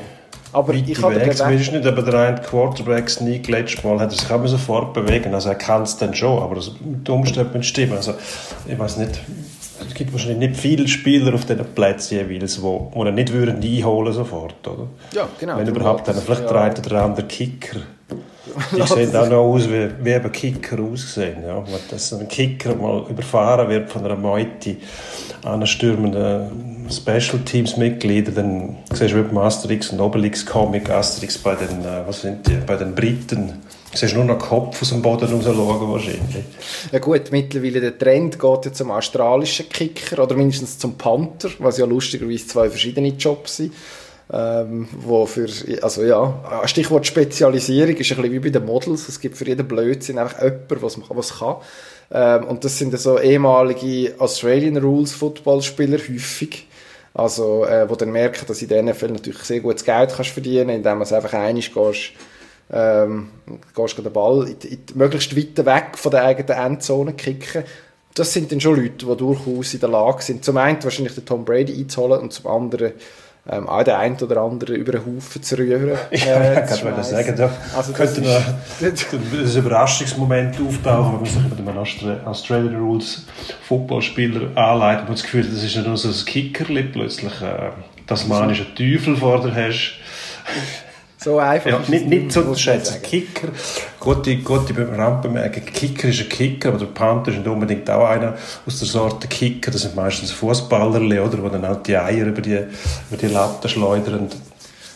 Aber 0.52 0.74
ich 0.76 1.02
habe 1.02 1.16
Weg, 1.16 1.36
zumindest 1.36 1.72
nicht, 1.72 1.86
aber 1.88 2.04
der 2.04 2.14
eine 2.14 2.42
Quarterback-Sneak 2.42 3.48
letztes 3.48 3.84
Mal 3.84 4.00
hat 4.00 4.12
er 4.12 4.18
sich 4.20 4.30
auch 4.30 4.46
sofort 4.46 4.94
bewegen 4.94 5.34
Also 5.34 5.50
er 5.50 5.56
kann 5.56 5.82
es 5.82 5.98
dann 5.98 6.14
schon, 6.14 6.44
aber 6.44 6.56
das, 6.56 6.72
die 6.80 7.12
Umstände 7.12 7.50
müssen 7.50 7.64
stimmen. 7.64 7.94
Also 7.94 8.14
ich 8.68 8.78
weiß 8.78 8.98
nicht, 8.98 9.20
es 9.88 9.94
gibt 9.94 10.12
wahrscheinlich 10.12 10.50
nicht 10.50 10.60
viele 10.60 10.88
Spieler 10.88 11.34
auf 11.34 11.46
diesen 11.46 11.66
Plätzen 11.74 12.18
jeweils, 12.18 12.62
wo, 12.62 12.92
wo 12.94 13.04
nicht 13.04 13.34
würden 13.34 13.62
einholen 13.62 14.14
sofort, 14.14 14.68
oder? 14.68 14.88
Ja, 15.14 15.28
genau. 15.40 15.58
Wenn 15.58 15.68
überhaupt, 15.68 16.08
dann 16.08 16.16
vielleicht 16.16 16.44
ja. 16.44 16.70
der 16.70 16.86
oder 16.86 17.04
andere 17.04 17.28
Kicker. 17.28 17.80
Die 18.76 18.82
sehen 18.82 19.16
auch 19.16 19.30
noch 19.30 19.38
aus, 19.38 19.70
wie, 19.70 19.90
wie 20.04 20.10
eben 20.12 20.32
Kicker 20.32 20.80
aussehen. 20.80 21.38
Ja. 21.46 21.66
Wenn 21.66 21.80
das 21.90 22.14
ein 22.14 22.28
Kicker 22.28 22.76
mal 22.76 23.06
überfahren 23.10 23.70
wird 23.70 23.90
von 23.90 24.06
einer 24.06 24.16
Meute 24.16 24.78
anstürmenden 25.44 26.73
Special 26.90 27.40
Teams 27.46 27.78
Mitglieder, 27.78 28.32
dann 28.32 28.78
siehst 28.94 29.14
du 29.14 29.18
wie 29.18 29.22
beim 29.22 29.38
Asterix 29.38 29.90
und 29.90 30.00
Obelix 30.00 30.46
Comic 30.46 30.90
Asterix 30.90 31.38
bei 31.38 31.56
den, 31.56 31.82
äh, 31.82 32.08
was 32.08 32.22
sind 32.22 32.48
die, 32.48 32.58
bei 32.66 32.76
den 32.76 32.96
Briten 32.96 33.62
Du 34.00 34.16
nur 34.16 34.26
noch 34.26 34.40
Kopf 34.40 34.82
aus 34.82 34.90
dem 34.90 35.02
Boden 35.04 35.26
rausschauen 35.26 35.92
wahrscheinlich. 35.92 36.44
Ja 36.92 37.00
gut, 37.00 37.32
mittlerweile 37.32 37.80
der 37.80 37.98
Trend 37.98 38.40
geht 38.40 38.66
ja 38.66 38.74
zum 38.74 38.90
australischen 38.90 39.70
Kicker 39.70 40.24
oder 40.24 40.36
mindestens 40.36 40.80
zum 40.80 40.98
Panther, 40.98 41.50
was 41.60 41.78
ja 41.78 41.86
lustigerweise 41.86 42.48
zwei 42.48 42.70
verschiedene 42.70 43.10
Jobs 43.10 43.58
sind. 43.58 43.74
Ähm, 44.32 44.88
wo 44.94 45.26
für, 45.26 45.48
also 45.82 46.04
ja, 46.04 46.64
Stichwort 46.66 47.06
Spezialisierung 47.06 47.96
ist 47.96 48.12
ein 48.12 48.18
bisschen 48.18 48.32
wie 48.32 48.40
bei 48.40 48.50
den 48.50 48.66
Models. 48.66 49.08
Es 49.10 49.20
gibt 49.20 49.38
für 49.38 49.46
jeden 49.46 49.68
Blödsinn 49.68 50.18
einfach 50.18 50.42
jemanden, 50.42 50.82
was, 50.82 50.98
was 51.10 51.40
kann. 51.40 51.58
Ähm, 52.12 52.46
und 52.46 52.64
das 52.64 52.78
sind 52.78 52.98
so 52.98 53.20
ehemalige 53.20 54.16
Australian 54.18 54.78
Rules 54.78 55.12
Footballspieler 55.12 56.00
häufig. 56.00 56.66
Also, 57.14 57.66
äh, 57.66 57.88
wo 57.90 57.96
dann 57.96 58.12
merken, 58.12 58.46
dass 58.48 58.62
in 58.62 58.70
der 58.70 58.82
NFL 58.82 59.10
natürlich 59.10 59.44
sehr 59.44 59.60
gutes 59.60 59.86
Geld 59.86 60.14
kannst 60.16 60.32
verdienen, 60.32 60.70
indem 60.70 61.02
es 61.02 61.14
einfach 61.14 61.34
einig 61.34 61.74
gehst, 61.74 62.14
ähm, 62.72 63.30
gehst 63.76 63.98
den 63.98 64.12
Ball 64.12 64.48
in, 64.48 64.58
in, 64.70 64.80
möglichst 64.96 65.36
weit 65.38 65.66
weg 65.66 65.98
von 65.98 66.12
der 66.12 66.26
eigenen 66.26 66.58
Endzone 66.58 67.14
kicken. 67.14 67.64
Das 68.16 68.34
sind 68.34 68.52
dann 68.52 68.62
schon 68.62 68.82
Leute, 68.82 69.06
die 69.06 69.18
durchaus 69.18 69.74
in 69.74 69.80
der 69.80 69.90
Lage 69.90 70.24
sind, 70.24 70.44
zum 70.44 70.58
einen 70.58 70.84
wahrscheinlich 70.84 71.16
den 71.16 71.26
Tom 71.26 71.46
Brady 71.46 71.80
einzuholen 71.80 72.22
und 72.22 72.34
zum 72.34 72.48
anderen 72.48 72.94
ähm, 73.50 73.68
auch 73.68 73.84
den 73.84 73.96
einen 73.96 74.18
oder 74.18 74.42
anderen 74.42 74.76
über 74.76 74.94
den 74.94 75.06
Haufen 75.06 75.44
zu 75.44 75.58
rühren. 75.58 75.98
Äh, 76.12 76.18
ja, 76.18 76.64
ich 76.64 76.84
wollte 76.86 77.04
sagen, 77.04 77.36
da 77.36 77.52
also 77.76 77.92
könnte 77.92 78.22
noch 78.22 78.30
ein 78.82 79.58
Überraschungsmoment 79.58 80.56
auftauchen, 80.62 81.14
wenn 81.14 81.20
man 81.20 81.26
sich 81.26 81.44
mit 81.44 81.60
einem 81.60 82.28
Australian 82.28 82.76
Rules 82.76 83.26
Footballspieler 83.68 84.56
anleitet 84.56 85.10
und 85.10 85.18
das 85.18 85.24
Gefühl 85.24 85.44
hat, 85.44 85.52
das 85.52 85.64
ist 85.64 85.76
nicht 85.76 85.88
nur 85.88 85.98
so 85.98 86.08
ein 86.08 86.26
Kickerli, 86.26 86.84
plötzlich 86.84 87.34
äh, 87.42 87.72
tasmanischer 88.08 88.74
Teufel 88.76 89.18
vor 89.18 89.42
dir 89.42 89.54
hast. 89.54 89.96
So 91.24 91.40
einfach. 91.40 91.70
Ja, 91.70 91.80
nicht, 91.88 92.08
nicht 92.08 92.32
zu 92.34 92.54
schätzen. 92.56 93.02
Kicker, 93.02 93.48
gute, 94.00 94.36
gute 94.38 94.76
Randbemerkung. 94.98 95.64
Kicker 95.66 96.10
ist 96.10 96.20
ein 96.20 96.30
Kicker, 96.30 96.70
aber 96.70 96.80
der 96.80 96.88
Panther 96.88 97.32
ist 97.32 97.38
nicht 97.38 97.48
unbedingt 97.48 97.90
auch 97.90 98.06
einer 98.06 98.36
aus 98.66 98.80
der 98.80 98.88
Sorte 98.88 99.28
Kicker. 99.28 99.72
Das 99.72 99.84
sind 99.84 99.96
meistens 99.96 100.32
Fußballerli, 100.32 101.20
oder? 101.20 101.38
Die 101.38 101.50
dann 101.50 101.66
auch 101.66 101.82
die 101.82 101.96
Eier 101.96 102.26
über 102.28 102.42
die, 102.42 102.60
über 103.10 103.18
die 103.22 103.28
Latte 103.28 103.70
schleudern. 103.70 104.30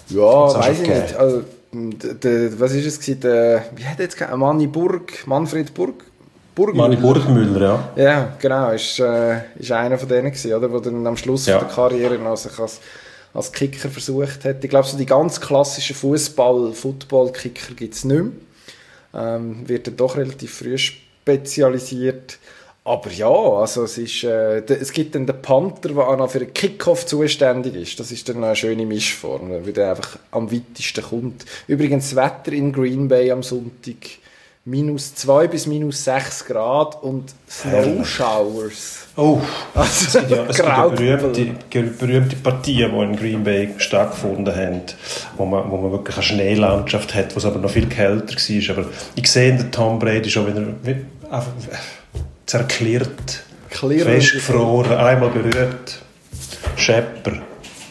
Ja, 0.10 0.54
weiß 0.54 0.82
ich 0.82 0.90
nicht. 0.90 1.16
Also, 1.16 1.44
der, 1.72 2.60
was 2.60 2.74
ist 2.74 2.86
es 2.86 3.00
gewesen? 3.00 3.22
Der, 3.22 3.64
wie 3.76 3.86
hat 3.86 4.00
jetzt 4.00 4.18
Manni 4.36 4.68
Burg, 4.68 5.26
Manfred 5.26 5.74
Burg? 5.74 6.04
Burgmüller. 6.56 6.90
Manni 6.90 6.96
Burgmüller, 6.98 7.62
ja. 7.96 8.04
Ja, 8.04 8.34
genau. 8.40 8.72
Ist, 8.72 9.00
äh, 9.00 9.42
ist 9.60 9.72
einer 9.72 9.98
von 9.98 10.10
denen 10.10 10.32
gewesen, 10.32 10.54
oder? 10.54 10.68
Der 10.68 10.80
dann 10.80 11.06
am 11.08 11.16
Schluss 11.16 11.46
ja. 11.46 11.60
der 11.60 11.68
Karriere 11.68 12.18
noch 12.18 12.36
sich 12.36 12.58
als 12.60 12.82
als 13.34 13.52
Kicker 13.52 13.90
versucht 13.90 14.46
hat. 14.46 14.64
Ich 14.64 14.70
glaube, 14.70 14.88
so 14.88 14.98
die 14.98 15.06
ganz 15.06 15.40
klassischen 15.40 15.96
Fußball, 15.96 16.74
Football-Kicker 16.74 17.74
gibt 17.76 17.94
es 17.94 18.04
nicht 18.04 18.24
mehr. 18.24 18.32
Ähm, 19.14 19.68
wird 19.68 19.88
dann 19.88 19.98
doch 19.98 20.18
relativ 20.18 20.54
früh 20.56 20.78
spezialisiert. 20.78 22.40
Aber 22.88 23.12
ja, 23.12 23.28
also 23.28 23.84
es, 23.84 23.98
ist, 23.98 24.24
äh, 24.24 24.60
es 24.60 24.94
gibt 24.94 25.14
dann 25.14 25.28
den 25.28 25.42
Panther, 25.42 25.90
der 25.90 26.08
auch 26.08 26.18
noch 26.18 26.30
für 26.30 26.40
den 26.40 26.54
Kickoff 26.54 27.06
zuständig 27.06 27.76
ist. 27.76 28.00
Das 28.00 28.12
ist 28.12 28.30
dann 28.30 28.44
eine 28.44 28.56
schöne 28.56 28.86
Mischform, 28.86 29.52
weil 29.52 29.74
der 29.74 29.90
einfach 29.90 30.18
am 30.32 30.50
weitesten 30.50 31.04
kommt. 31.04 31.46
Übrigens, 31.68 32.12
das 32.12 32.16
Wetter 32.16 32.54
in 32.54 32.72
Green 32.72 33.10
Bay 33.10 33.30
am 33.30 33.44
Sonntag 33.44 33.96
minus 34.68 35.16
2 35.16 35.48
bis 35.48 35.66
minus 35.66 36.04
6 36.04 36.46
Grad 36.46 37.02
und 37.02 37.34
Snow 37.50 38.06
Showers. 38.06 39.08
Oh, 39.16 39.40
also, 39.74 40.20
es 40.20 40.28
gibt 40.28 40.30
ja, 40.30 40.44
es 40.44 40.58
gibt 40.58 40.68
ja 40.68 40.88
berühmte, 40.88 41.82
berühmte 41.98 42.36
Partien, 42.36 42.92
die 42.92 43.02
in 43.02 43.16
Green 43.16 43.44
Bay 43.46 43.70
stattgefunden 43.78 44.54
haben, 44.54 44.82
wo 45.38 45.46
man, 45.46 45.72
wo 45.72 45.78
man 45.78 45.92
wirklich 45.92 46.18
eine 46.18 46.26
Schneelandschaft 46.26 47.16
hat, 47.16 47.34
wo 47.34 47.40
es 47.40 47.46
aber 47.46 47.60
noch 47.60 47.70
viel 47.70 47.88
kälter 47.88 48.36
war. 48.36 48.78
Aber 48.78 48.90
ich 49.16 49.32
sehe 49.32 49.56
den 49.56 49.72
Tom 49.72 50.00
Brady 50.00 50.30
schon 50.30 50.48
wieder 50.48 50.62
wie, 50.84 50.98
einfach 51.32 51.52
zerklirrt, 52.46 53.44
festgefroren, 53.70 54.98
einmal 54.98 55.30
berührt, 55.30 56.02
Schepper. 56.76 57.42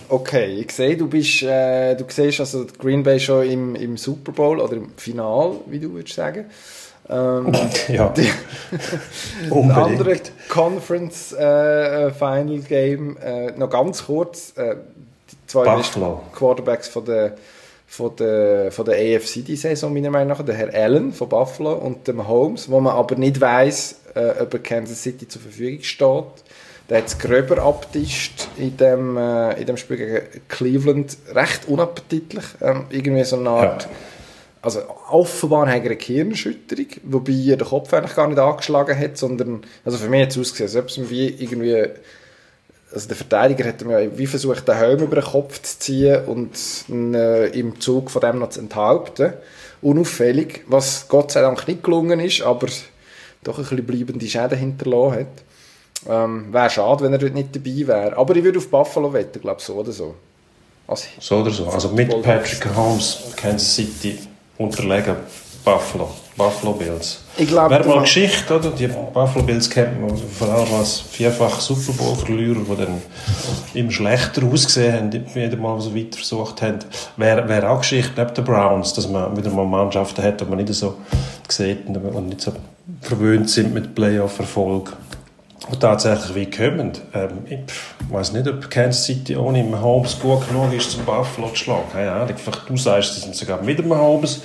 Okay, 0.09 0.61
ich 0.61 0.73
sehe, 0.73 0.97
du 0.97 1.09
bist, 1.09 1.43
äh, 1.43 1.95
du 1.97 2.05
siehst 2.09 2.41
also 2.41 2.67
Green 2.79 3.03
Bay 3.03 3.19
schon 3.19 3.49
im, 3.49 3.75
im 3.75 3.97
Super 3.97 4.33
Bowl 4.33 4.61
oder 4.61 4.75
im 4.75 4.91
Final, 4.97 5.53
wie 5.67 5.79
du 5.79 5.93
würdest 5.93 6.15
sagen. 6.15 6.47
Ähm, 7.09 7.53
ja, 7.89 8.09
die, 8.11 8.29
ein 9.51 9.71
anderes 9.71 10.33
Conference 10.49 11.33
äh, 11.33 12.07
äh, 12.07 12.11
Final 12.13 12.59
Game, 12.61 13.17
äh, 13.19 13.53
noch 13.53 13.71
ganz 13.71 14.07
kurz, 14.07 14.53
äh, 14.57 14.77
die 15.31 15.37
zwei 15.47 15.65
Buffalo. 15.65 16.17
besten 16.17 16.37
Quarterbacks 16.37 16.89
von 16.89 17.05
der, 17.05 17.37
von 17.87 18.17
der, 18.17 18.73
von 18.73 18.85
der 18.85 18.95
AFC 18.95 19.45
die 19.45 19.57
Saison, 19.57 19.93
meiner 19.93 20.11
Meinung 20.11 20.29
nach, 20.29 20.45
der 20.45 20.57
Herr 20.57 20.75
Allen 20.75 21.13
von 21.13 21.29
Buffalo 21.29 21.75
und 21.75 22.09
dem 22.09 22.27
Holmes, 22.27 22.69
wo 22.69 22.81
man 22.81 22.95
aber 22.95 23.15
nicht 23.17 23.41
weiß, 23.41 24.01
äh, 24.15 24.43
ob 24.43 24.55
er 24.55 24.61
Kansas 24.61 25.03
City 25.03 25.29
zur 25.29 25.43
Verfügung 25.43 25.83
steht. 25.83 26.25
Der 26.89 26.99
hat 26.99 27.07
es 27.09 27.19
gröber 27.19 27.63
abtischt 27.63 28.49
in 28.57 28.77
dem, 28.77 29.17
äh, 29.17 29.61
in 29.61 29.67
dem 29.67 29.77
Spiel 29.77 29.97
gegen 29.97 30.23
Cleveland. 30.49 31.17
Recht 31.35 31.67
unappetitlich. 31.67 32.45
Ähm, 32.61 32.85
irgendwie 32.91 33.25
so 33.25 33.39
eine 33.39 33.51
Art... 33.51 33.83
Ja. 33.85 33.91
Also 34.63 34.81
offenbar 35.11 35.69
hat 35.69 35.77
er 35.77 35.83
eine 35.83 35.97
Gehirnerschütterung, 35.97 36.87
wobei 37.05 37.33
er 37.33 37.57
den 37.57 37.69
Kopf 37.69 37.93
eigentlich 37.95 38.17
gar 38.17 38.27
nicht 38.27 38.39
angeschlagen 38.39 38.99
hat, 38.99 39.17
sondern... 39.17 39.63
Also 39.85 39.99
für 39.99 40.09
mich 40.09 40.23
hat 40.23 40.31
es 40.31 40.39
ausgesehen, 40.39 40.69
als 40.69 40.77
ob 40.77 40.89
es 40.89 41.11
wie 41.11 41.29
irgendwie... 41.29 41.87
Also 42.93 43.09
der 43.09 43.17
Verteidiger 43.17 43.65
hat 43.65 43.85
mir 43.85 44.17
wie 44.17 44.27
versucht, 44.27 44.67
den 44.67 44.77
Helm 44.77 45.01
über 45.01 45.17
den 45.17 45.25
Kopf 45.25 45.61
zu 45.61 45.79
ziehen 45.81 46.25
und 46.27 46.57
ihn, 46.89 47.15
äh, 47.15 47.47
im 47.47 47.81
Zug 47.81 48.11
von 48.11 48.21
dem 48.23 48.39
noch 48.39 48.51
zu 48.51 48.61
enthalten. 48.61 49.35
Unauffällig, 49.83 50.63
was 50.69 51.09
Gott 51.09 51.33
sei 51.33 51.43
Dank 51.43 51.67
nicht 51.67 51.83
gelungen 51.83 52.21
ist, 52.21 52.43
aber 52.43 52.69
doch 53.43 53.59
ein 53.59 53.65
bisschen 53.65 53.87
bleibende 53.87 54.27
Schäden 54.27 54.59
hinterlassen 54.59 55.21
hat. 55.21 55.46
Ähm, 56.09 56.53
wäre 56.53 56.71
schade, 56.71 57.05
wenn 57.05 57.13
er 57.13 57.19
dort 57.19 57.35
nicht 57.35 57.55
dabei 57.55 57.87
wäre. 57.87 58.17
Aber 58.17 58.37
ich 58.37 58.45
würde 58.45 58.59
auf 58.59 58.69
Buffalo 58.69 59.13
wetten, 59.13 59.41
glaube 59.41 59.61
so 59.61 59.75
oder 59.75 59.93
so. 59.93 60.15
Also, 60.87 61.07
so 61.19 61.37
oder 61.39 61.51
so. 61.51 61.67
Also 61.69 61.89
mit 61.89 62.11
Patrick 62.23 62.65
Holmes, 62.77 63.19
Kansas 63.37 63.75
City 63.75 64.19
unterlegen 64.59 65.17
Buffalo. 65.65 66.09
Buffalo 66.37 66.75
Bills. 66.75 67.21
Ich 67.39 67.49
glaube, 67.49 67.71
Wäre 67.71 67.85
mal 67.87 67.95
eine 67.95 68.03
Geschichte, 68.03 68.55
oder? 68.55 68.71
Die 68.71 68.87
Buffalo 68.87 69.43
Bills 69.43 69.71
kennt 69.71 70.01
man 70.01 70.17
vor 70.17 70.49
allem 70.49 70.75
als 70.75 71.01
vierfach 71.01 71.59
Super 71.61 71.93
Bowl-Verlierer, 71.93 72.61
die 72.61 72.77
dann 72.77 73.03
immer 73.73 73.91
schlechter 73.91 74.45
ausgesehen 74.45 74.95
haben, 74.95 75.27
jedes 75.35 75.59
Mal, 75.59 75.81
sie 75.81 75.95
weiter 75.95 76.19
versucht 76.19 76.61
haben. 76.61 76.79
Wäre, 77.17 77.49
wäre 77.49 77.71
auch 77.71 77.81
Geschichte 77.81 78.13
neben 78.17 78.35
den 78.35 78.45
Browns, 78.45 78.93
dass 78.93 79.09
man 79.09 79.35
wieder 79.37 79.51
mal 79.51 79.65
Mannschaften 79.65 80.23
hat, 80.23 80.41
die 80.41 80.45
man 80.45 80.59
nicht 80.59 80.73
so 80.75 80.95
sieht 81.49 81.87
und 81.87 82.29
nicht 82.29 82.43
so 82.43 82.53
verwöhnt 83.01 83.49
sind 83.49 83.73
mit 83.73 83.95
Playoff-Erfolg 83.95 84.93
die 85.71 85.79
tatsächlich 85.79 86.35
wie 86.35 86.51
kommen. 86.51 86.93
Ähm, 87.15 87.45
ich 87.49 88.13
weiß 88.13 88.33
nicht, 88.33 88.49
ob 88.49 88.71
Kansas 88.71 89.05
City 89.05 89.37
ohne 89.37 89.65
Mahomes 89.65 90.19
gut 90.19 90.47
genug 90.49 90.73
ist, 90.73 90.93
zum 90.93 91.05
Buffalo 91.05 91.49
zu 91.49 91.57
schlagen. 91.57 91.85
Keine 91.93 92.13
Ahnung. 92.13 92.37
Vielleicht 92.37 92.69
du 92.69 92.77
sagst, 92.77 93.15
sie 93.15 93.21
sind 93.21 93.35
sogar 93.35 93.63
mit 93.63 93.79
dem 93.79 93.89
Mahomes 93.89 94.43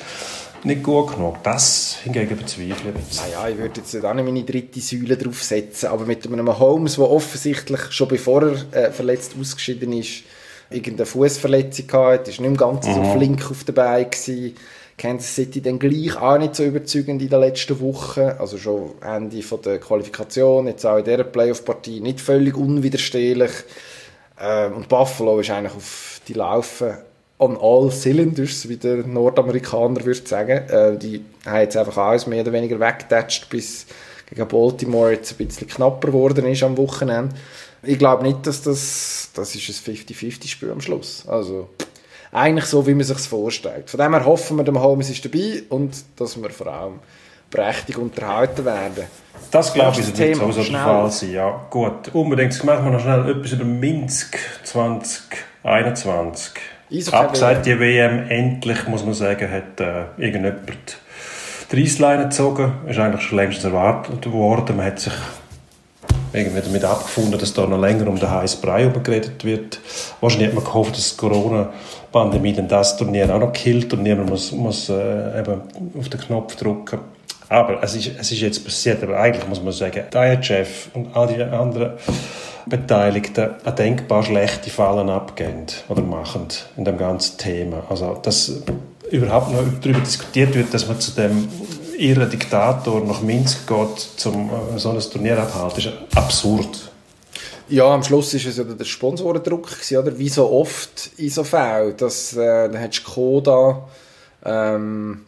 nicht 0.64 0.84
gut 0.84 1.14
genug. 1.14 1.38
Das 1.44 1.98
hingegen 2.04 2.38
bezweifle 2.38 2.94
ich. 2.96 3.18
Naja, 3.18 3.50
ich 3.50 3.58
würde 3.58 3.80
jetzt 3.80 3.96
auch 4.04 4.14
nicht 4.14 4.26
meine 4.26 4.44
dritte 4.44 4.80
Säule 4.80 5.18
draufsetzen, 5.18 5.90
aber 5.90 6.06
mit 6.06 6.26
einem 6.26 6.46
Mahomes, 6.46 6.96
der 6.96 7.10
offensichtlich 7.10 7.92
schon 7.92 8.08
bevor 8.08 8.44
er 8.44 8.88
äh, 8.88 8.92
verletzt 8.92 9.34
ausgeschieden 9.40 9.94
ist, 9.94 10.24
irgendeine 10.70 11.06
Fußverletzung 11.06 11.92
hatte, 11.94 12.32
ist 12.32 12.40
nicht 12.40 12.48
im 12.48 12.58
Ganzen 12.58 12.92
mhm. 12.92 13.06
so 13.06 13.12
flink 13.14 13.50
auf 13.50 13.64
der 13.64 13.74
Beine 13.74 14.06
gewesen 14.10 14.56
Kansas 15.02 15.34
City 15.34 15.62
dann 15.62 15.80
gleich 15.80 16.16
auch 16.16 16.38
nicht 16.38 16.56
so 16.56 16.64
überzeugend 16.64 17.24
in 17.24 17.30
den 17.30 17.40
letzten 17.40 17.80
Wochen. 17.80 18.22
Also 18.22 18.60
schon 18.60 18.92
Ende 19.02 19.42
von 19.42 19.60
der 19.64 19.80
Qualifikation, 19.80 20.68
jetzt 20.68 20.86
auch 20.86 20.98
in 20.98 21.06
dieser 21.06 21.24
Playoff-Partie 21.24 22.02
nicht 22.02 22.22
völlig 22.22 22.56
unwiderstehlich. 22.56 23.52
Ähm, 24.40 24.74
und 24.74 24.90
Buffalo 24.90 25.40
ist 25.40 25.50
eigentlich 25.50 25.74
auf 25.74 26.22
die 26.28 26.34
Laufen 26.34 26.94
on 27.40 27.58
all 27.60 27.92
cylinders, 27.92 28.70
wie 28.70 28.78
der 28.78 28.98
Nordamerikaner 28.98 30.06
würde 30.06 30.28
sagen. 30.28 30.70
Äh, 30.70 30.98
die 31.00 31.26
haben 31.48 31.62
jetzt 31.62 31.78
einfach 31.78 31.98
alles 31.98 32.28
mehr 32.28 32.42
oder 32.42 32.54
weniger 32.54 32.80
weggetatscht, 32.80 33.50
bis 33.50 33.88
gegen 34.30 34.48
Baltimore 34.48 35.14
jetzt 35.14 35.32
ein 35.32 35.48
bisschen 35.48 35.68
knapper 35.68 36.10
geworden 36.10 36.46
ist 36.46 36.62
am 36.62 36.78
Wochenende. 36.78 37.36
Ich 37.82 37.98
glaube 37.98 38.22
nicht, 38.22 38.46
dass 38.46 38.62
das, 38.62 39.32
das 39.34 39.56
ist 39.56 39.88
ein 39.88 39.96
50-50-Spiel 39.96 40.70
am 40.70 40.82
Schluss. 40.82 41.28
Also, 41.28 41.70
eigentlich 42.32 42.66
so, 42.66 42.86
wie 42.88 42.94
man 42.94 43.04
sich 43.04 43.18
vorstellt. 43.18 43.90
Von 43.90 44.00
dem 44.00 44.14
her 44.14 44.26
hoffen 44.26 44.58
wir, 44.58 44.64
der 44.64 44.74
Holmes 44.76 45.10
ist 45.10 45.26
dabei 45.26 45.64
und 45.70 45.92
dass 46.18 46.42
wir 46.42 46.50
vor 46.50 46.68
allem 46.68 47.00
prächtig 47.50 47.98
unterhalten 47.98 48.64
werden. 48.66 49.06
Das 49.52 49.74
glaube 49.74 50.00
ich, 50.00 50.08
wird 50.18 50.38
sowieso 50.38 50.64
der 50.64 50.80
Fall 50.80 51.12
sein. 51.12 51.32
Ja, 51.34 51.66
gut. 51.70 52.14
Unbedingt. 52.14 52.64
Machen 52.64 52.86
wir 52.86 52.92
noch 52.92 53.02
schnell 53.02 53.30
etwas 53.30 53.52
über 53.52 53.66
Minsk 53.66 54.38
2021. 54.64 56.54
Abgeseit 57.12 57.66
die 57.66 57.78
WM 57.80 58.30
endlich, 58.30 58.88
muss 58.88 59.04
man 59.04 59.14
sagen, 59.14 59.50
hat 59.52 59.80
äh, 59.80 60.06
irgendjemand 60.18 60.98
die 61.72 61.82
Reissleine 61.82 62.24
gezogen. 62.24 62.74
Ist 62.88 63.00
eigentlich 63.00 63.24
schon 63.24 63.38
längst 63.38 63.64
erwartet 63.64 64.32
worden. 64.32 64.78
Man 64.78 64.86
hat 64.86 65.00
sich 65.00 65.14
irgendwie 66.34 66.62
damit 66.62 66.84
abgefunden, 66.84 67.40
dass 67.40 67.54
da 67.54 67.66
noch 67.66 67.80
länger 67.80 68.08
um 68.08 68.20
den 68.20 68.30
heißen 68.30 68.62
Brei 68.62 68.86
geredet 68.86 69.44
wird. 69.44 69.80
Wahrscheinlich 70.22 70.50
hat 70.50 70.56
man 70.56 70.64
gehofft, 70.64 70.96
dass 70.96 71.12
die 71.12 71.18
Corona-Pandemie 71.18 72.54
dann 72.54 72.68
das 72.68 72.98
Turnier 72.98 73.34
auch 73.34 73.40
noch 73.40 73.54
killt 73.54 73.94
und 73.94 74.04
niemand 74.04 74.30
muss, 74.30 74.52
muss 74.52 74.90
äh, 74.90 75.40
eben 75.40 75.62
auf 75.98 76.10
den 76.10 76.20
Knopf 76.20 76.56
drücken. 76.56 77.00
Aber 77.50 77.84
es 77.84 77.96
ist, 77.96 78.12
es 78.18 78.32
ist 78.32 78.40
jetzt 78.40 78.64
passiert, 78.64 79.04
aber 79.04 79.20
eigentlich 79.20 79.48
muss 79.48 79.62
man 79.62 79.74
sagen, 79.74 80.04
der 80.14 80.34
IHF 80.34 80.90
und 80.94 81.14
all 81.14 81.28
die 81.28 81.42
anderen 81.44 81.94
Beteiligten 82.66 83.50
eine 83.64 83.76
denkbar 83.76 84.24
schlechte 84.24 84.70
Fallen 84.70 85.10
abgeben 85.10 85.66
oder 85.90 86.02
machen 86.02 86.48
in 86.78 86.86
dem 86.86 86.98
ganzen 86.98 87.38
Thema. 87.38 87.84
Also, 87.90 88.18
dass 88.22 88.62
überhaupt 89.12 89.52
noch 89.52 89.64
darüber 89.82 90.00
diskutiert 90.00 90.56
wird, 90.56 90.74
dass 90.74 90.88
man 90.88 91.00
zu 91.00 91.12
dem 91.12 91.50
ihrer 92.02 92.26
Diktator 92.26 93.02
nach 93.02 93.22
Minsk 93.22 93.68
geht, 93.68 94.26
um 94.26 94.50
äh, 94.50 94.80
so 94.80 94.90
ein 94.90 95.00
Turnier 95.00 95.38
abzuhalten, 95.38 95.80
ist 95.80 96.18
absurd. 96.18 96.92
Ja, 97.70 97.86
am 97.86 98.04
Schluss 98.04 98.34
war 98.34 98.50
es 98.50 98.58
ja 98.58 98.64
der 98.66 98.84
Sponsorendruck, 98.84 99.70
oder? 99.92 100.18
Wie 100.18 100.28
so 100.28 100.52
oft 100.52 101.12
in 101.18 101.30
so 101.30 101.44
Fällen, 101.44 101.96
dass 101.96 102.36
äh, 102.36 102.70
dann 102.70 102.82
hast 102.82 103.00
du 103.00 103.12
Koda, 103.12 103.88
ähm, 104.44 105.22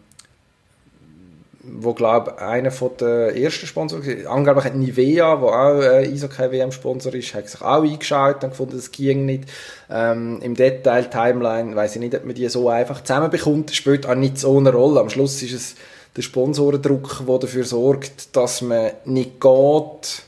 wo 1.62 1.94
glaube 1.94 2.38
einer 2.40 2.70
der 2.70 3.38
ersten 3.38 3.66
Sponsoren 3.66 4.06
war. 4.06 4.34
Angeblich 4.34 4.66
hat 4.66 4.76
Nivea, 4.76 5.40
wo 5.40 5.48
auch 5.48 5.80
äh, 5.80 6.12
Eishockey 6.12 6.52
WM 6.52 6.74
Sponsor 6.74 7.14
ist, 7.14 7.34
hat 7.34 7.48
sich 7.48 7.62
auch 7.62 7.84
eingeschaut 7.84 8.44
und 8.44 8.50
gefunden, 8.50 8.76
das 8.76 8.92
ging 8.92 9.26
nicht. 9.26 9.46
Ähm, 9.90 10.40
Im 10.42 10.56
Detail 10.56 11.06
Timeline 11.06 11.76
weiß 11.76 11.96
ich 11.96 12.02
nicht, 12.02 12.16
ob 12.16 12.26
man 12.26 12.36
die 12.36 12.50
so 12.50 12.68
einfach 12.68 13.02
zusammenbekommt. 13.02 13.74
Spielt 13.74 14.06
auch 14.06 14.16
nicht 14.16 14.38
so 14.38 14.58
eine 14.58 14.74
Rolle. 14.74 15.00
Am 15.00 15.10
Schluss 15.10 15.42
ist 15.42 15.54
es 15.54 15.76
der 16.16 16.22
Sponsorendruck, 16.22 17.24
der 17.28 17.40
dafür 17.40 17.64
sorgt, 17.64 18.36
dass 18.36 18.62
man 18.62 18.92
nicht 19.06 19.40
geht. 19.40 20.24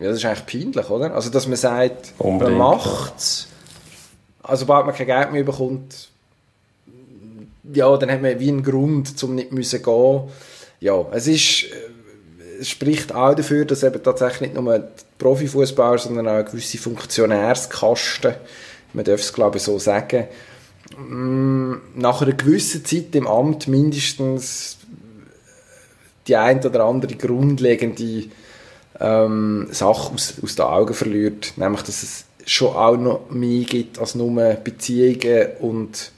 Ja, 0.00 0.08
das 0.08 0.18
ist 0.18 0.24
eigentlich 0.24 0.46
peinlich, 0.46 0.90
oder? 0.90 1.14
Also, 1.14 1.30
dass 1.30 1.46
man 1.46 1.56
sagt, 1.56 2.12
Unbedingt, 2.18 2.58
man 2.58 2.76
macht 2.76 3.14
es. 3.18 3.48
Also, 4.42 4.60
sobald 4.60 4.86
man 4.86 4.94
kein 4.94 5.06
Geld 5.06 5.32
mehr 5.32 5.44
bekommt, 5.44 6.08
ja, 7.72 7.96
dann 7.96 8.10
hat 8.10 8.20
man 8.20 8.38
wie 8.40 8.48
einen 8.48 8.62
Grund, 8.62 9.22
um 9.22 9.34
nicht 9.34 9.68
zu 9.68 9.80
gehen 9.80 10.22
ja, 10.82 11.06
es 11.12 11.28
ist, 11.28 11.64
äh, 11.64 12.60
es 12.60 12.68
spricht 12.68 13.14
auch 13.14 13.34
dafür, 13.34 13.64
dass 13.64 13.84
eben 13.84 14.02
tatsächlich 14.02 14.52
nicht 14.52 14.54
nur 14.54 14.88
Profifußballer, 15.18 15.98
sondern 15.98 16.28
auch 16.28 16.44
gewisse 16.44 16.78
Funktionärskaste, 16.78 18.36
man 18.92 19.04
darf 19.04 19.20
es 19.20 19.32
glaube 19.32 19.58
ich 19.58 19.62
so 19.62 19.78
sagen, 19.78 20.26
mm, 20.98 21.74
nach 21.94 22.20
einer 22.20 22.32
gewissen 22.32 22.84
Zeit 22.84 23.14
im 23.14 23.28
Amt 23.28 23.68
mindestens 23.68 24.78
die 26.26 26.36
ein 26.36 26.64
oder 26.64 26.84
andere 26.84 27.14
grundlegende 27.14 28.24
ähm, 29.00 29.68
Sache 29.70 30.12
aus, 30.14 30.34
aus 30.42 30.54
den 30.54 30.64
Augen 30.64 30.94
verliert, 30.94 31.52
nämlich 31.56 31.82
dass 31.82 32.02
es 32.02 32.24
schon 32.46 32.74
auch 32.74 32.96
noch 32.96 33.30
mehr 33.30 33.64
gibt 33.64 33.98
als 33.98 34.14
nur 34.14 34.30
Beziehungen 34.54 35.48
und 35.60 36.12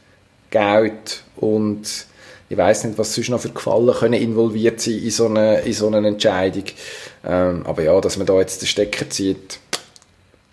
Geld 0.51 1.23
und 1.37 2.07
ich 2.49 2.57
weiß 2.57 2.85
nicht, 2.85 2.99
was 2.99 3.15
sonst 3.15 3.31
noch 3.31 3.41
für 3.41 3.49
Gefallen 3.49 3.95
können 3.95 4.21
involviert 4.21 4.81
sein 4.81 4.99
in 4.99 5.11
so 5.11 5.27
eine, 5.27 5.61
in 5.61 5.73
so 5.73 5.89
eine 5.89 6.07
Entscheidung. 6.07 6.65
Ähm, 7.25 7.63
aber 7.65 7.83
ja, 7.83 7.99
dass 8.01 8.17
man 8.17 8.27
da 8.27 8.39
jetzt 8.39 8.61
den 8.61 8.67
Stecker 8.69 9.09
zieht, 9.09 9.59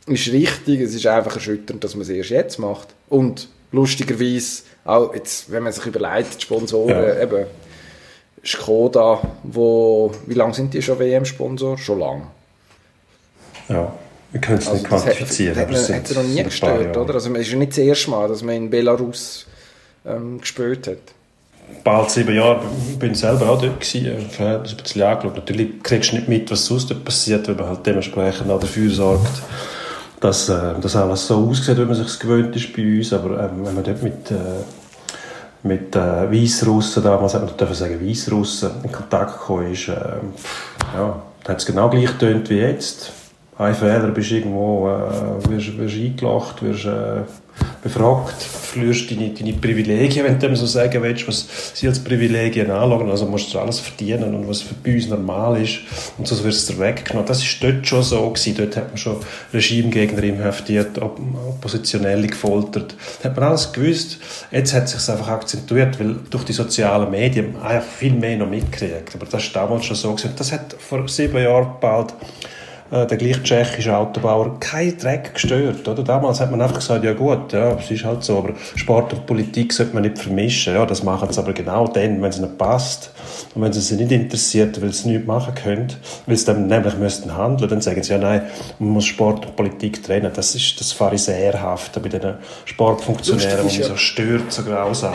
ist 0.07 0.31
richtig. 0.31 0.81
Es 0.81 0.95
ist 0.95 1.05
einfach 1.05 1.35
erschütternd, 1.35 1.83
dass 1.83 1.95
man 1.95 2.03
es 2.03 2.09
erst 2.09 2.29
jetzt 2.29 2.59
macht. 2.59 2.87
Und 3.09 3.49
lustigerweise, 3.71 4.63
auch 4.85 5.13
jetzt, 5.13 5.51
wenn 5.51 5.63
man 5.63 5.73
sich 5.73 5.85
überlegt, 5.85 6.37
die 6.37 6.41
Sponsoren, 6.41 6.95
ja. 6.95 7.21
eben, 7.21 7.45
Skoda, 8.43 9.21
wo, 9.43 10.11
wie 10.25 10.33
lange 10.33 10.53
sind 10.53 10.73
die 10.73 10.81
schon 10.81 10.99
WM-Sponsor? 10.99 11.77
Schon 11.77 11.99
lang. 11.99 12.27
Ja, 13.69 13.93
wir 14.31 14.41
können 14.41 14.57
es 14.57 14.67
also 14.67 14.79
nicht 14.79 14.87
quantifizieren. 14.87 15.55
Das 15.69 15.89
hat, 15.89 16.09
das 16.09 16.17
hat, 16.17 16.23
noch 16.23 16.29
nie 16.29 16.43
gestört, 16.43 16.97
oder? 16.97 17.13
Also 17.13 17.33
es 17.33 17.47
ist 17.47 17.53
nicht 17.53 17.71
das 17.71 17.77
erste 17.77 18.09
Mal, 18.09 18.27
dass 18.27 18.41
man 18.43 18.55
in 18.55 18.69
Belarus 18.69 19.45
ähm, 20.05 20.39
gespielt 20.39 20.87
hat 20.87 20.97
bald 21.83 22.09
sieben 22.09 22.35
Jahre, 22.35 22.61
ich 22.89 22.99
bin 22.99 23.15
selber 23.15 23.49
auch 23.49 23.61
dort 23.61 23.79
gewesen, 23.79 24.27
das 24.37 24.71
ein 24.71 24.77
bisschen 24.77 25.03
angeschaut. 25.03 25.35
Natürlich 25.35 25.83
kriegst 25.83 26.11
du 26.11 26.15
nicht 26.17 26.27
mit, 26.27 26.51
was 26.51 26.65
sonst 26.65 26.89
dort 26.89 27.03
passiert, 27.03 27.47
weil 27.47 27.55
man 27.55 27.67
halt 27.67 27.85
dementsprechend 27.85 28.49
auch 28.51 28.59
dafür 28.59 28.89
sorgt, 28.91 29.41
dass 30.19 30.49
äh, 30.49 30.73
das 30.79 30.95
alles 30.95 31.27
so 31.27 31.47
aussieht, 31.49 31.77
wie 31.77 31.85
man 31.85 31.95
sich 31.95 32.19
gewöhnt 32.19 32.55
ist 32.55 32.75
bei 32.75 32.83
uns. 32.83 33.13
Aber 33.13 33.43
ähm, 33.43 33.65
wenn 33.65 33.75
man 33.75 33.83
dort 33.83 34.03
mit, 34.03 34.31
äh, 34.31 34.35
mit 35.63 35.95
äh, 35.95 36.31
Weißrussen, 36.31 37.03
damals 37.03 37.33
hat 37.33 37.45
man 37.45 37.57
dürfen 37.57 37.75
sagen 37.75 38.07
Weißrussen, 38.07 38.71
in 38.83 38.91
Kontakt 38.91 39.39
gekommen 39.39 39.71
ist, 39.71 39.87
äh, 39.87 39.93
ja, 40.95 41.21
hat 41.47 41.57
es 41.57 41.65
genau 41.65 41.89
gleich 41.89 42.07
getönt 42.07 42.49
wie 42.49 42.59
jetzt. 42.59 43.11
Ein 43.61 43.75
Fehler, 43.75 44.07
bist 44.07 44.31
irgendwo, 44.31 44.89
äh, 44.89 45.47
wirst, 45.47 45.77
wirst 45.77 45.95
eingelacht, 45.95 46.63
wirst 46.63 46.85
äh, 46.85 47.21
befragt, 47.83 48.41
verlierst 48.41 49.11
deine, 49.11 49.29
deine 49.29 49.53
Privilegien, 49.53 50.25
wenn 50.25 50.39
du 50.39 50.55
so 50.55 50.65
sagen 50.65 51.03
willst, 51.03 51.27
was 51.27 51.47
sie 51.75 51.87
als 51.87 51.99
Privilegien 51.99 52.71
anschauen. 52.71 53.11
Also 53.11 53.27
musst 53.27 53.53
du 53.53 53.59
alles 53.59 53.79
verdienen 53.79 54.33
und 54.33 54.49
was 54.49 54.61
für 54.63 54.73
bei 54.73 54.95
uns 54.95 55.09
normal 55.09 55.61
ist. 55.61 55.81
Und 56.17 56.27
so 56.27 56.43
wird 56.43 56.55
es 56.55 56.65
dir 56.65 56.79
weggenommen. 56.79 57.27
Das 57.27 57.43
ist 57.43 57.61
dort 57.61 57.85
schon 57.85 58.01
so 58.01 58.31
gewesen. 58.31 58.55
Dort 58.57 58.77
hat 58.77 58.87
man 58.87 58.97
schon 58.97 59.17
Regimegegner 59.53 60.23
inhaftiert, 60.23 60.99
Oppositionelle 60.99 62.25
gefoltert. 62.25 62.95
Da 63.21 63.29
hat 63.29 63.35
man 63.35 63.49
alles 63.49 63.71
gewusst. 63.71 64.17
Jetzt 64.49 64.73
hat 64.73 64.85
es 64.85 64.93
sich 64.93 65.13
einfach 65.13 65.27
akzentuiert, 65.27 65.99
weil 65.99 66.15
durch 66.31 66.45
die 66.45 66.53
sozialen 66.53 67.11
Medien 67.11 67.55
einfach 67.61 67.87
viel 67.87 68.13
mehr 68.13 68.37
noch 68.37 68.49
mitkriegt. 68.49 69.13
Aber 69.13 69.27
das 69.27 69.53
war 69.53 69.67
damals 69.67 69.85
schon 69.85 69.95
so 69.95 70.15
gewesen. 70.15 70.33
Das 70.35 70.51
hat 70.51 70.75
vor 70.79 71.07
sieben 71.07 71.37
Jahren 71.37 71.73
bald 71.79 72.15
äh, 72.91 73.07
der 73.07 73.17
gleiche 73.17 73.41
tschechische 73.41 73.95
Autobauer, 73.95 74.59
kein 74.59 74.97
Dreck 74.97 75.33
gestört. 75.33 75.87
Oder? 75.87 76.03
Damals 76.03 76.39
hat 76.39 76.51
man 76.51 76.61
einfach 76.61 76.75
gesagt, 76.75 77.03
ja 77.03 77.13
gut, 77.13 77.53
ja, 77.53 77.71
es 77.71 77.89
ist 77.89 78.03
halt 78.03 78.23
so, 78.23 78.37
aber 78.37 78.53
Sport 78.75 79.13
und 79.13 79.25
Politik 79.25 79.71
sollte 79.71 79.93
man 79.93 80.03
nicht 80.03 80.19
vermischen. 80.19 80.75
Ja, 80.75 80.85
das 80.85 81.03
machen 81.03 81.31
sie 81.31 81.39
aber 81.39 81.53
genau 81.53 81.87
dann, 81.87 82.21
wenn 82.21 82.29
es 82.29 82.39
nicht 82.39 82.57
passt. 82.57 83.11
Und 83.55 83.61
wenn 83.61 83.73
sie 83.73 83.81
sich 83.81 83.97
nicht 83.97 84.11
interessiert, 84.11 84.81
weil 84.81 84.91
sie 84.91 85.09
nichts 85.09 85.25
machen 85.25 85.55
können, 85.55 85.87
weil 86.25 86.35
sie 86.35 86.45
dann 86.45 86.67
nämlich 86.67 86.97
müssten 86.97 87.35
handeln, 87.35 87.69
dann 87.69 87.81
sagen 87.81 88.03
sie, 88.03 88.11
ja 88.11 88.17
nein, 88.17 88.43
man 88.79 88.89
muss 88.89 89.05
Sport 89.05 89.45
und 89.45 89.55
Politik 89.55 90.03
trennen. 90.03 90.31
Das 90.33 90.53
ist 90.53 90.79
das 90.79 90.91
Pharisäerhafte 90.91 91.99
bei 91.99 92.09
den 92.09 92.35
Sportfunktionären, 92.65 93.67
die 93.67 93.77
mich 93.77 93.85
so 93.85 93.95
stört, 93.95 94.51
so 94.51 94.63
grausam. 94.63 95.13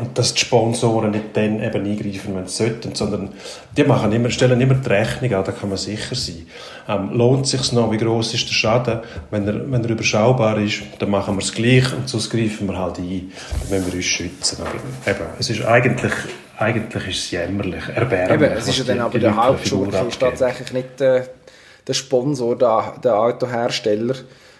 Und 0.00 0.18
dass 0.18 0.34
die 0.34 0.40
Sponsoren 0.40 1.10
nicht 1.10 1.36
dann 1.36 1.62
eben 1.62 1.84
eingreifen, 1.84 2.34
wenn 2.34 2.46
sie 2.46 2.64
sollten, 2.64 2.94
sondern 2.94 3.30
die 3.76 3.84
machen 3.84 4.12
immer, 4.12 4.30
stellen 4.30 4.60
immer 4.60 4.74
die 4.74 4.88
Rechnung 4.88 5.34
an, 5.34 5.44
da 5.44 5.52
kann 5.52 5.68
man 5.68 5.78
sicher 5.78 6.14
sein. 6.14 6.46
Ähm, 6.88 7.10
lohnt 7.12 7.44
es 7.44 7.50
sich 7.50 7.72
noch, 7.72 7.92
wie 7.92 7.98
groß 7.98 8.34
ist 8.34 8.48
der 8.48 8.54
Schaden? 8.54 9.00
Wenn 9.30 9.46
er, 9.46 9.70
wenn 9.70 9.84
er 9.84 9.90
überschaubar 9.90 10.58
ist, 10.58 10.82
dann 10.98 11.10
machen 11.10 11.36
wir 11.36 11.42
es 11.42 11.52
gleich 11.52 11.92
und 11.92 12.08
sonst 12.08 12.30
greifen 12.30 12.66
wir 12.68 12.78
halt 12.78 12.98
ein, 12.98 13.32
dann 13.68 13.78
müssen 13.78 13.92
wir 13.92 13.96
uns 13.96 14.04
schützen. 14.04 14.58
Aber 14.62 15.10
eben, 15.10 15.26
es 15.38 15.50
ist 15.50 15.64
eigentlich, 15.64 16.12
eigentlich 16.56 17.08
ist 17.08 17.24
es 17.24 17.30
jämmerlich, 17.32 17.84
erbärmlich. 17.94 18.40
Eben, 18.40 18.58
es 18.58 18.68
ist 18.68 18.78
ja 18.78 18.84
dann 18.84 19.00
aber 19.00 19.18
der 19.18 19.36
Hauptschuld, 19.36 19.94
ist 19.94 20.20
tatsächlich 20.20 20.72
nicht 20.72 21.00
der, 21.00 21.28
der 21.86 21.94
Sponsor, 21.94 22.56
der, 22.56 22.94
der 23.02 23.18
Autohersteller, 23.18 24.14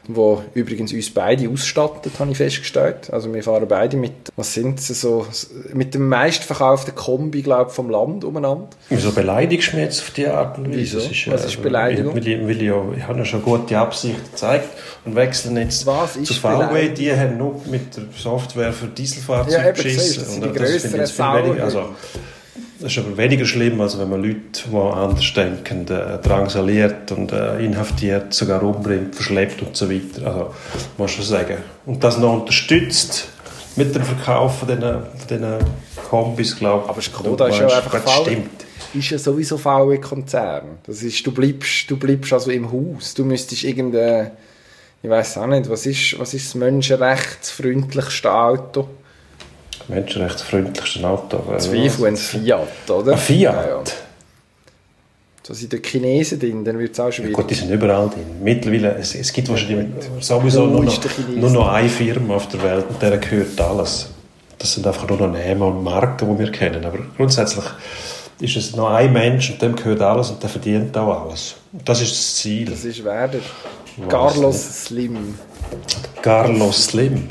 wo 0.09 0.43
übrigens 0.55 0.93
uns 0.93 1.11
beide 1.11 1.49
ausstattet, 1.49 2.13
habe 2.19 2.31
ich 2.31 2.37
festgestellt. 2.37 3.13
Also 3.13 3.33
wir 3.33 3.43
fahren 3.43 3.67
beide 3.69 3.97
mit, 3.97 4.13
was 4.37 4.55
sind 4.55 4.81
sie 4.81 4.95
so, 4.95 5.27
mit 5.73 5.95
dem 5.95 6.09
meistverkauften 6.09 6.95
Kombi, 6.95 7.43
glaube 7.43 7.71
vom 7.71 7.91
Land 7.91 8.25
umeinander. 8.25 8.69
Wieso 8.89 9.13
beleidigst 9.13 9.73
du 9.73 9.77
mich 9.77 9.85
jetzt 9.85 10.01
auf 10.01 10.11
die 10.11 10.27
Art 10.27 10.59
und 10.59 10.71
Weise? 10.71 10.79
Wieso? 10.79 10.99
Ist, 10.99 11.31
was 11.31 11.45
ist 11.45 11.59
äh, 11.59 11.63
Beleidigung? 11.63 12.15
Weil 12.15 12.27
ich, 12.27 12.41
weil 12.41 12.63
ich, 12.63 12.99
ich 12.99 13.07
habe 13.07 13.19
ja 13.19 13.25
schon 13.25 13.43
gute 13.43 13.79
Absichten 13.79 14.25
gezeigt 14.31 14.69
und 15.05 15.15
wechseln 15.15 15.57
jetzt 15.57 15.87
was 15.87 16.17
ist 16.17 16.29
zu 16.29 16.35
VW. 16.35 16.89
Die 16.91 17.13
haben 17.13 17.37
nur 17.37 17.61
mit 17.71 17.97
der 17.97 18.05
Software 18.17 18.73
für 18.73 18.87
Dieselfahrzeuge 18.87 19.65
ja, 19.65 19.71
geschissen. 19.71 20.23
Das 20.23 20.33
sind 20.33 20.45
die 20.45 20.53
grösseren 20.53 21.61
also, 21.61 21.89
das 22.81 22.93
ist 22.93 22.99
aber 22.99 23.16
weniger 23.16 23.45
schlimm, 23.45 23.81
als 23.81 23.99
wenn 23.99 24.09
man 24.09 24.22
Leute, 24.22 24.62
die 24.70 24.76
anders 24.76 25.33
denken, 25.35 25.87
äh, 25.89 26.18
drangsaliert 26.18 27.12
und 27.12 27.31
äh, 27.31 27.62
inhaftiert, 27.62 28.33
sogar 28.33 28.62
umbringt, 28.62 29.14
verschleppt 29.14 29.61
und 29.62 29.76
so 29.76 29.91
weiter. 29.91 30.26
Also, 30.26 30.55
muss 30.97 31.18
man 31.18 31.26
sagen. 31.26 31.59
Und 31.85 32.03
das 32.03 32.16
noch 32.18 32.41
unterstützt 32.41 33.28
mit 33.76 33.95
dem 33.95 34.03
Verkauf 34.03 34.61
von 34.61 34.68
diesen, 34.68 35.03
diesen 35.28 35.57
Kombis, 36.09 36.57
glaube 36.57 36.85
ich. 36.85 36.91
Aber 36.91 37.03
Skoda 37.03 37.49
ist 37.49 37.59
ja 37.59 37.66
einfach 37.66 37.99
VW. 37.99 38.39
Ist 38.95 39.11
ja 39.11 39.18
sowieso 39.18 39.59
VW-Konzern. 39.59 40.78
Das 40.87 41.03
ist, 41.03 41.24
du 41.26 41.33
bleibst, 41.33 41.91
du 41.91 41.97
bleibst 41.97 42.33
also 42.33 42.51
im 42.51 42.72
Haus. 42.72 43.14
Du 43.14 43.24
müsstest 43.24 43.62
irgendein, 43.62 44.33
ich 45.03 45.11
weiß 45.11 45.39
auch 45.39 45.47
nicht, 45.47 45.68
was 45.68 45.87
ist, 45.87 46.18
was 46.18 46.35
ist 46.35 46.49
das 46.49 46.55
menschenrechtsfreundlichste 46.55 48.33
Auto? 48.33 48.89
Menschenrechtsfreundlichsten 49.91 51.05
Auto. 51.05 51.43
Zweifel 51.59 52.07
ein 52.07 52.16
Fiat, 52.16 52.91
oder? 52.91 53.12
Ein 53.12 53.18
Fiat? 53.18 53.55
Ja, 53.55 53.68
ja. 53.68 53.82
So 55.43 55.55
sind 55.55 55.72
die 55.72 55.82
Chinesen 55.82 56.38
drin, 56.38 56.64
dann 56.64 56.78
wird 56.78 56.93
es 56.93 57.01
auch 57.01 57.11
schwierig. 57.11 57.32
Ja, 57.32 57.36
gut, 57.36 57.51
die 57.51 57.55
sind 57.55 57.70
überall 57.70 58.09
drin. 58.09 58.43
Mittlerweile, 58.43 58.95
es, 58.97 59.14
es 59.14 59.32
gibt 59.32 59.49
wahrscheinlich 59.49 59.88
sowieso 60.20 60.66
nur 60.66 60.84
noch, 60.84 61.01
nur 61.34 61.51
noch 61.51 61.68
eine 61.72 61.88
Firma 61.88 62.36
auf 62.36 62.47
der 62.49 62.62
Welt 62.62 62.84
und 62.88 63.03
der 63.03 63.18
gehört 63.18 63.61
alles. 63.61 64.11
Das 64.59 64.74
sind 64.74 64.86
einfach 64.86 65.09
nur 65.09 65.18
noch 65.18 65.32
Namen 65.32 65.62
und 65.62 65.82
Marken, 65.82 66.32
die 66.32 66.38
wir 66.38 66.53
kennen. 66.53 66.84
Aber 66.84 66.99
grundsätzlich 67.16 67.64
ist 68.38 68.57
es 68.57 68.76
noch 68.76 68.91
ein 68.91 69.12
Mensch 69.12 69.51
und 69.51 69.61
dem 69.61 69.74
gehört 69.74 70.03
alles 70.03 70.30
und 70.30 70.43
der 70.43 70.51
verdient 70.51 70.97
auch 70.97 71.24
alles. 71.26 71.57
Das 71.84 72.01
ist 72.01 72.12
das 72.12 72.34
Ziel. 72.36 72.66
Das 72.66 72.84
ist 72.84 73.03
wer? 73.03 73.30
Carlos 74.09 74.84
Slim. 74.84 75.34
Carlos 76.22 76.84
Slim 76.84 77.28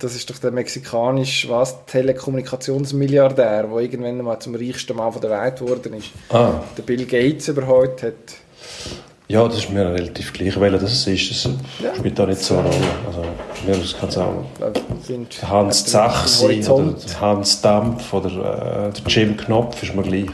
das 0.00 0.16
ist 0.16 0.28
doch 0.30 0.38
der 0.38 0.50
mexikanische 0.50 1.48
was, 1.50 1.84
Telekommunikationsmilliardär, 1.86 3.64
der 3.64 3.78
irgendwann 3.78 4.18
mal 4.18 4.40
zum 4.40 4.54
reichsten 4.54 4.96
Mann 4.96 5.12
der 5.20 5.30
Welt 5.30 5.56
geworden 5.58 5.94
ist. 5.94 6.10
Ah. 6.30 6.54
Der 6.76 6.82
Bill 6.82 7.04
Gates 7.04 7.48
überhaupt 7.48 8.02
hat. 8.02 8.14
Ja, 9.28 9.46
das 9.46 9.58
ist 9.58 9.70
mir 9.70 9.86
relativ 9.86 10.32
gleich, 10.32 10.58
weil 10.58 10.72
das 10.72 11.06
ist. 11.06 11.06
Das 11.30 11.52
ja. 11.80 11.94
spielt 11.94 12.18
da 12.18 12.26
nicht 12.26 12.40
so 12.40 12.56
eine 12.56 12.68
Rolle. 12.68 12.86
Also, 13.06 13.22
mir 13.64 13.98
kann 14.00 14.08
es 14.08 14.18
auch 14.18 15.48
Hans 15.48 15.86
Zach 15.86 16.26
sein 16.26 16.66
oder 16.66 16.94
Hans 17.20 17.60
Dampf 17.60 18.12
oder 18.12 18.88
äh, 18.88 18.92
der 18.92 19.02
Jim 19.06 19.36
Knopf 19.36 19.82
ist 19.82 19.94
mir 19.94 20.02
gleich. 20.02 20.30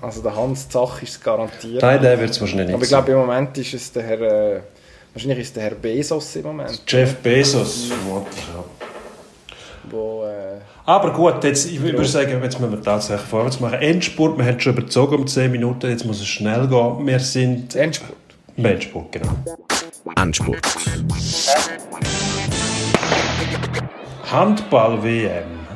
Also 0.00 0.22
der 0.22 0.36
Hans 0.36 0.68
Zach 0.68 1.02
ist 1.02 1.08
es 1.08 1.20
garantiert. 1.20 1.82
Nein, 1.82 2.00
der 2.00 2.20
wird 2.20 2.30
es 2.30 2.40
wahrscheinlich 2.40 2.68
nicht 2.68 2.74
Aber 2.74 2.84
ich 2.84 2.88
glaube, 2.88 3.10
im 3.10 3.18
Moment 3.18 3.58
ist 3.58 3.74
es 3.74 3.90
der 3.90 4.02
Herr... 4.04 4.20
Äh, 4.20 4.60
Wahrscheinlich 5.18 5.40
ist 5.40 5.56
der 5.56 5.64
Herr 5.64 5.74
Bezos 5.74 6.36
im 6.36 6.42
Moment. 6.44 6.80
Jeff 6.86 7.16
Bezos, 7.16 7.90
wo... 9.90 10.22
Äh, 10.22 10.60
Aber 10.84 11.12
gut, 11.12 11.42
jetzt, 11.42 11.68
ich 11.68 11.82
würde 11.82 12.04
sagen, 12.04 12.40
jetzt 12.40 12.60
müssen 12.60 12.70
wir 12.70 12.80
tatsächlich 12.80 13.26
vorwärts 13.26 13.58
machen. 13.58 13.80
Endspurt, 13.80 14.38
wir 14.38 14.44
haben 14.44 14.60
schon 14.60 14.74
überzogen 14.74 15.16
um 15.16 15.26
10 15.26 15.50
Minuten, 15.50 15.90
jetzt 15.90 16.04
muss 16.04 16.20
es 16.20 16.28
schnell 16.28 16.68
gehen. 16.68 17.04
Wir 17.04 17.18
sind... 17.18 17.74
Endspurt. 17.74 18.16
Endspurt, 18.58 19.10
genau. 19.10 19.30
Endspurt. 20.16 20.60
Handball-WM. 24.30 25.30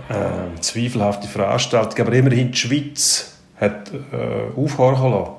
Äh, 0.08 0.60
zweifelhafte 0.60 1.26
Veranstaltung, 1.26 2.06
aber 2.06 2.12
immerhin 2.12 2.52
die 2.52 2.58
Schweiz 2.58 3.38
hat 3.58 3.90
äh, 3.90 4.56
aufhorchen 4.56 5.10
lassen. 5.10 5.32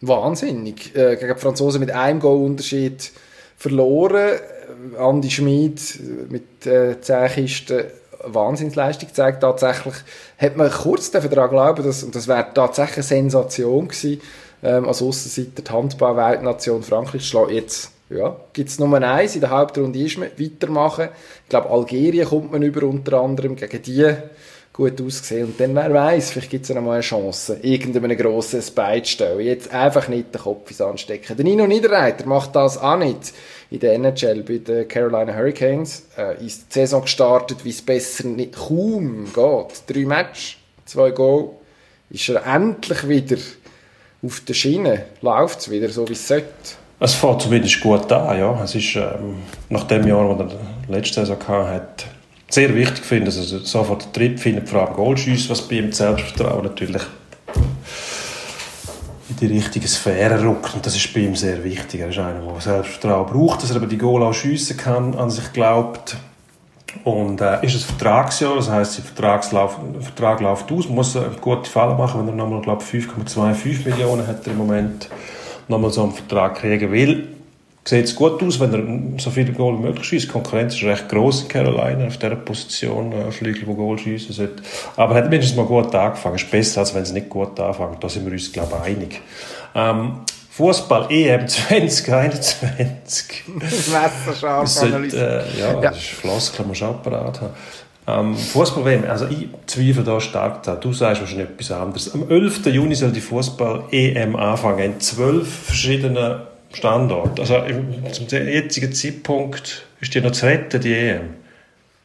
Wahnsinnig. 0.00 0.96
Äh, 0.96 1.16
gegen 1.16 1.34
die 1.34 1.38
Franzosen 1.38 1.80
mit 1.80 1.90
einem 1.90 2.20
Goal-Unterschied 2.20 3.12
verloren. 3.60 4.40
Andi 4.98 5.30
Schmid 5.30 5.80
mit 6.30 6.66
äh, 6.66 7.00
10 7.00 7.28
Kisten 7.28 7.84
Wahnsinnsleistung 8.24 9.08
gezeigt. 9.08 9.42
Tatsächlich 9.42 9.94
hat 10.38 10.56
man 10.56 10.70
kurz 10.70 11.10
daran 11.10 11.50
glauben, 11.50 11.84
dass, 11.84 12.02
und 12.02 12.14
das 12.14 12.26
wäre 12.26 12.46
tatsächlich 12.52 12.96
eine 12.96 13.04
Sensation 13.04 13.88
gewesen, 13.88 14.20
ähm, 14.62 14.88
als 14.88 15.02
Aussenseiter 15.02 15.62
die 15.62 15.70
Handball-Weltnation 15.70 16.82
Frankreich 16.82 17.26
schlägt. 17.26 17.50
Jetzt 17.50 17.92
ja, 18.08 18.36
gibt 18.52 18.70
es 18.70 18.78
Nummer 18.78 19.00
eins 19.02 19.34
in 19.34 19.42
der 19.42 19.50
Hauptrunde 19.50 19.98
ist 19.98 20.18
man 20.18 20.30
weitermachen. 20.36 21.08
Ich 21.44 21.48
glaube, 21.48 21.70
Algerien 21.70 22.26
kommt 22.26 22.52
man 22.52 22.62
über 22.62 22.86
unter 22.86 23.20
anderem 23.20 23.56
gegen 23.56 23.82
die 23.82 24.14
gut 24.80 25.00
ausgesehen. 25.02 25.46
Und 25.46 25.60
dann, 25.60 25.74
wer 25.74 25.92
weiß, 25.92 26.30
vielleicht 26.30 26.50
gibt 26.50 26.64
es 26.64 26.74
noch 26.74 26.80
mal 26.80 26.94
eine 26.94 27.02
Chance, 27.02 27.58
irgendeinem 27.60 28.16
grossen 28.16 28.62
Spite 28.62 29.04
stellen. 29.04 29.40
Jetzt 29.40 29.70
einfach 29.72 30.08
nicht 30.08 30.34
den 30.34 30.40
Kopf 30.40 30.70
ins 30.70 30.80
Anstecken. 30.80 31.36
Der 31.36 31.44
Nino 31.44 31.66
Niederreiter 31.66 32.26
macht 32.26 32.56
das 32.56 32.78
auch 32.78 32.96
nicht 32.96 33.34
in 33.70 33.80
der 33.80 33.92
NHL 33.94 34.42
bei 34.42 34.56
den 34.58 34.88
Carolina 34.88 35.34
Hurricanes. 35.34 36.06
Äh, 36.16 36.46
ist 36.46 36.68
die 36.70 36.80
Saison 36.80 37.02
gestartet, 37.02 37.62
wie 37.62 37.70
es 37.70 37.82
besser 37.82 38.26
nicht 38.26 38.54
kaum 38.54 39.26
geht. 39.26 39.82
Drei 39.86 40.06
Matches, 40.06 40.54
zwei 40.86 41.10
Goal. 41.10 41.50
Ist 42.08 42.28
er 42.30 42.46
endlich 42.46 43.06
wieder 43.06 43.36
auf 44.22 44.40
der 44.40 44.54
Schiene. 44.54 45.04
Läuft 45.20 45.60
es 45.60 45.70
wieder 45.70 45.90
so, 45.90 46.08
wie 46.08 46.14
es 46.14 46.26
sollte. 46.26 46.46
Es 47.00 47.14
fängt 47.14 47.42
zumindest 47.42 47.82
gut 47.82 48.10
an, 48.10 48.38
ja. 48.38 48.64
Es 48.64 48.74
ist 48.74 48.96
ähm, 48.96 49.42
nach 49.68 49.84
dem 49.84 50.06
Jahr, 50.06 50.36
das 50.36 50.52
er 50.52 50.94
letzte 50.94 51.26
Saison 51.26 51.38
hatte, 51.48 52.06
sehr 52.50 52.74
wichtig 52.74 53.04
finde, 53.04 53.30
er 53.30 53.60
sofort 53.60 54.06
den 54.06 54.12
Trip 54.12 54.38
findet, 54.38 54.68
vor 54.68 54.82
allem 54.82 54.94
Goalschüsse, 54.94 55.50
was 55.50 55.62
bei 55.62 55.76
ihm 55.76 55.92
Selbstvertrauen 55.92 56.64
natürlich 56.64 57.02
in 59.28 59.36
die 59.36 59.46
richtige 59.46 59.86
Sphäre 59.86 60.42
rückt. 60.42 60.74
Und 60.74 60.84
das 60.84 60.96
ist 60.96 61.14
bei 61.14 61.20
ihm 61.20 61.36
sehr 61.36 61.62
wichtig. 61.62 62.00
Er 62.00 62.08
ist 62.08 62.18
einer, 62.18 62.40
der 62.40 62.60
Selbstvertrauen 62.60 63.26
braucht, 63.26 63.62
dass 63.62 63.70
er 63.70 63.76
aber 63.76 63.86
die 63.86 63.98
Goal 63.98 64.22
auch 64.24 64.34
schiessen 64.34 64.76
kann, 64.76 65.14
an 65.14 65.30
sich 65.30 65.52
glaubt. 65.52 66.16
Und 67.04 67.40
äh, 67.40 67.64
ist 67.64 67.76
ein 67.76 67.96
Vertragsjahr, 67.96 68.56
das 68.56 68.68
heisst, 68.68 68.98
der 68.98 69.04
der 69.14 70.02
Vertrag 70.02 70.40
läuft 70.40 70.72
aus, 70.72 70.86
man 70.86 70.96
muss 70.96 71.16
eine 71.16 71.30
gute 71.40 71.70
Falle 71.70 71.94
machen, 71.94 72.20
wenn 72.20 72.30
er 72.30 72.34
nochmal, 72.34 72.60
glaube 72.62 72.82
5,25 72.82 73.88
Millionen 73.88 74.26
hat 74.26 74.44
er 74.44 74.52
im 74.52 74.58
Moment 74.58 75.08
nochmal 75.68 75.90
so 75.90 76.02
einen 76.02 76.12
Vertrag 76.12 76.56
kriegen 76.56 76.90
will. 76.90 77.28
Sieht 77.90 78.04
es 78.04 78.14
gut 78.14 78.40
aus, 78.40 78.60
wenn 78.60 78.72
er 78.72 79.20
so 79.20 79.30
viele 79.30 79.50
Goal 79.52 79.76
möglich 79.76 80.06
schießt. 80.06 80.26
Die 80.26 80.30
Konkurrenz 80.30 80.74
ist 80.76 80.84
recht 80.84 81.08
groß 81.08 81.42
in 81.42 81.48
Carolina 81.48 82.06
auf 82.06 82.18
dieser 82.18 82.36
Position, 82.36 83.10
äh, 83.10 83.32
Flügel, 83.32 83.64
die 83.64 83.74
Goal 83.74 83.98
schießen 83.98 84.32
sollte. 84.32 84.62
Aber 84.94 85.16
er 85.16 85.24
hat 85.24 85.30
mindestens 85.30 85.56
mal 85.56 85.66
gut 85.66 85.92
angefangen. 85.92 86.36
Ist 86.36 86.48
besser, 86.48 86.82
als 86.82 86.94
wenn 86.94 87.04
sie 87.04 87.14
nicht 87.14 87.28
gut 87.28 87.58
anfangen. 87.58 87.96
Da 87.98 88.08
sind 88.08 88.26
wir 88.26 88.32
uns, 88.32 88.52
glaube 88.52 88.74
ich, 88.84 88.92
einig. 88.92 89.20
Ähm, 89.74 90.20
Fußball 90.52 91.10
EM 91.10 91.48
2021. 91.48 93.42
Das 93.58 93.88
Messerscharf 93.88 94.68
sollte, 94.68 95.16
äh, 95.16 95.58
ja, 95.58 95.72
ja, 95.72 95.80
das 95.80 95.96
ist 95.96 96.10
Floskel, 96.10 96.66
muss 96.66 96.80
auch 96.84 97.02
parat 97.02 97.40
haben. 97.40 97.54
Ähm, 98.06 98.36
Fußball-WM, 98.36 99.10
also 99.10 99.26
ich 99.26 99.48
zweifle 99.66 100.04
da 100.04 100.20
stark 100.20 100.62
daran. 100.62 100.80
Du 100.80 100.92
sagst 100.92 101.22
wahrscheinlich 101.22 101.48
etwas 101.48 101.72
anderes. 101.72 102.14
Am 102.14 102.30
11. 102.30 102.66
Juni 102.66 102.94
soll 102.94 103.10
die 103.10 103.20
Fußball-EM 103.20 104.36
anfangen, 104.36 104.92
in 104.92 105.00
zwölf 105.00 105.64
verschiedenen 105.64 106.49
Standorten. 106.72 107.40
Also 107.40 107.62
zum 108.12 108.28
jetzigen 108.28 108.92
Zeitpunkt 108.92 109.86
ist 110.00 110.14
die 110.14 110.20
noch 110.20 110.32
zu 110.32 110.46
retten, 110.46 110.80
die 110.80 110.94
EM. 110.94 111.40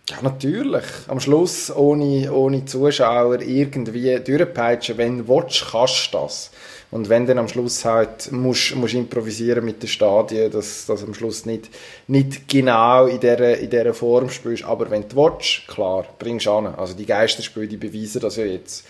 Ja, 0.10 0.18
natürlich. 0.22 0.84
Am 1.08 1.20
Schluss 1.20 1.76
ohne, 1.76 2.32
ohne 2.32 2.66
Zuschauer 2.66 3.42
irgendwie 3.42 4.20
durchpeitschen. 4.20 5.00
Wenn 5.00 5.20
du 5.20 5.28
willst, 5.28 5.66
kannst 5.72 6.14
du 6.14 6.18
das. 6.20 6.52
Und 6.92 7.10
wenn 7.10 7.26
dann 7.26 7.40
am 7.40 7.48
Schluss 7.48 7.84
halt 7.84 8.32
musst, 8.32 8.76
musst 8.76 8.94
improvisieren 8.94 9.66
mit 9.66 9.82
den 9.82 9.90
Stadien, 9.90 10.52
dass 10.52 10.86
das 10.86 11.04
am 11.04 11.16
Schluss 11.16 11.48
nicht, 11.48 11.70
nicht 12.08 12.48
genau 12.48 13.08
in 13.08 13.20
dieser, 13.20 13.58
in 13.58 13.70
dieser 13.70 13.96
Form 13.96 14.30
spielst. 14.30 14.64
Aber 14.64 14.90
wenn 14.92 15.10
du 15.10 15.16
willst, 15.16 15.68
klar, 15.68 16.06
bringst 16.20 16.46
du 16.46 16.52
an. 16.52 16.68
Also 16.68 16.94
die 16.94 17.08
Geisterspiele, 17.08 17.68
die 17.68 17.78
beweisen 17.78 18.22
das 18.22 18.36
ja 18.36 18.46
jetzt 18.46 18.86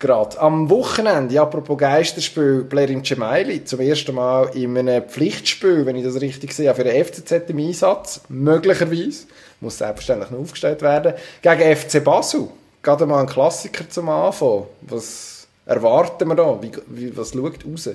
gerade. 0.00 0.40
Am 0.40 0.68
Wochenende, 0.68 1.40
apropos 1.40 1.78
Geisterspiel, 1.78 2.64
Blerim 2.64 3.04
Cemaili 3.04 3.64
zum 3.64 3.80
ersten 3.80 4.14
Mal 4.14 4.50
in 4.56 4.76
einem 4.76 5.04
Pflichtspiel, 5.04 5.86
wenn 5.86 5.96
ich 5.96 6.04
das 6.04 6.20
richtig 6.20 6.52
sehe, 6.52 6.74
für 6.74 6.82
den 6.82 7.04
FCZ 7.04 7.48
im 7.48 7.58
Einsatz, 7.58 8.22
möglicherweise, 8.28 9.26
muss 9.60 9.78
selbstverständlich 9.78 10.30
noch 10.30 10.40
aufgestellt 10.40 10.82
werden, 10.82 11.14
gegen 11.42 11.76
FC 11.76 12.02
Basel. 12.02 12.48
Gerade 12.82 13.06
mal 13.06 13.20
ein 13.20 13.26
Klassiker 13.26 13.88
zum 13.88 14.08
Anfang. 14.08 14.64
Was 14.80 15.46
erwarten 15.66 16.28
wir 16.28 16.34
da? 16.34 16.58
Wie, 16.60 16.72
wie, 16.86 17.16
was 17.16 17.32
schaut 17.32 17.64
raus? 17.64 17.90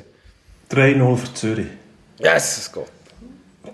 3-0 0.71 1.17
für 1.17 1.33
Zürich. 1.33 1.67
Yes, 2.19 2.57
es 2.57 2.71
geht. 2.71 2.85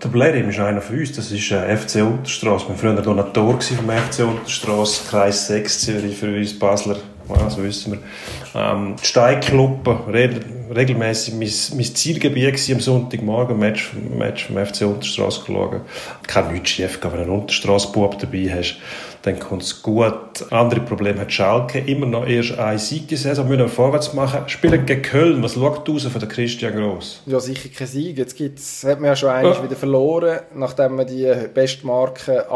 Der 0.02 0.08
Blerim 0.08 0.48
ist 0.48 0.58
einer 0.58 0.80
von 0.80 0.98
uns, 0.98 1.12
das 1.12 1.30
ist 1.30 1.50
äh, 1.52 1.76
FC 1.76 1.96
Unterstrasse. 1.96 2.66
Wir 2.66 2.70
waren 2.70 2.78
früher 2.78 3.02
Donator 3.02 3.60
vom 3.60 3.90
FC 3.90 4.20
Unterstrasse, 4.20 5.08
Kreis 5.08 5.46
6 5.46 5.80
Zürich 5.80 6.16
für 6.16 6.34
uns 6.34 6.58
Basler, 6.58 6.96
das 7.28 7.62
wissen 7.62 7.92
wir. 7.92 8.60
Ähm, 8.60 8.96
die 9.00 9.06
Steigkluppen, 9.06 10.12
re 10.12 10.30
regelmäßig 10.74 11.34
mein, 11.34 11.50
mein 11.76 11.94
Zielgebiet 11.94 12.70
am 12.72 12.80
Sonntagmorgen, 12.80 13.58
Match, 13.58 13.92
Match 14.16 14.46
vom 14.46 14.56
FC 14.56 14.82
Unterstrasse 14.82 15.42
schauen. 15.46 15.82
Kann 16.26 16.52
nichts 16.52 16.70
schief 16.70 17.00
gehen, 17.00 17.12
wenn 17.12 17.18
du 17.18 17.24
einen 17.24 17.40
Unterstrasse-Bub 17.40 18.18
dabei 18.18 18.50
hast 18.50 18.76
dann 19.22 19.38
kommt 19.38 19.62
es 19.62 19.82
gut. 19.82 20.50
Andere 20.50 20.80
Probleme 20.80 21.20
hat 21.20 21.32
Schalke. 21.32 21.78
Immer 21.78 22.06
noch 22.06 22.26
erst 22.26 22.58
eine 22.58 22.78
Sieg 22.78 23.06
die 23.08 23.16
Saison. 23.16 23.46
Müssen 23.46 23.60
wir 23.60 23.68
vorwärts 23.68 24.12
machen. 24.14 24.48
Spielen 24.48 24.84
gegen 24.84 25.02
Köln. 25.02 25.42
Was 25.42 25.54
schaut 25.54 25.88
raus 25.88 26.04
von 26.04 26.20
der 26.20 26.28
Christian 26.28 26.74
Gross? 26.74 27.22
Ja, 27.26 27.38
sicher 27.38 27.68
kein 27.68 27.86
Sieg. 27.86 28.18
Jetzt 28.18 28.36
gibt's, 28.36 28.84
hat 28.84 29.00
man 29.00 29.08
ja 29.08 29.16
schon 29.16 29.30
einmal 29.30 29.54
ja. 29.54 29.62
wieder 29.62 29.76
verloren, 29.76 30.40
nachdem 30.54 30.96
man 30.96 31.06
die 31.06 31.32
Bestmarke 31.54 32.50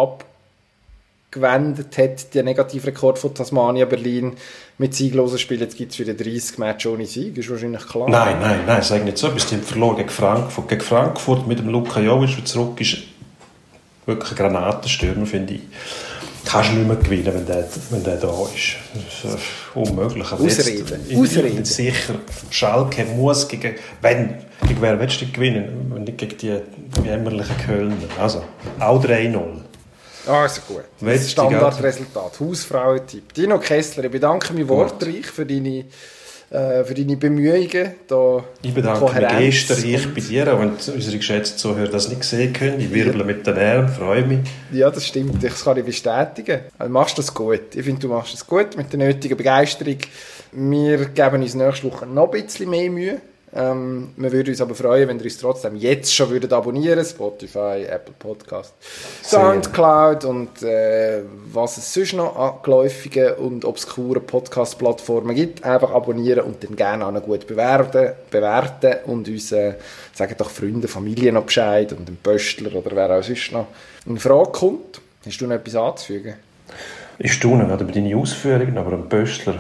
abgewendet 1.26 1.98
hat, 1.98 2.34
den 2.34 2.44
Negativrekord 2.44 3.18
von 3.18 3.34
Tasmania 3.34 3.84
Berlin 3.84 4.34
mit 4.78 4.94
sieglosen 4.94 5.38
Spielen. 5.38 5.60
Jetzt 5.60 5.76
gibt 5.76 5.92
es 5.92 5.98
wieder 5.98 6.14
30 6.14 6.58
Matches 6.58 6.92
ohne 6.92 7.06
Sieg, 7.06 7.36
ist 7.36 7.50
wahrscheinlich 7.50 7.86
klar. 7.86 8.08
Nein, 8.08 8.36
nein, 8.40 8.60
nein, 8.66 8.82
sag 8.82 9.04
nicht 9.04 9.18
so. 9.18 9.34
Wir 9.34 9.42
haben 9.42 9.62
verloren 9.62 9.96
gegen 9.96 10.08
Frankfurt. 10.08 10.68
Gegen 10.68 10.82
Frankfurt 10.82 11.46
mit 11.46 11.58
dem 11.58 11.68
Luka 11.68 12.00
Jovic, 12.00 12.36
der 12.36 12.44
zurück 12.44 12.80
ist, 12.80 12.98
wirklich 14.06 14.30
ein 14.30 14.36
Granatenstürmer, 14.36 15.26
finde 15.26 15.54
ich 15.54 15.62
kannst 16.46 16.70
du 16.70 16.74
nicht 16.76 16.86
mehr 16.86 16.96
gewinnen, 16.96 17.34
wenn 17.34 17.44
der, 17.44 17.68
wenn 17.90 18.04
der 18.04 18.16
da 18.16 18.28
ist. 18.54 18.76
Das 18.94 19.34
ist 19.34 19.42
unmöglich. 19.74 20.30
Aber 20.30 20.44
Ausreden. 20.44 21.00
Jetzt, 21.08 21.18
Ausreden. 21.18 21.64
Sicher, 21.64 22.14
Schalke 22.50 23.04
muss 23.04 23.48
gegen, 23.48 23.74
wenn, 24.00 24.36
gegen 24.66 24.80
wer 24.80 24.98
willst 25.00 25.20
du 25.20 25.26
gewinnen, 25.26 25.90
wenn 25.92 26.04
nicht 26.04 26.18
gegen 26.18 26.38
die 26.38 26.60
jämmerlichen 27.04 27.56
Kölner. 27.66 27.96
Also, 28.20 28.44
auch 28.78 29.04
3-0. 29.04 29.40
Also 30.26 30.60
gut. 30.66 30.84
Das 31.00 31.30
Standardresultat. 31.30 32.40
Hausfrauentipp. 32.40 33.32
Dino 33.32 33.58
Kessler, 33.58 34.04
ich 34.04 34.10
bedanke 34.10 34.52
mich 34.52 34.66
wortreich 34.68 35.26
für 35.26 35.46
deine 35.46 35.84
äh, 36.48 36.84
für 36.84 36.94
deine 36.94 37.16
Bemühungen. 37.16 37.94
Da 38.06 38.44
ich 38.62 38.72
bedanke 38.72 39.00
Kohärenz 39.00 39.40
mich 39.40 39.68
gestern 39.68 39.84
ich 39.84 40.14
bei 40.14 40.20
dir, 40.20 40.46
wenn 40.58 40.70
unsere 40.70 41.16
geschätzten 41.16 41.58
Zuhörer 41.58 41.88
das 41.88 42.08
nicht 42.08 42.22
sehen 42.22 42.52
können. 42.52 42.80
Ich 42.80 42.92
wirbel 42.92 43.24
mit 43.24 43.46
den 43.46 43.58
Armen, 43.58 43.88
freue 43.88 44.24
mich. 44.24 44.40
Ja, 44.70 44.90
das 44.90 45.06
stimmt. 45.06 45.42
Das 45.42 45.64
kann 45.64 45.76
ich 45.76 45.84
bestätigen. 45.84 46.60
Also, 46.78 46.88
du 46.88 46.92
machst 46.92 47.18
das 47.18 47.34
gut. 47.34 47.74
Ich 47.74 47.84
finde, 47.84 48.00
du 48.00 48.08
machst 48.08 48.32
das 48.32 48.46
gut 48.46 48.76
mit 48.76 48.92
der 48.92 48.98
nötigen 48.98 49.36
Begeisterung. 49.36 49.98
Wir 50.52 51.06
geben 51.06 51.42
uns 51.42 51.54
nächste 51.54 51.90
Woche 51.90 52.06
noch 52.06 52.32
ein 52.32 52.42
bisschen 52.42 52.70
mehr 52.70 52.90
Mühe. 52.90 53.20
Ähm, 53.56 54.10
wir 54.16 54.32
würden 54.32 54.50
uns 54.50 54.60
aber 54.60 54.74
freuen, 54.74 55.08
wenn 55.08 55.18
ihr 55.18 55.24
uns 55.24 55.38
trotzdem 55.38 55.76
jetzt 55.76 56.14
schon 56.14 56.28
würdet 56.28 56.52
abonnieren 56.52 57.02
Spotify, 57.04 57.86
Apple 57.88 58.14
Podcast, 58.18 58.74
Soundcloud 59.22 60.26
und 60.26 60.62
äh, 60.62 61.22
was 61.52 61.78
es 61.78 61.94
sonst 61.94 62.12
noch 62.12 62.36
an 62.36 62.54
geläufigen 62.62 63.34
und 63.34 63.64
obskuren 63.64 64.26
Podcast-Plattformen 64.26 65.34
gibt. 65.34 65.64
Einfach 65.64 65.90
abonnieren 65.90 66.40
und 66.44 66.62
dann 66.62 66.76
gerne 66.76 67.06
auch 67.06 67.22
gut 67.22 67.46
bewerten, 67.46 68.12
bewerten 68.30 68.96
und 69.06 69.26
uns 69.26 69.52
äh, 69.52 69.74
sagen 70.12 70.34
doch 70.36 70.50
Freunde, 70.50 70.86
Familie 70.86 71.32
noch 71.32 71.44
Bescheid 71.44 71.92
und 71.92 72.06
dem 72.06 72.16
Pöstler 72.16 72.74
oder 72.74 72.94
wer 72.94 73.18
auch 73.18 73.22
sonst 73.22 73.52
noch 73.52 73.68
in 74.04 74.18
Frage 74.18 74.50
kommt. 74.52 75.00
Hast 75.24 75.40
du 75.40 75.46
noch 75.46 75.56
etwas 75.56 75.74
anzufügen? 75.76 76.34
Ich 77.18 77.32
staune 77.32 77.64
nicht 77.64 77.80
über 77.80 77.92
deine 77.92 78.16
Ausführungen, 78.16 78.76
aber 78.76 78.92
ein 78.92 79.08
Pöstler 79.08 79.56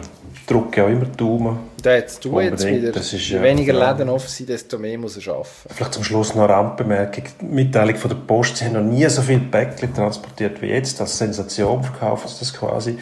drücke 0.46 0.84
auch 0.84 0.88
immer 0.88 1.04
die 1.06 1.16
Daumen. 1.16 1.58
Da 1.82 1.94
jetzt 1.94 2.24
du 2.24 2.40
jetzt 2.40 2.62
Unbedingt. 2.62 2.82
wieder. 2.82 2.92
Das 2.92 3.12
ist, 3.12 3.28
Je 3.28 3.36
ja, 3.36 3.42
weniger 3.42 3.74
ja. 3.74 3.92
Läden 3.92 4.08
offen 4.08 4.28
sind, 4.28 4.48
desto 4.48 4.78
mehr 4.78 4.98
muss 4.98 5.16
er 5.16 5.32
arbeiten. 5.32 5.48
Vielleicht 5.68 5.94
zum 5.94 6.04
Schluss 6.04 6.34
noch 6.34 6.44
eine 6.44 6.52
Randbemerkung. 6.52 7.24
Die 7.40 7.44
Mitteilung 7.44 7.96
von 7.96 8.10
der 8.10 8.16
Post, 8.16 8.56
sie 8.56 8.64
haben 8.64 8.74
noch 8.74 8.82
nie 8.82 9.06
so 9.08 9.22
viele 9.22 9.40
Päckchen 9.40 9.94
transportiert 9.94 10.60
wie 10.62 10.66
jetzt. 10.66 11.00
Als 11.00 11.18
Sensation 11.18 11.82
verkaufen 11.82 12.28
sie 12.28 12.38
das 12.40 12.54
quasi. 12.54 12.98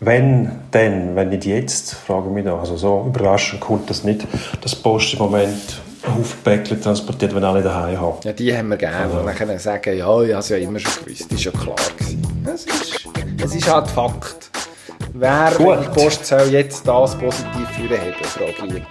Wenn 0.00 0.50
denn, 0.72 1.16
wenn 1.16 1.30
nicht 1.30 1.46
jetzt, 1.46 1.94
frage 1.94 2.28
ich 2.28 2.34
mich 2.34 2.44
noch. 2.44 2.60
Also 2.60 2.76
so 2.76 3.04
überraschend 3.06 3.60
kommt 3.60 3.88
das 3.88 4.04
nicht, 4.04 4.26
dass 4.60 4.72
die 4.72 4.82
Post 4.82 5.14
im 5.14 5.20
Moment 5.20 5.80
Haufen 6.06 6.38
Päckchen 6.44 6.80
transportiert, 6.80 7.34
wenn 7.34 7.42
alle 7.42 7.62
daheim 7.62 8.00
haben. 8.00 8.18
Ja, 8.22 8.32
die 8.32 8.56
haben 8.56 8.68
wir 8.68 8.76
gerne. 8.76 9.12
Und 9.12 9.26
dann 9.26 9.34
können 9.34 9.58
sagen, 9.58 9.96
ja, 9.96 10.22
ich 10.22 10.30
habe 10.30 10.40
es 10.40 10.48
ja 10.48 10.56
immer 10.56 10.78
schon 10.78 11.04
gewusst. 11.04 11.26
Das 11.30 11.38
ist 11.38 11.44
ja 11.44 11.50
klar 11.50 11.76
gewesen. 11.98 12.22
Es 12.46 12.64
ist, 12.64 13.08
es 13.44 13.54
ist 13.54 13.72
halt 13.72 13.88
Fakt. 13.88 14.45
Wer, 15.18 15.52
Gut. 15.56 15.66
wenn 15.66 15.80
die 15.82 15.88
Post 15.88 16.26
soll 16.26 16.48
jetzt 16.48 16.86
das 16.86 17.16
positiv 17.16 17.68
führen 17.70 17.98
haben, 18.00 18.12
frage 18.24 18.50
ich 18.50 18.72
jeden 18.72 18.86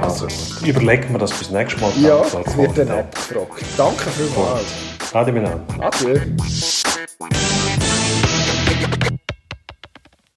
Also, 0.00 0.28
überlegen 0.64 1.12
wir 1.12 1.18
das 1.18 1.32
bis 1.32 1.50
nächstes 1.50 1.80
Mal. 1.80 1.90
Ja, 2.00 2.22
es 2.22 2.56
wird 2.56 2.78
dann 2.78 2.90
abgefragt. 2.90 3.64
Danke 3.76 4.10
vielmals. 4.10 4.66
Miteinander. 5.12 5.60
Adieu. 5.80 6.20